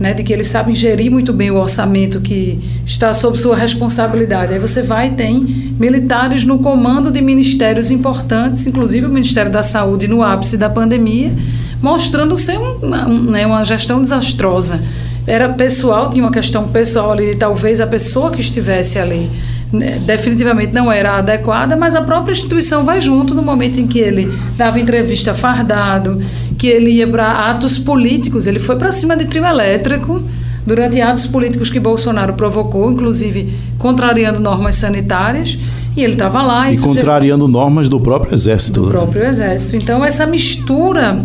Né, 0.00 0.14
de 0.14 0.24
que 0.24 0.32
eles 0.32 0.48
sabem 0.48 0.74
gerir 0.74 1.12
muito 1.12 1.32
bem 1.32 1.52
o 1.52 1.56
orçamento 1.56 2.20
que 2.20 2.58
está 2.84 3.14
sob 3.14 3.38
sua 3.38 3.54
responsabilidade. 3.54 4.52
Aí 4.52 4.58
você 4.58 4.82
vai 4.82 5.08
e 5.08 5.10
tem 5.10 5.40
militares 5.78 6.42
no 6.44 6.58
comando 6.58 7.08
de 7.12 7.20
ministérios 7.20 7.88
importantes, 7.88 8.66
inclusive 8.66 9.06
o 9.06 9.08
Ministério 9.08 9.52
da 9.52 9.62
Saúde 9.62 10.08
no 10.08 10.20
ápice 10.20 10.56
da 10.56 10.68
pandemia, 10.68 11.32
mostrando 11.80 12.36
ser 12.36 12.58
uma, 12.58 13.06
né, 13.06 13.46
uma 13.46 13.64
gestão 13.64 14.02
desastrosa. 14.02 14.80
Era 15.24 15.50
pessoal, 15.50 16.10
tinha 16.10 16.24
uma 16.24 16.32
questão 16.32 16.66
pessoal 16.66 17.12
ali, 17.12 17.36
talvez 17.36 17.80
a 17.80 17.86
pessoa 17.86 18.32
que 18.32 18.40
estivesse 18.40 18.98
ali 18.98 19.30
né, 19.72 19.98
definitivamente 20.04 20.72
não 20.72 20.92
era 20.92 21.16
adequada, 21.16 21.76
mas 21.76 21.96
a 21.96 22.02
própria 22.02 22.32
instituição 22.32 22.84
vai 22.84 23.00
junto 23.00 23.34
no 23.34 23.42
momento 23.42 23.80
em 23.80 23.86
que 23.86 23.98
ele 23.98 24.30
dava 24.56 24.78
entrevista 24.78 25.32
fardado, 25.32 26.20
que 26.62 26.68
ele 26.68 26.92
ia 26.92 27.08
para 27.08 27.50
atos 27.50 27.76
políticos, 27.76 28.46
ele 28.46 28.60
foi 28.60 28.76
para 28.76 28.92
cima 28.92 29.16
de 29.16 29.24
trio 29.24 29.44
elétrico 29.44 30.22
durante 30.64 31.00
atos 31.00 31.26
políticos 31.26 31.68
que 31.68 31.80
Bolsonaro 31.80 32.34
provocou, 32.34 32.92
inclusive 32.92 33.52
contrariando 33.80 34.38
normas 34.38 34.76
sanitárias, 34.76 35.58
e 35.96 36.04
ele 36.04 36.12
estava 36.12 36.40
lá. 36.40 36.70
E 36.70 36.78
contrariando 36.78 37.48
normas 37.48 37.88
do 37.88 37.98
próprio 37.98 38.32
Exército. 38.32 38.78
Do 38.78 38.86
né? 38.86 38.92
próprio 38.92 39.24
Exército. 39.24 39.74
Então, 39.74 40.04
essa 40.04 40.24
mistura 40.24 41.20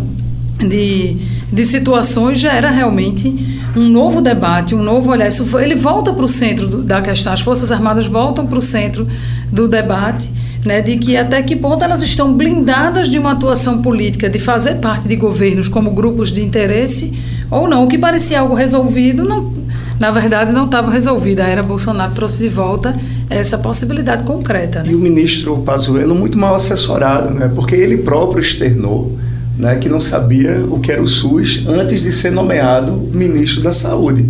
de, 0.58 1.18
de 1.54 1.66
situações 1.66 2.40
gera 2.40 2.72
realmente 2.72 3.32
um 3.76 3.88
novo 3.88 4.22
debate, 4.22 4.74
um 4.74 4.82
novo 4.82 5.12
olhar. 5.12 5.28
Isso 5.28 5.46
ele 5.60 5.76
volta 5.76 6.14
para 6.14 6.26
o 6.26 6.28
centro 6.28 6.66
do, 6.66 6.82
da 6.82 7.00
questão, 7.00 7.32
as 7.32 7.42
Forças 7.42 7.72
Armadas 7.72 8.08
voltam 8.08 8.48
para 8.48 8.58
o 8.58 8.62
centro 8.64 9.08
do 9.52 9.68
debate. 9.68 10.28
Né, 10.68 10.82
de 10.82 10.97
que 10.97 11.15
até 11.15 11.41
que 11.41 11.55
ponto 11.55 11.82
elas 11.82 12.01
estão 12.01 12.34
blindadas 12.34 13.07
de 13.07 13.18
uma 13.18 13.32
atuação 13.32 13.82
política, 13.82 14.30
de 14.30 14.38
fazer 14.38 14.76
parte 14.76 15.07
de 15.07 15.15
governos 15.15 15.70
como 15.70 15.91
grupos 15.91 16.30
de 16.30 16.43
interesse 16.43 17.13
ou 17.49 17.70
não. 17.70 17.86
O 17.86 17.88
que 17.88 17.97
parecia 17.97 18.41
algo 18.41 18.53
resolvido, 18.53 19.24
não, 19.24 19.53
na 19.97 20.11
verdade, 20.11 20.51
não 20.51 20.65
estava 20.65 20.91
resolvido. 20.91 21.39
A 21.39 21.45
era 21.45 21.63
Bolsonaro 21.63 22.11
trouxe 22.13 22.39
de 22.39 22.49
volta 22.49 22.93
essa 23.30 23.57
possibilidade 23.57 24.26
concreta. 24.26 24.84
Né? 24.84 24.91
E 24.91 24.95
o 24.95 24.99
ministro 24.99 25.57
Pazuello 25.59 26.13
muito 26.13 26.38
mal 26.38 26.53
assessorado, 26.53 27.34
né, 27.34 27.49
porque 27.55 27.74
ele 27.74 27.99
próprio 27.99 28.41
externou 28.41 29.18
né, 29.57 29.78
que 29.78 29.88
não 29.88 30.01
sabia 30.01 30.65
o 30.70 30.82
que 30.82 30.91
era 30.91 31.01
o 31.01 31.07
SUS 31.07 31.65
antes 31.65 32.01
de 32.01 32.11
ser 32.11 32.32
nomeado 32.32 33.09
ministro 33.13 33.63
da 33.63 33.72
Saúde. 33.72 34.26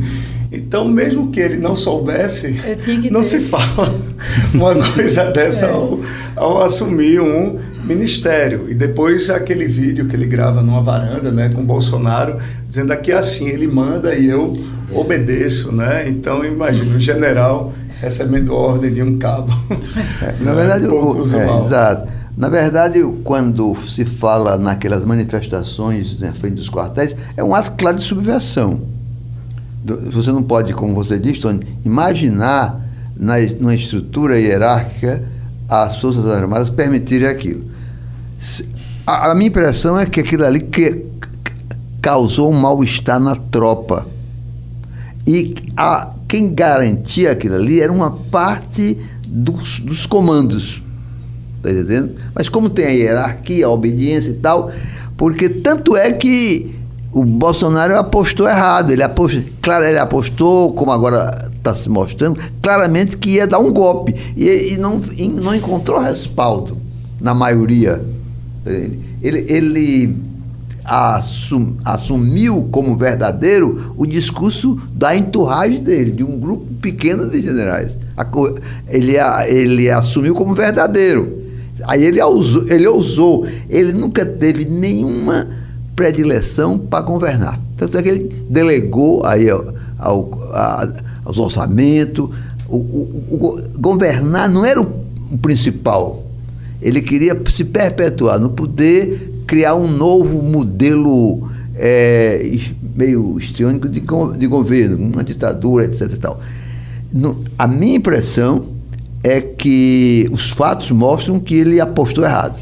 Então, 0.52 0.88
mesmo 0.88 1.30
que 1.30 1.40
ele 1.40 1.58
não 1.58 1.76
soubesse, 1.76 2.56
não 3.12 3.22
se 3.22 3.40
fala 3.42 3.94
uma 4.54 4.76
coisa 4.94 5.26
dessa 5.32 5.66
é. 5.66 5.72
ao, 5.72 6.00
ao, 6.36 6.64
assumir 6.64 7.20
um 7.20 7.60
ministério. 7.84 8.66
E 8.70 8.74
depois 8.74 9.30
aquele 9.30 9.68
vídeo 9.68 10.08
que 10.08 10.16
ele 10.16 10.26
grava 10.26 10.62
numa 10.62 10.82
varanda 10.82 11.32
né, 11.32 11.50
com 11.54 11.66
Bolsonaro, 11.66 12.38
dizendo 12.68 12.92
aqui 12.94 13.12
é 13.12 13.16
assim, 13.16 13.48
ele 13.48 13.68
manda 13.68 14.16
e 14.16 14.28
eu 14.28 14.58
obedeço. 14.92 15.72
Né? 15.72 16.08
Então, 16.08 16.46
imagina, 16.46 16.96
o 16.96 17.00
general 17.00 17.74
recebendo 18.00 18.54
ordem 18.54 18.94
de 18.94 19.02
um 19.02 19.18
cabo. 19.18 19.52
É, 20.22 20.34
na 20.44 20.54
verdade, 20.54 20.86
é, 20.86 20.90
o, 20.90 21.24
é, 21.24 21.66
exato. 21.66 22.18
Na 22.38 22.50
verdade, 22.50 23.02
quando 23.24 23.76
se 23.76 24.06
fala 24.06 24.58
naquelas 24.58 25.04
manifestações 25.04 26.20
na 26.20 26.34
frente 26.34 26.56
dos 26.56 26.70
quartéis, 26.70 27.16
é 27.36 27.44
um 27.44 27.56
ato 27.56 27.72
claro 27.72 27.98
de 27.98 28.04
subversão. 28.04 28.97
Você 30.12 30.32
não 30.32 30.44
pode, 30.44 30.74
como 30.74 30.94
você 30.94 31.18
disse, 31.18 31.42
Tony, 31.42 31.66
imaginar 31.86 32.86
na, 33.16 33.36
numa 33.60 33.76
estrutura 33.76 34.38
hierárquica 34.40 35.24
as 35.70 36.00
Forças 36.00 36.26
Armadas 36.26 36.70
permitirem 36.70 37.28
aquilo. 37.28 37.66
A, 39.06 39.32
a 39.32 39.36
minha 39.36 39.48
impressão 39.48 39.98
é 39.98 40.06
que 40.06 40.20
aquilo 40.20 40.46
ali 40.46 40.62
que, 40.62 41.06
causou 42.02 42.52
um 42.52 42.60
mal-estar 42.60 43.20
na 43.20 43.36
tropa. 43.36 44.08
E 45.26 45.56
a, 45.76 46.12
quem 46.28 46.54
garantia 46.54 47.32
aquilo 47.32 47.56
ali 47.56 47.82
era 47.82 47.92
uma 47.92 48.12
parte 48.12 48.98
dos, 49.28 49.80
dos 49.80 50.06
comandos. 50.06 50.82
Está 51.58 51.72
entendendo? 51.72 52.16
Mas 52.34 52.48
como 52.48 52.70
tem 52.70 52.86
a 52.86 52.90
hierarquia, 52.90 53.66
a 53.66 53.70
obediência 53.70 54.30
e 54.30 54.36
tal, 54.36 54.72
porque 55.18 55.50
tanto 55.50 55.98
é 55.98 56.14
que 56.14 56.77
o 57.18 57.26
Bolsonaro 57.26 57.98
apostou 57.98 58.48
errado. 58.48 58.92
Ele 58.92 59.02
apostou, 59.02 59.44
claro, 59.60 59.84
ele 59.84 59.98
apostou, 59.98 60.72
como 60.74 60.92
agora 60.92 61.50
está 61.58 61.74
se 61.74 61.90
mostrando, 61.90 62.40
claramente 62.62 63.18
que 63.18 63.32
ia 63.32 63.48
dar 63.48 63.58
um 63.58 63.74
golpe. 63.74 64.16
E, 64.36 64.74
e 64.74 64.78
não, 64.78 65.02
e 65.18 65.28
não 65.28 65.56
encontrou 65.56 66.00
respaldo 66.00 66.78
na 67.20 67.34
maioria. 67.34 68.06
Ele, 68.66 69.00
ele, 69.24 69.46
ele 69.50 70.18
assum, 70.86 71.76
assumiu 71.84 72.70
como 72.72 72.96
verdadeiro 72.96 73.94
o 73.98 74.06
discurso 74.06 74.80
da 74.94 75.16
enturragem 75.16 75.82
dele, 75.82 76.12
de 76.12 76.24
um 76.24 76.40
grupo 76.40 76.68
pequeno 76.76 77.28
de 77.28 77.42
generais. 77.42 77.98
Ele, 78.88 79.16
ele 79.48 79.90
assumiu 79.90 80.36
como 80.36 80.54
verdadeiro. 80.54 81.36
Aí 81.84 82.04
ele 82.04 82.22
ousou, 82.22 82.68
ele 82.70 82.88
ousou, 82.88 83.48
ele 83.70 83.94
nunca 83.94 84.26
teve 84.26 84.66
nenhuma 84.66 85.57
predileção 85.98 86.78
para 86.78 87.04
governar. 87.04 87.60
Tanto 87.76 87.98
é 87.98 88.04
que 88.04 88.10
ele 88.10 88.46
delegou 88.48 89.26
aí 89.26 89.50
ao, 89.50 89.74
ao, 89.98 90.52
a, 90.54 90.88
aos 91.26 91.40
orçamentos. 91.40 92.30
O, 92.70 92.78
o, 92.78 93.26
o, 93.32 93.80
governar 93.80 94.48
não 94.48 94.64
era 94.64 94.80
o, 94.80 95.38
principal. 95.42 96.24
Ele 96.80 97.02
queria 97.02 97.36
se 97.52 97.66
perpetuar 97.66 98.40
no 98.40 98.52
poder 98.52 99.44
criar 99.48 99.74
um 99.74 99.88
novo 99.88 100.40
modelo 100.44 101.50
é, 101.76 102.48
meio 102.96 103.40
histriônico 103.40 103.90
de, 103.90 104.00
de 104.38 104.48
governo, 104.48 104.98
uma 104.98 105.24
ditadura, 105.24 105.86
etc. 105.86 106.16
Tal. 106.18 106.40
No, 107.12 107.44
a 107.58 107.68
minha 107.68 107.98
impressão 107.98 108.66
é 109.24 109.42
que 109.42 110.30
os 110.32 110.52
fatos 110.52 110.92
mostram 110.92 111.40
que 111.40 111.56
ele 111.56 111.82
apostou 111.82 112.24
errado. 112.24 112.60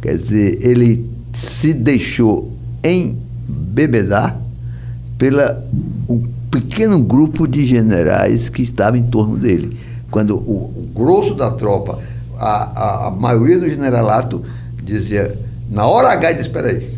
Quer 0.00 0.16
dizer, 0.18 0.58
ele 0.60 1.15
se 1.36 1.74
deixou 1.74 2.50
embebedar 2.82 4.40
pela 5.18 5.64
o 6.08 6.26
pequeno 6.50 6.98
grupo 6.98 7.46
de 7.46 7.66
generais 7.66 8.48
que 8.48 8.62
estava 8.62 8.96
em 8.96 9.04
torno 9.04 9.36
dele. 9.36 9.76
Quando 10.10 10.36
o, 10.36 10.64
o 10.64 10.90
grosso 10.94 11.34
da 11.34 11.50
tropa, 11.50 11.98
a, 12.38 12.46
a, 12.46 13.06
a 13.08 13.10
maioria 13.10 13.58
do 13.58 13.68
generalato 13.68 14.42
dizia 14.82 15.38
na 15.68 15.86
hora 15.86 16.08
H, 16.12 16.32
disse, 16.32 16.42
espera 16.42 16.68
aí. 16.68 16.96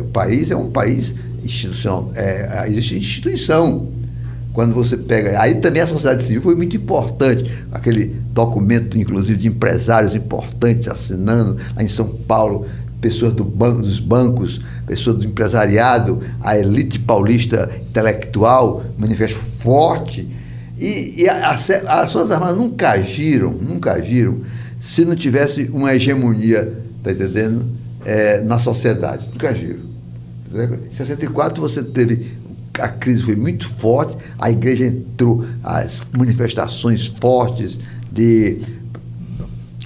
O 0.00 0.04
país 0.06 0.50
é 0.50 0.56
um 0.56 0.70
país 0.70 1.14
institucional. 1.42 2.10
É, 2.14 2.64
existe 2.66 2.96
instituição. 2.96 3.88
Quando 4.54 4.74
você 4.74 4.96
pega. 4.96 5.38
Aí 5.40 5.56
também 5.56 5.82
a 5.82 5.86
sociedade 5.86 6.24
civil 6.24 6.40
foi 6.40 6.54
muito 6.54 6.74
importante. 6.76 7.50
Aquele 7.70 8.06
documento, 8.32 8.96
inclusive, 8.96 9.36
de 9.36 9.48
empresários 9.48 10.14
importantes 10.14 10.88
assinando 10.88 11.58
lá 11.76 11.82
em 11.82 11.88
São 11.88 12.08
Paulo, 12.08 12.66
pessoas 13.00 13.34
do 13.34 13.44
banco, 13.44 13.82
dos 13.82 14.00
bancos, 14.00 14.62
pessoas 14.86 15.18
do 15.18 15.26
empresariado, 15.26 16.22
a 16.40 16.56
elite 16.56 16.98
paulista 16.98 17.68
intelectual, 17.90 18.82
manifesto 18.96 19.38
forte. 19.60 20.26
E, 20.78 21.22
e 21.22 21.28
as 21.28 22.12
Forças 22.12 22.30
Armadas 22.30 22.56
nunca 22.56 22.92
agiram, 22.92 23.52
nunca 23.52 23.92
agiram 23.92 24.40
se 24.84 25.02
não 25.02 25.16
tivesse 25.16 25.70
uma 25.72 25.94
hegemonia, 25.94 26.70
está 26.98 27.10
entendendo? 27.10 27.64
É, 28.04 28.42
na 28.42 28.58
sociedade. 28.58 29.26
Nunca 29.32 29.48
agiram. 29.48 29.80
Em 30.52 30.94
64 30.94 31.60
você 31.60 31.82
teve. 31.82 32.36
A 32.78 32.88
crise 32.88 33.22
foi 33.22 33.36
muito 33.36 33.68
forte, 33.68 34.16
a 34.38 34.50
igreja 34.50 34.84
entrou, 34.84 35.44
as 35.62 36.02
manifestações 36.12 37.06
fortes 37.06 37.78
de 38.10 38.58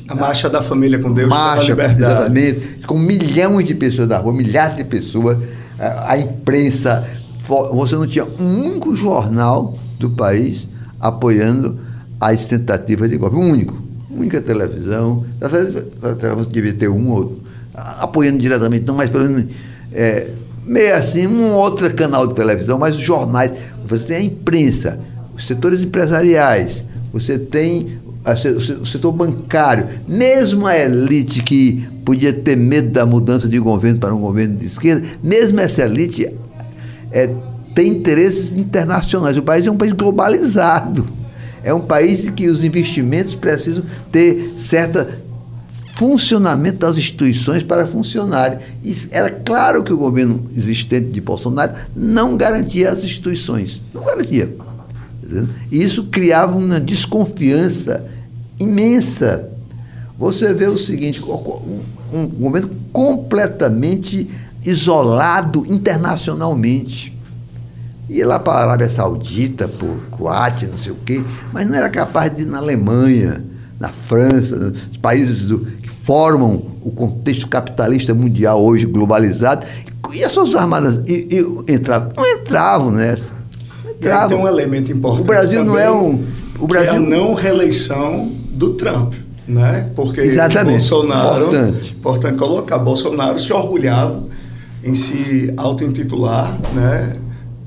a 0.09 0.15
marcha 0.15 0.49
da 0.49 0.63
família 0.63 0.99
com 0.99 1.13
Deus 1.13 1.29
marcha, 1.29 1.73
exatamente, 1.73 2.81
com 2.87 2.99
milhões 2.99 3.67
de 3.67 3.75
pessoas 3.75 4.09
na 4.09 4.17
rua, 4.17 4.33
milhares 4.33 4.79
de 4.79 4.85
pessoas, 4.85 5.37
a, 5.79 6.17
imprensa, 6.17 7.07
você 7.47 7.95
não 7.95 8.07
tinha 8.07 8.25
um 8.25 8.71
único 8.71 8.97
jornal 8.97 9.79
do 9.99 10.09
país 10.09 10.67
apoiando 10.99 11.79
as 12.19 12.47
tentativas 12.47 13.11
de 13.11 13.19
golpe, 13.19 13.37
um 13.37 13.51
único 13.53 13.89
única 14.19 14.41
televisão, 14.41 15.25
a 15.41 16.15
televisão 16.15 16.51
devia 16.51 16.73
ter 16.73 16.89
um 16.89 17.11
ou 17.11 17.17
outro, 17.17 17.43
apoiando 17.75 18.39
diretamente, 18.39 18.85
não, 18.87 18.95
mas 18.95 19.11
pelo 19.11 19.25
menos 19.25 19.47
é, 19.93 20.31
meio 20.69 20.95
assim, 20.95 21.27
um 21.27 21.53
outro 21.53 21.93
canal 21.95 22.27
de 22.27 22.35
televisão, 22.35 22.79
mas 22.79 22.97
jornais, 22.97 23.53
você 23.87 24.05
tem 24.05 24.17
a 24.17 24.23
imprensa, 24.23 25.01
os 25.35 25.47
setores 25.47 25.81
empresariais, 25.81 26.83
você 27.13 27.39
tem 27.39 27.99
o 28.81 28.85
setor 28.85 29.13
bancário, 29.13 29.89
mesmo 30.07 30.67
a 30.67 30.77
elite 30.77 31.43
que 31.43 31.89
podia 32.05 32.33
ter 32.33 32.57
medo 32.57 32.91
da 32.91 33.07
mudança 33.07 33.49
de 33.49 33.59
governo 33.59 33.99
para 33.99 34.15
um 34.15 34.21
governo 34.21 34.57
de 34.57 34.67
esquerda, 34.67 35.07
mesmo 35.23 35.59
essa 35.61 35.83
elite 35.83 36.31
é, 37.11 37.31
tem 37.75 37.89
interesses 37.89 38.53
internacionais. 38.53 39.39
O 39.39 39.43
país 39.43 39.67
é 39.67 39.71
um 39.71 39.77
país 39.77 39.93
globalizado. 39.93 41.07
É 41.63 41.73
um 41.73 41.81
país 41.81 42.25
em 42.25 42.33
que 42.33 42.49
os 42.49 42.65
investimentos 42.65 43.35
precisam 43.35 43.83
ter 44.11 44.55
certa 44.57 45.21
funcionamento 45.99 46.79
das 46.79 46.97
instituições 46.97 47.65
para 47.65 47.85
funcionarem. 47.85 48.61
E 48.85 48.97
era 49.11 49.31
claro 49.31 49.83
que 49.83 49.93
o 49.93 49.99
governo 49.99 50.49
existente 50.57 51.09
de 51.09 51.21
Bolsonaro 51.21 51.75
não 51.95 52.37
garantia 52.37 52.93
as 52.93 53.03
instituições. 53.03 53.83
Não 53.93 54.05
garantia. 54.05 54.55
E 55.73 55.83
isso 55.83 56.05
criava 56.05 56.57
uma 56.57 56.79
desconfiança 56.79 58.07
imensa. 58.61 59.51
Você 60.17 60.55
vê 60.55 60.69
o 60.69 60.79
seguinte, 60.79 61.21
um, 61.21 62.27
governo 62.27 62.71
completamente 62.93 64.31
isolado 64.65 65.67
internacionalmente 65.69 67.19
ia 68.09 68.27
lá 68.27 68.39
para 68.39 68.55
a 68.55 68.63
Arábia 68.63 68.89
Saudita, 68.89 69.69
por 69.69 69.99
Coate, 70.11 70.67
não 70.67 70.79
sei 70.79 70.93
o 70.93 70.97
quê, 71.05 71.23
mas 71.53 71.67
não 71.67 71.75
era 71.75 71.91
capaz 71.91 72.35
de 72.35 72.43
ir 72.43 72.47
na 72.47 72.57
Alemanha, 72.57 73.45
na 73.79 73.91
França, 73.91 74.57
nos 74.57 74.97
países 74.97 75.45
do, 75.45 75.67
formam 76.09 76.63
o 76.83 76.91
contexto 76.91 77.47
capitalista 77.47 78.15
mundial 78.15 78.65
hoje 78.65 78.87
globalizado. 78.87 79.67
E 80.15 80.25
as 80.25 80.33
Forças 80.33 80.55
Armadas 80.55 81.03
e, 81.07 81.29
e, 81.69 81.75
entravam, 81.75 82.11
não 82.17 82.25
entravam 82.25 82.91
nessa. 82.91 83.35
Não 83.85 83.91
entravam. 83.91 84.29
tem 84.31 84.39
um 84.39 84.49
elemento 84.49 84.91
importante. 84.91 85.21
O 85.21 85.25
Brasil 85.25 85.63
não 85.63 85.79
é 85.79 85.91
um. 85.91 86.25
O 86.59 86.67
Brasil... 86.67 86.93
É 86.93 86.97
a 86.97 87.01
não 87.01 87.35
reeleição 87.35 88.33
do 88.53 88.71
Trump. 88.71 89.13
Né? 89.47 89.91
Porque 89.95 90.23
Exatamente. 90.23 90.89
Bolsonaro, 90.89 91.49
importante. 91.49 91.93
importante 91.93 92.39
colocar, 92.39 92.79
Bolsonaro 92.79 93.39
se 93.39 93.53
orgulhava 93.53 94.25
em 94.83 94.95
se 94.95 95.53
auto-intitular, 95.59 96.59
né? 96.75 97.17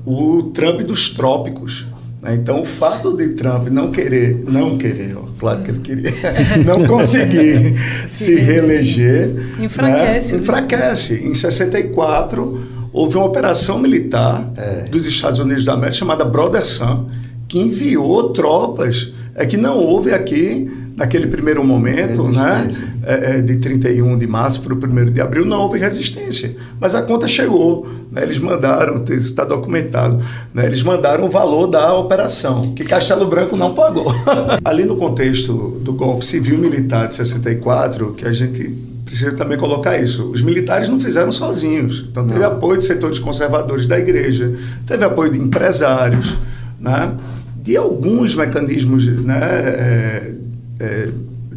o 0.04 0.50
Trump 0.52 0.80
dos 0.80 1.10
trópicos. 1.10 1.86
Então, 2.24 2.62
o 2.62 2.66
fato 2.66 3.16
de 3.16 3.30
Trump 3.30 3.66
não 3.66 3.90
querer, 3.90 4.44
não 4.46 4.78
querer, 4.78 5.16
ó, 5.16 5.24
claro 5.36 5.62
que 5.62 5.72
ele 5.72 5.80
queria, 5.80 6.12
não 6.64 6.86
conseguir 6.86 7.74
se 8.06 8.36
reeleger, 8.36 9.34
enfraquece. 9.58 10.32
Né? 10.32 10.38
enfraquece. 10.38 11.14
Em 11.24 11.34
64, 11.34 12.60
houve 12.92 13.16
uma 13.16 13.26
operação 13.26 13.76
militar 13.78 14.52
é. 14.56 14.88
dos 14.88 15.04
Estados 15.04 15.40
Unidos 15.40 15.64
da 15.64 15.72
América 15.72 15.96
chamada 15.96 16.24
Brother 16.24 16.64
Sun, 16.64 17.08
que 17.48 17.58
enviou 17.58 18.30
tropas. 18.32 19.12
É 19.34 19.44
que 19.44 19.56
não 19.56 19.78
houve 19.78 20.12
aqui 20.12 20.70
naquele 20.96 21.26
primeiro 21.26 21.64
momento, 21.64 22.28
né, 22.28 22.70
é, 23.04 23.38
é, 23.38 23.42
de 23.42 23.56
31 23.58 24.16
de 24.16 24.26
março 24.26 24.60
para 24.60 24.72
o 24.72 24.76
1 24.76 25.12
de 25.12 25.20
abril, 25.20 25.44
não 25.44 25.62
houve 25.62 25.78
resistência. 25.78 26.54
Mas 26.80 26.94
a 26.94 27.02
conta 27.02 27.26
chegou. 27.26 27.86
Né, 28.10 28.22
eles 28.22 28.38
mandaram, 28.38 29.02
isso 29.04 29.12
está 29.12 29.44
documentado, 29.44 30.22
né, 30.52 30.66
eles 30.66 30.82
mandaram 30.82 31.24
o 31.24 31.30
valor 31.30 31.66
da 31.66 31.94
operação, 31.94 32.72
que 32.74 32.84
Castelo 32.84 33.26
Branco 33.26 33.56
não 33.56 33.74
pagou. 33.74 34.12
Ali 34.62 34.84
no 34.84 34.96
contexto 34.96 35.80
do 35.82 35.94
golpe 35.94 36.24
civil-militar 36.26 37.08
de 37.08 37.14
64, 37.14 38.12
que 38.12 38.26
a 38.26 38.32
gente 38.32 38.68
precisa 39.04 39.32
também 39.32 39.58
colocar 39.58 39.98
isso. 39.98 40.30
Os 40.30 40.42
militares 40.42 40.88
não 40.88 41.00
fizeram 41.00 41.32
sozinhos. 41.32 42.06
Então, 42.10 42.26
teve 42.26 42.40
não. 42.40 42.46
apoio 42.46 42.78
de 42.78 42.84
setores 42.84 43.18
conservadores 43.18 43.86
da 43.86 43.98
igreja, 43.98 44.54
teve 44.86 45.04
apoio 45.04 45.32
de 45.32 45.38
empresários, 45.38 46.36
né? 46.78 47.14
de 47.62 47.76
alguns 47.76 48.34
mecanismos 48.34 49.06
né, 49.06 49.38
é, 49.40 50.34
é, 50.80 51.08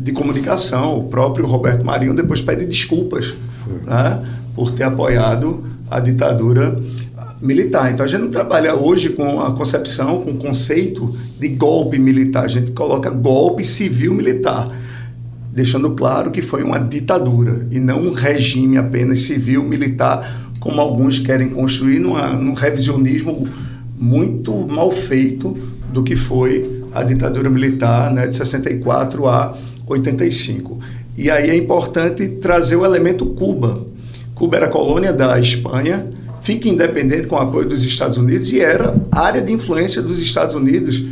de 0.05 0.11
comunicação. 0.11 0.99
O 0.99 1.05
próprio 1.05 1.47
Roberto 1.47 1.83
Marinho 1.83 2.13
depois 2.13 2.39
pede 2.39 2.63
desculpas 2.63 3.33
né, 3.83 4.23
por 4.55 4.69
ter 4.69 4.83
apoiado 4.83 5.63
a 5.89 5.99
ditadura 5.99 6.79
militar. 7.41 7.91
Então 7.91 8.05
a 8.05 8.07
gente 8.07 8.21
não 8.21 8.29
trabalha 8.29 8.75
hoje 8.75 9.09
com 9.09 9.41
a 9.41 9.51
concepção, 9.53 10.21
com 10.21 10.31
o 10.31 10.37
conceito 10.37 11.17
de 11.39 11.47
golpe 11.47 11.97
militar. 11.97 12.45
A 12.45 12.47
gente 12.47 12.71
coloca 12.71 13.09
golpe 13.09 13.63
civil-militar, 13.63 14.71
deixando 15.51 15.89
claro 15.95 16.29
que 16.29 16.43
foi 16.43 16.61
uma 16.61 16.77
ditadura 16.77 17.67
e 17.71 17.79
não 17.79 18.01
um 18.01 18.13
regime 18.13 18.77
apenas 18.77 19.21
civil-militar, 19.21 20.51
como 20.59 20.79
alguns 20.79 21.17
querem 21.17 21.49
construir 21.49 21.97
numa, 21.97 22.29
num 22.29 22.53
revisionismo 22.53 23.49
muito 23.97 24.53
mal 24.67 24.91
feito 24.91 25.57
do 25.91 26.03
que 26.03 26.15
foi 26.15 26.83
a 26.93 27.01
ditadura 27.01 27.49
militar 27.49 28.13
né, 28.13 28.27
de 28.27 28.35
64 28.35 29.27
a 29.27 29.57
85. 29.87 30.79
E 31.17 31.29
aí 31.29 31.49
é 31.49 31.55
importante 31.55 32.27
trazer 32.27 32.75
o 32.75 32.85
elemento 32.85 33.25
Cuba. 33.27 33.85
Cuba 34.33 34.57
era 34.57 34.67
colônia 34.67 35.13
da 35.13 35.39
Espanha, 35.39 36.07
fica 36.41 36.67
independente 36.67 37.27
com 37.27 37.35
o 37.35 37.39
apoio 37.39 37.67
dos 37.67 37.83
Estados 37.83 38.17
Unidos 38.17 38.51
e 38.51 38.59
era 38.59 38.95
área 39.11 39.41
de 39.41 39.51
influência 39.51 40.01
dos 40.01 40.19
Estados 40.19 40.53
Unidos 40.53 41.03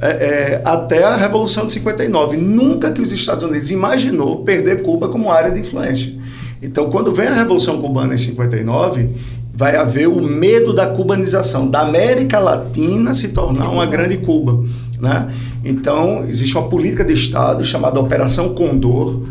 é, 0.00 0.08
é, 0.08 0.62
até 0.62 1.02
a 1.04 1.16
Revolução 1.16 1.66
de 1.66 1.72
59. 1.72 2.36
Nunca 2.36 2.92
que 2.92 3.00
os 3.00 3.10
Estados 3.12 3.44
Unidos 3.44 3.70
imaginou 3.70 4.44
perder 4.44 4.82
Cuba 4.82 5.08
como 5.08 5.30
área 5.30 5.50
de 5.50 5.60
influência. 5.60 6.12
Então, 6.60 6.90
quando 6.90 7.14
vem 7.14 7.26
a 7.26 7.34
Revolução 7.34 7.80
Cubana 7.80 8.14
em 8.14 8.18
59, 8.18 9.10
vai 9.54 9.76
haver 9.76 10.06
o 10.06 10.20
medo 10.20 10.74
da 10.74 10.86
cubanização, 10.86 11.66
da 11.66 11.80
América 11.80 12.38
Latina 12.38 13.14
se 13.14 13.28
tornar 13.28 13.70
uma 13.70 13.86
grande 13.86 14.18
Cuba. 14.18 14.62
Né? 15.00 15.30
Então, 15.64 16.24
existe 16.28 16.56
uma 16.56 16.68
política 16.68 17.04
de 17.04 17.12
Estado 17.12 17.64
chamada 17.64 18.00
Operação 18.00 18.54
Condor, 18.54 19.22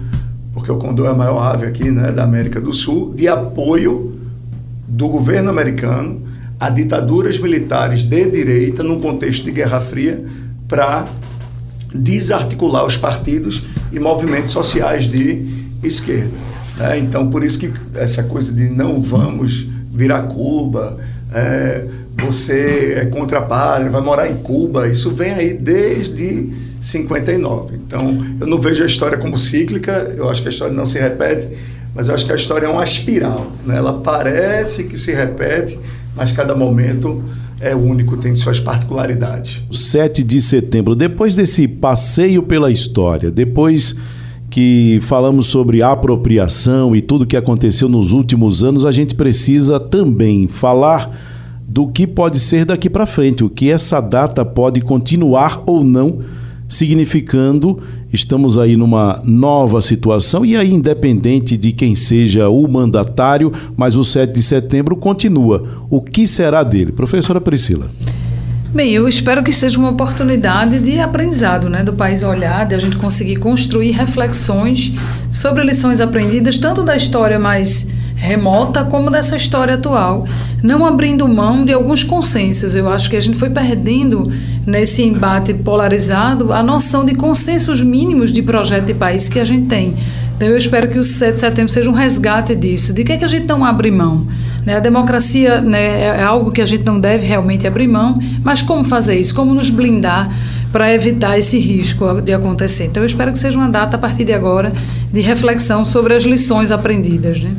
porque 0.53 0.71
o 0.71 0.77
Condor 0.77 1.07
é 1.07 1.09
a 1.09 1.13
maior 1.15 1.39
ave 1.39 1.65
aqui 1.65 1.89
né, 1.89 2.11
da 2.11 2.23
América 2.23 2.61
do 2.61 2.73
Sul, 2.73 3.13
de 3.15 3.27
apoio 3.27 4.19
do 4.87 5.07
governo 5.07 5.49
americano 5.49 6.23
a 6.59 6.69
ditaduras 6.69 7.37
militares 7.39 8.03
de 8.03 8.29
direita 8.29 8.81
num 8.81 8.99
contexto 8.99 9.43
de 9.43 9.51
Guerra 9.51 9.81
Fria 9.81 10.23
para 10.67 11.05
desarticular 11.93 12.85
os 12.85 12.97
partidos 12.97 13.63
e 13.91 13.99
movimentos 13.99 14.53
sociais 14.53 15.05
de 15.05 15.45
esquerda. 15.83 16.31
Né? 16.77 16.99
Então, 16.99 17.29
por 17.29 17.43
isso 17.43 17.59
que 17.59 17.71
essa 17.95 18.23
coisa 18.23 18.53
de 18.53 18.69
não 18.69 19.01
vamos 19.01 19.67
virar 19.91 20.23
Cuba, 20.23 20.97
é, 21.33 21.85
você 22.17 22.95
é 22.97 23.05
contra 23.05 23.39
a 23.39 23.41
pátria, 23.41 23.89
vai 23.89 24.01
morar 24.01 24.29
em 24.29 24.37
Cuba, 24.37 24.87
isso 24.87 25.11
vem 25.11 25.31
aí 25.31 25.53
desde 25.53 26.49
59. 26.79 27.75
Então, 27.75 28.17
eu 28.39 28.47
não 28.47 28.59
vejo 28.59 28.83
a 28.83 28.85
história 28.85 29.17
como 29.17 29.37
cíclica, 29.37 30.13
eu 30.15 30.29
acho 30.29 30.41
que 30.41 30.47
a 30.47 30.51
história 30.51 30.73
não 30.73 30.85
se 30.85 30.99
repete, 30.99 31.47
mas 31.93 32.07
eu 32.07 32.15
acho 32.15 32.25
que 32.25 32.31
a 32.31 32.35
história 32.35 32.67
é 32.67 32.69
uma 32.69 32.83
espiral. 32.83 33.51
Né? 33.65 33.77
Ela 33.77 33.93
parece 34.01 34.85
que 34.85 34.97
se 34.97 35.13
repete, 35.13 35.77
mas 36.15 36.31
cada 36.31 36.55
momento 36.55 37.23
é 37.59 37.75
único, 37.75 38.17
tem 38.17 38.35
suas 38.35 38.59
particularidades. 38.59 39.61
7 39.71 40.23
de 40.23 40.41
setembro, 40.41 40.95
depois 40.95 41.35
desse 41.35 41.67
passeio 41.67 42.43
pela 42.43 42.71
história, 42.71 43.31
depois 43.31 43.95
que 44.49 44.99
falamos 45.01 45.47
sobre 45.47 45.81
apropriação 45.81 46.95
e 46.95 47.01
tudo 47.01 47.25
que 47.25 47.35
aconteceu 47.35 47.89
nos 47.89 48.11
últimos 48.11 48.63
anos, 48.63 48.85
a 48.85 48.91
gente 48.91 49.15
precisa 49.15 49.79
também 49.79 50.47
falar 50.47 51.34
do 51.67 51.87
que 51.87 52.05
pode 52.05 52.39
ser 52.39 52.65
daqui 52.65 52.89
para 52.89 53.05
frente, 53.05 53.43
o 53.43 53.49
que 53.49 53.71
essa 53.71 53.99
data 53.99 54.45
pode 54.45 54.81
continuar 54.81 55.63
ou 55.65 55.83
não 55.83 56.19
significando 56.67 57.81
estamos 58.15 58.57
aí 58.57 58.75
numa 58.75 59.21
nova 59.23 59.81
situação 59.81 60.45
e 60.45 60.55
aí 60.55 60.71
independente 60.71 61.57
de 61.57 61.71
quem 61.71 61.93
seja 61.93 62.49
o 62.49 62.67
mandatário, 62.67 63.51
mas 63.75 63.95
o 63.95 64.03
7 64.03 64.31
de 64.31 64.41
setembro 64.41 64.95
continua. 64.95 65.85
O 65.89 66.01
que 66.01 66.25
será 66.25 66.63
dele? 66.63 66.91
Professora 66.91 67.41
Priscila. 67.41 67.89
Bem, 68.73 68.91
eu 68.91 69.07
espero 69.07 69.41
que 69.41 69.53
seja 69.53 69.77
uma 69.79 69.91
oportunidade 69.91 70.79
de 70.79 70.99
aprendizado, 70.99 71.69
né, 71.69 71.81
do 71.81 71.93
país 71.93 72.21
olhar, 72.21 72.65
de 72.65 72.75
a 72.75 72.79
gente 72.79 72.97
conseguir 72.97 73.37
construir 73.37 73.91
reflexões 73.91 74.91
sobre 75.31 75.63
lições 75.63 76.01
aprendidas 76.01 76.57
tanto 76.57 76.83
da 76.83 76.95
história 76.95 77.39
mais 77.39 77.94
remota 78.15 78.83
como 78.85 79.11
dessa 79.11 79.35
história 79.35 79.75
atual, 79.75 80.25
não 80.63 80.85
abrindo 80.85 81.27
mão 81.27 81.65
de 81.65 81.73
alguns 81.73 82.03
consensos. 82.03 82.75
Eu 82.75 82.89
acho 82.89 83.09
que 83.09 83.15
a 83.15 83.21
gente 83.21 83.37
foi 83.37 83.49
perdendo 83.49 84.31
nesse 84.65 85.03
embate 85.03 85.53
polarizado 85.53 86.51
a 86.51 86.63
noção 86.63 87.05
de 87.05 87.13
consensos 87.13 87.81
mínimos 87.81 88.31
de 88.31 88.41
projeto 88.41 88.85
de 88.85 88.93
país 88.93 89.29
que 89.29 89.39
a 89.39 89.45
gente 89.45 89.67
tem. 89.67 89.95
Então 90.35 90.49
eu 90.49 90.57
espero 90.57 90.89
que 90.89 90.99
o 90.99 91.03
7 91.03 91.35
de 91.35 91.39
setembro 91.39 91.71
seja 91.71 91.89
um 91.89 91.93
resgate 91.93 92.55
disso. 92.55 92.93
De 92.93 93.03
que, 93.05 93.13
é 93.13 93.17
que 93.17 93.23
a 93.23 93.27
gente 93.27 93.47
não 93.47 93.63
abre 93.63 93.89
mão? 93.89 94.27
Né? 94.65 94.75
A 94.75 94.79
democracia 94.79 95.61
né, 95.61 96.01
é 96.07 96.23
algo 96.23 96.51
que 96.51 96.61
a 96.61 96.65
gente 96.65 96.83
não 96.83 96.99
deve 96.99 97.25
realmente 97.25 97.65
abrir 97.65 97.87
mão, 97.87 98.19
mas 98.43 98.61
como 98.61 98.83
fazer 98.83 99.17
isso? 99.17 99.33
Como 99.33 99.53
nos 99.53 99.69
blindar 99.69 100.29
para 100.73 100.93
evitar 100.93 101.37
esse 101.37 101.57
risco 101.57 102.21
de 102.21 102.33
acontecer? 102.33 102.85
Então 102.85 103.01
eu 103.01 103.07
espero 103.07 103.31
que 103.31 103.39
seja 103.39 103.57
uma 103.57 103.69
data 103.69 103.95
a 103.95 103.99
partir 103.99 104.25
de 104.25 104.33
agora 104.33 104.73
de 105.15 105.21
reflexão 105.21 105.85
sobre 105.85 106.13
as 106.13 106.23
lições 106.23 106.71
aprendidas. 106.71 107.41
Né? 107.41 107.55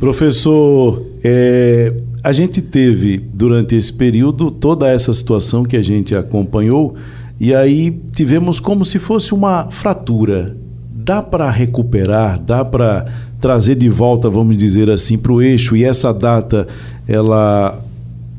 Professor, 0.00 1.04
é, 1.22 1.92
a 2.24 2.32
gente 2.32 2.62
teve 2.62 3.18
durante 3.18 3.76
esse 3.76 3.92
período 3.92 4.50
toda 4.50 4.88
essa 4.88 5.12
situação 5.12 5.64
que 5.64 5.76
a 5.76 5.82
gente 5.82 6.16
acompanhou 6.16 6.96
e 7.38 7.54
aí 7.54 8.00
tivemos 8.10 8.58
como 8.58 8.86
se 8.86 8.98
fosse 8.98 9.34
uma 9.34 9.70
fratura. 9.70 10.56
Dá 10.90 11.22
para 11.22 11.50
recuperar, 11.50 12.40
dá 12.40 12.64
para 12.64 13.04
trazer 13.38 13.74
de 13.74 13.90
volta, 13.90 14.30
vamos 14.30 14.56
dizer 14.56 14.88
assim, 14.88 15.18
para 15.18 15.32
o 15.32 15.42
eixo 15.42 15.76
e 15.76 15.84
essa 15.84 16.12
data 16.12 16.66
ela 17.06 17.84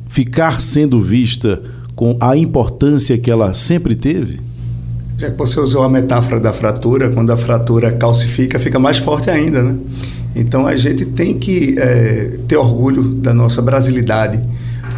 ficar 0.09 0.59
sendo 0.59 0.99
vista 0.99 1.61
com 1.95 2.17
a 2.19 2.35
importância 2.35 3.15
que 3.15 3.29
ela 3.29 3.53
sempre 3.53 3.95
teve? 3.95 4.46
Já 5.17 5.31
que 5.31 5.37
você 5.37 5.59
usou 5.59 5.81
a 5.81 5.89
metáfora 5.89 6.39
da 6.39 6.53
fratura, 6.53 7.09
quando 7.09 7.31
a 7.31 7.37
fratura 7.37 7.91
calcifica, 7.91 8.59
fica 8.59 8.77
mais 8.77 8.99
forte 8.99 9.31
ainda, 9.31 9.63
né? 9.63 9.75
Então 10.35 10.67
a 10.67 10.75
gente 10.75 11.05
tem 11.05 11.39
que 11.39 11.75
é, 11.79 12.37
ter 12.47 12.55
orgulho 12.55 13.01
da 13.01 13.33
nossa 13.33 13.59
brasilidade. 13.59 14.39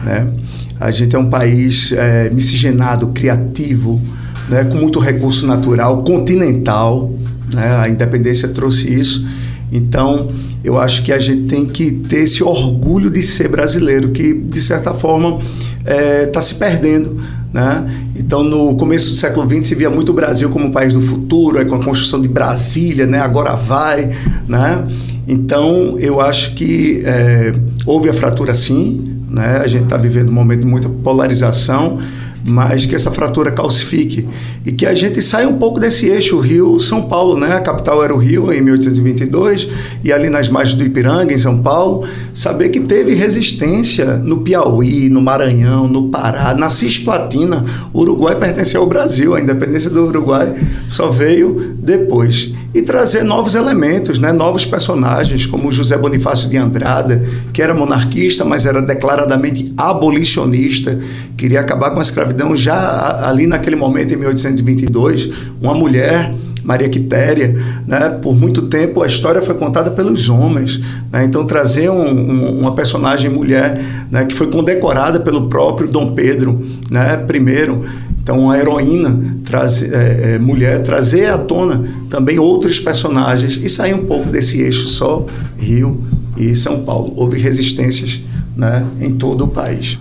Né? 0.03 0.29
A 0.77 0.91
gente 0.91 1.15
é 1.15 1.19
um 1.19 1.29
país 1.29 1.93
é, 1.93 2.29
miscigenado, 2.31 3.07
criativo, 3.07 4.01
né? 4.49 4.65
com 4.65 4.75
muito 4.75 4.99
recurso 4.99 5.47
natural, 5.47 6.03
continental. 6.03 7.13
Né? 7.53 7.77
A 7.77 7.87
independência 7.87 8.49
trouxe 8.49 8.93
isso. 8.93 9.25
Então, 9.71 10.29
eu 10.65 10.77
acho 10.77 11.03
que 11.03 11.13
a 11.13 11.19
gente 11.19 11.43
tem 11.43 11.65
que 11.65 11.91
ter 11.91 12.23
esse 12.23 12.43
orgulho 12.43 13.09
de 13.09 13.23
ser 13.23 13.47
brasileiro, 13.47 14.09
que 14.09 14.33
de 14.33 14.61
certa 14.61 14.93
forma 14.93 15.39
está 15.79 15.93
é, 15.93 16.25
tá 16.25 16.41
se 16.41 16.55
perdendo. 16.55 17.38
Né? 17.51 17.89
Então, 18.15 18.43
no 18.43 18.75
começo 18.75 19.09
do 19.09 19.15
século 19.15 19.49
XX, 19.49 19.67
se 19.67 19.75
via 19.75 19.89
muito 19.89 20.09
o 20.09 20.13
Brasil 20.13 20.49
como 20.49 20.67
o 20.67 20.71
país 20.71 20.93
do 20.93 21.01
futuro, 21.01 21.57
aí 21.57 21.65
com 21.65 21.75
a 21.75 21.83
construção 21.83 22.21
de 22.21 22.27
Brasília, 22.27 23.07
né? 23.07 23.19
agora 23.19 23.55
vai. 23.55 24.11
Né? 24.47 24.87
Então, 25.27 25.95
eu 25.97 26.21
acho 26.21 26.53
que 26.53 27.01
é, 27.05 27.53
houve 27.85 28.09
a 28.09 28.13
fratura 28.13 28.53
sim, 28.53 29.23
né? 29.29 29.61
a 29.63 29.67
gente 29.67 29.83
está 29.83 29.97
vivendo 29.97 30.29
um 30.29 30.33
momento 30.33 30.61
de 30.61 30.67
muita 30.67 30.89
polarização, 30.89 31.99
mas 32.45 32.85
que 32.85 32.95
essa 32.95 33.11
fratura 33.11 33.51
calcifique 33.51 34.27
e 34.65 34.71
que 34.71 34.85
a 34.85 34.93
gente 34.93 35.21
saia 35.21 35.47
um 35.47 35.57
pouco 35.57 35.79
desse 35.79 36.07
eixo 36.07 36.39
Rio-São 36.39 37.03
Paulo, 37.03 37.37
né? 37.37 37.55
A 37.55 37.59
capital 37.59 38.03
era 38.03 38.13
o 38.13 38.17
Rio 38.17 38.51
em 38.51 38.61
1822 38.61 39.69
e 40.03 40.11
ali 40.11 40.29
nas 40.29 40.49
margens 40.49 40.77
do 40.77 40.83
Ipiranga, 40.83 41.33
em 41.33 41.37
São 41.37 41.61
Paulo, 41.61 42.07
saber 42.33 42.69
que 42.69 42.79
teve 42.79 43.13
resistência 43.13 44.17
no 44.17 44.41
Piauí, 44.41 45.09
no 45.09 45.21
Maranhão, 45.21 45.87
no 45.87 46.09
Pará, 46.09 46.53
na 46.53 46.69
Cisplatina. 46.69 47.63
O 47.93 48.01
Uruguai 48.01 48.35
pertenceu 48.35 48.81
ao 48.81 48.87
Brasil, 48.87 49.35
a 49.35 49.41
independência 49.41 49.89
do 49.89 50.05
Uruguai 50.05 50.55
só 50.87 51.09
veio 51.09 51.75
depois. 51.79 52.53
E 52.73 52.81
trazer 52.83 53.23
novos 53.23 53.55
elementos, 53.55 54.19
né? 54.19 54.31
novos 54.31 54.63
personagens, 54.65 55.45
como 55.45 55.71
José 55.71 55.97
Bonifácio 55.97 56.47
de 56.49 56.57
Andrada, 56.57 57.23
que 57.51 57.61
era 57.61 57.73
monarquista, 57.73 58.45
mas 58.45 58.65
era 58.65 58.81
declaradamente 58.81 59.73
abolicionista, 59.75 60.99
queria 61.35 61.61
acabar 61.61 61.91
com 61.91 61.99
a 61.99 62.03
escravidão 62.03 62.55
já 62.55 63.27
ali 63.27 63.47
naquele 63.47 63.75
momento, 63.75 64.13
em 64.13 64.17
1822, 64.17 65.31
uma 65.61 65.73
mulher 65.73 66.31
Maria 66.63 66.87
Quitéria, 66.87 67.55
né? 67.87 68.09
por 68.21 68.35
muito 68.35 68.63
tempo 68.63 69.01
a 69.01 69.07
história 69.07 69.41
foi 69.41 69.55
contada 69.55 69.89
pelos 69.89 70.29
homens. 70.29 70.79
Né? 71.11 71.25
Então, 71.25 71.43
trazer 71.43 71.89
um, 71.89 72.07
um, 72.07 72.59
uma 72.59 72.75
personagem 72.75 73.29
mulher 73.29 73.81
né? 74.11 74.25
que 74.25 74.35
foi 74.35 74.47
condecorada 74.51 75.19
pelo 75.19 75.49
próprio 75.49 75.87
Dom 75.87 76.13
Pedro 76.13 76.63
né? 76.91 77.17
primeiro. 77.17 77.83
Então, 78.29 78.41
uma 78.41 78.59
heroína 78.59 79.19
traz, 79.43 79.81
é, 79.81 80.35
é, 80.35 80.39
mulher, 80.39 80.83
trazer 80.83 81.25
à 81.31 81.37
tona 81.39 81.83
também 82.11 82.37
outros 82.37 82.79
personagens 82.79 83.59
e 83.59 83.67
sair 83.67 83.95
um 83.95 84.05
pouco 84.05 84.29
desse 84.29 84.61
eixo 84.61 84.87
só 84.87 85.25
Rio 85.57 86.03
e 86.37 86.55
São 86.55 86.83
Paulo. 86.83 87.11
Houve 87.15 87.39
resistências 87.39 88.21
né? 88.55 88.85
em 89.01 89.15
todo 89.15 89.45
o 89.45 89.47
país. 89.47 89.97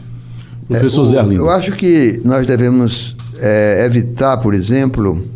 Professor 0.66 1.04
é, 1.04 1.06
Zé 1.06 1.18
Arlindo. 1.18 1.40
Eu 1.40 1.48
acho 1.48 1.72
que 1.72 2.20
nós 2.22 2.46
devemos 2.46 3.16
é, 3.38 3.86
evitar, 3.86 4.36
por 4.36 4.52
exemplo, 4.52 5.26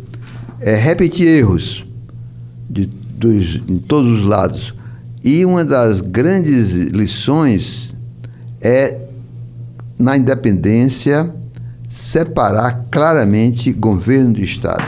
é, 0.61 0.75
repetir 0.75 1.27
erros 1.27 1.83
de, 2.69 2.85
dos, 3.17 3.55
em 3.67 3.79
todos 3.79 4.19
os 4.19 4.23
lados. 4.23 4.71
E 5.23 5.43
uma 5.43 5.65
das 5.65 5.99
grandes 5.99 6.73
lições 6.73 7.91
é, 8.61 8.99
na 9.97 10.15
independência, 10.15 11.33
separar 11.93 12.87
claramente 12.89 13.71
governo 13.71 14.33
de 14.33 14.43
Estado. 14.43 14.83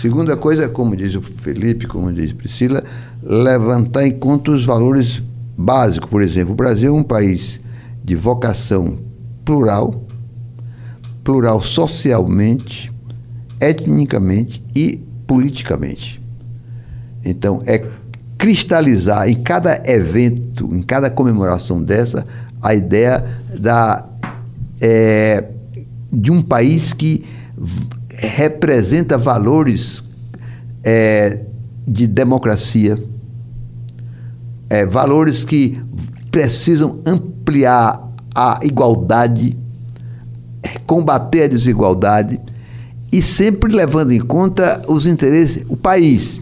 Segunda 0.00 0.36
coisa, 0.36 0.68
como 0.68 0.96
diz 0.96 1.16
o 1.16 1.20
Felipe, 1.20 1.88
como 1.88 2.12
diz 2.12 2.32
Priscila, 2.32 2.84
levantar 3.20 4.06
em 4.06 4.12
conta 4.12 4.52
os 4.52 4.64
valores 4.64 5.20
básicos. 5.56 6.08
Por 6.08 6.22
exemplo, 6.22 6.52
o 6.52 6.56
Brasil 6.56 6.94
é 6.94 6.96
um 6.96 7.02
país 7.02 7.58
de 8.04 8.14
vocação 8.14 8.98
plural, 9.44 10.04
plural 11.24 11.60
socialmente, 11.60 12.92
etnicamente 13.60 14.64
e 14.74 15.02
politicamente. 15.26 16.22
Então, 17.24 17.60
é 17.66 17.84
cristalizar 18.38 19.28
em 19.28 19.42
cada 19.42 19.82
evento, 19.90 20.72
em 20.72 20.82
cada 20.82 21.10
comemoração 21.10 21.82
dessa, 21.82 22.24
a 22.62 22.74
ideia 22.74 23.24
da, 23.58 24.06
é, 24.80 25.50
de 26.12 26.30
um 26.30 26.42
país 26.42 26.92
que 26.92 27.24
representa 28.10 29.18
valores 29.18 30.02
é, 30.82 31.40
de 31.86 32.06
democracia, 32.06 32.98
é, 34.68 34.86
valores 34.86 35.44
que 35.44 35.80
precisam 36.30 37.00
ampliar 37.06 38.02
a 38.34 38.58
igualdade, 38.62 39.56
combater 40.86 41.44
a 41.44 41.48
desigualdade 41.48 42.40
e 43.12 43.22
sempre 43.22 43.72
levando 43.72 44.12
em 44.12 44.20
conta 44.20 44.82
os 44.88 45.06
interesses, 45.06 45.64
o 45.68 45.76
país, 45.76 46.40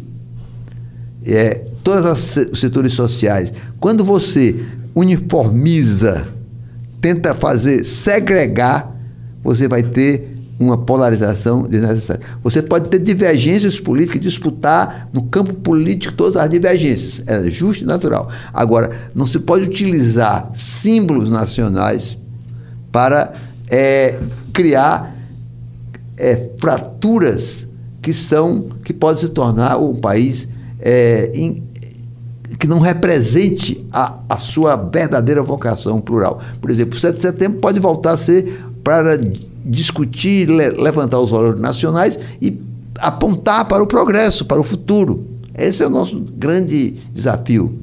é, 1.27 1.65
todos 1.85 2.37
os 2.37 2.61
setores 2.61 2.95
sociais. 2.95 3.53
Quando 3.79 4.05
você 4.05 4.65
uniformiza, 4.95 6.29
tenta 7.03 7.35
fazer 7.35 7.85
segregar, 7.85 8.97
você 9.43 9.67
vai 9.67 9.83
ter 9.83 10.33
uma 10.59 10.79
polarização 10.79 11.65
desnecessária. 11.65 12.23
Você 12.43 12.63
pode 12.63 12.89
ter 12.89 13.01
divergências 13.01 13.81
políticas, 13.81 14.21
disputar 14.21 15.09
no 15.13 15.25
campo 15.25 15.53
político 15.53 16.15
todas 16.15 16.41
as 16.41 16.49
divergências, 16.49 17.27
é 17.27 17.51
justo 17.51 17.83
e 17.83 17.87
natural. 17.87 18.31
Agora, 18.55 18.91
não 19.13 19.27
se 19.27 19.41
pode 19.41 19.69
utilizar 19.69 20.51
símbolos 20.55 21.29
nacionais 21.29 22.17
para 22.93 23.35
é, 23.69 24.19
criar 24.53 25.17
é, 26.17 26.51
fraturas 26.59 27.67
que 28.01 28.13
são 28.13 28.71
que 28.85 28.93
podem 28.93 29.23
se 29.23 29.29
tornar 29.31 29.79
um 29.79 29.97
país 29.97 30.47
é, 30.79 31.33
que 32.59 32.67
não 32.67 32.79
represente 32.79 33.85
a, 33.93 34.19
a 34.29 34.39
sua 34.39 34.77
verdadeira 34.77 35.43
vocação 35.43 36.01
plural. 36.01 36.41
Por 36.61 36.71
exemplo, 36.71 36.97
o 36.97 37.01
7 37.01 37.17
de 37.17 37.23
setembro 37.23 37.61
pode 37.61 37.81
voltar 37.81 38.13
a 38.13 38.17
ser 38.17 38.61
para 38.85 39.19
discutir, 39.65 40.49
le, 40.49 40.71
levantar 40.71 41.19
os 41.21 41.31
valores 41.31 41.61
nacionais 41.61 42.19
e 42.41 42.61
apontar 42.99 43.67
para 43.67 43.83
o 43.83 43.87
progresso, 43.87 44.45
para 44.45 44.61
o 44.61 44.65
futuro. 44.65 45.27
Esse 45.57 45.83
é 45.83 45.87
o 45.87 45.91
nosso 45.91 46.19
grande 46.37 46.97
desafio. 47.13 47.79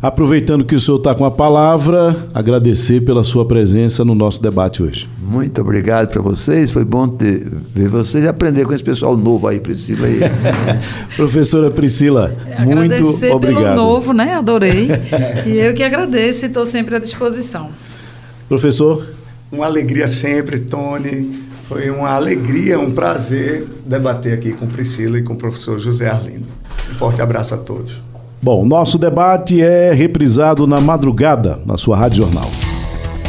Aproveitando 0.00 0.64
que 0.64 0.74
o 0.74 0.80
senhor 0.80 0.98
está 0.98 1.14
com 1.14 1.24
a 1.24 1.30
palavra, 1.30 2.14
agradecer 2.34 3.00
pela 3.00 3.24
sua 3.24 3.46
presença 3.46 4.04
no 4.04 4.14
nosso 4.14 4.42
debate 4.42 4.82
hoje. 4.82 5.08
Muito 5.18 5.60
obrigado 5.60 6.08
para 6.08 6.20
vocês, 6.20 6.70
foi 6.70 6.84
bom 6.84 7.08
ter, 7.08 7.48
ver 7.74 7.88
vocês 7.88 8.22
e 8.22 8.28
aprender 8.28 8.66
com 8.66 8.74
esse 8.74 8.84
pessoal 8.84 9.16
novo 9.16 9.48
aí, 9.48 9.58
Priscila. 9.58 10.06
Aí. 10.06 10.20
Professora 11.16 11.70
Priscila, 11.70 12.36
muito 12.60 12.82
agradecer 12.82 13.32
obrigado. 13.32 13.62
pelo 13.62 13.74
novo, 13.74 14.12
né? 14.12 14.34
Adorei. 14.34 14.88
e 15.46 15.56
eu 15.56 15.72
que 15.72 15.82
agradeço 15.82 16.44
e 16.44 16.48
estou 16.48 16.66
sempre 16.66 16.96
à 16.96 16.98
disposição. 16.98 17.70
Professor? 18.48 19.06
Uma 19.50 19.64
alegria 19.64 20.06
sempre, 20.06 20.58
Tony. 20.58 21.46
Foi 21.68 21.90
uma 21.90 22.10
alegria, 22.10 22.78
um 22.78 22.92
prazer 22.92 23.66
debater 23.84 24.34
aqui 24.34 24.52
com 24.52 24.66
Priscila 24.66 25.18
e 25.18 25.22
com 25.22 25.32
o 25.32 25.36
professor 25.36 25.78
José 25.78 26.08
Arlindo. 26.08 26.46
Um 26.92 26.94
forte 26.94 27.20
abraço 27.20 27.54
a 27.54 27.58
todos. 27.58 28.05
Bom, 28.40 28.64
nosso 28.64 28.96
debate 28.98 29.62
é 29.62 29.92
reprisado 29.92 30.66
na 30.66 30.80
madrugada 30.80 31.60
na 31.66 31.76
sua 31.76 31.96
Rádio 31.96 32.24
Jornal. 32.24 32.50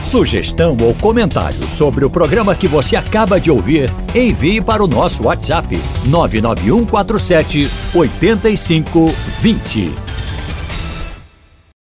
Sugestão 0.03 0.77
ou 0.81 0.93
comentário 0.93 1.67
sobre 1.67 2.05
o 2.05 2.09
programa 2.09 2.55
que 2.55 2.67
você 2.67 2.95
acaba 2.95 3.41
de 3.41 3.51
ouvir, 3.51 3.91
envie 4.15 4.61
para 4.61 4.83
o 4.83 4.87
nosso 4.87 5.25
WhatsApp 5.25 5.77
99147 6.05 7.69
8520. 7.93 10.06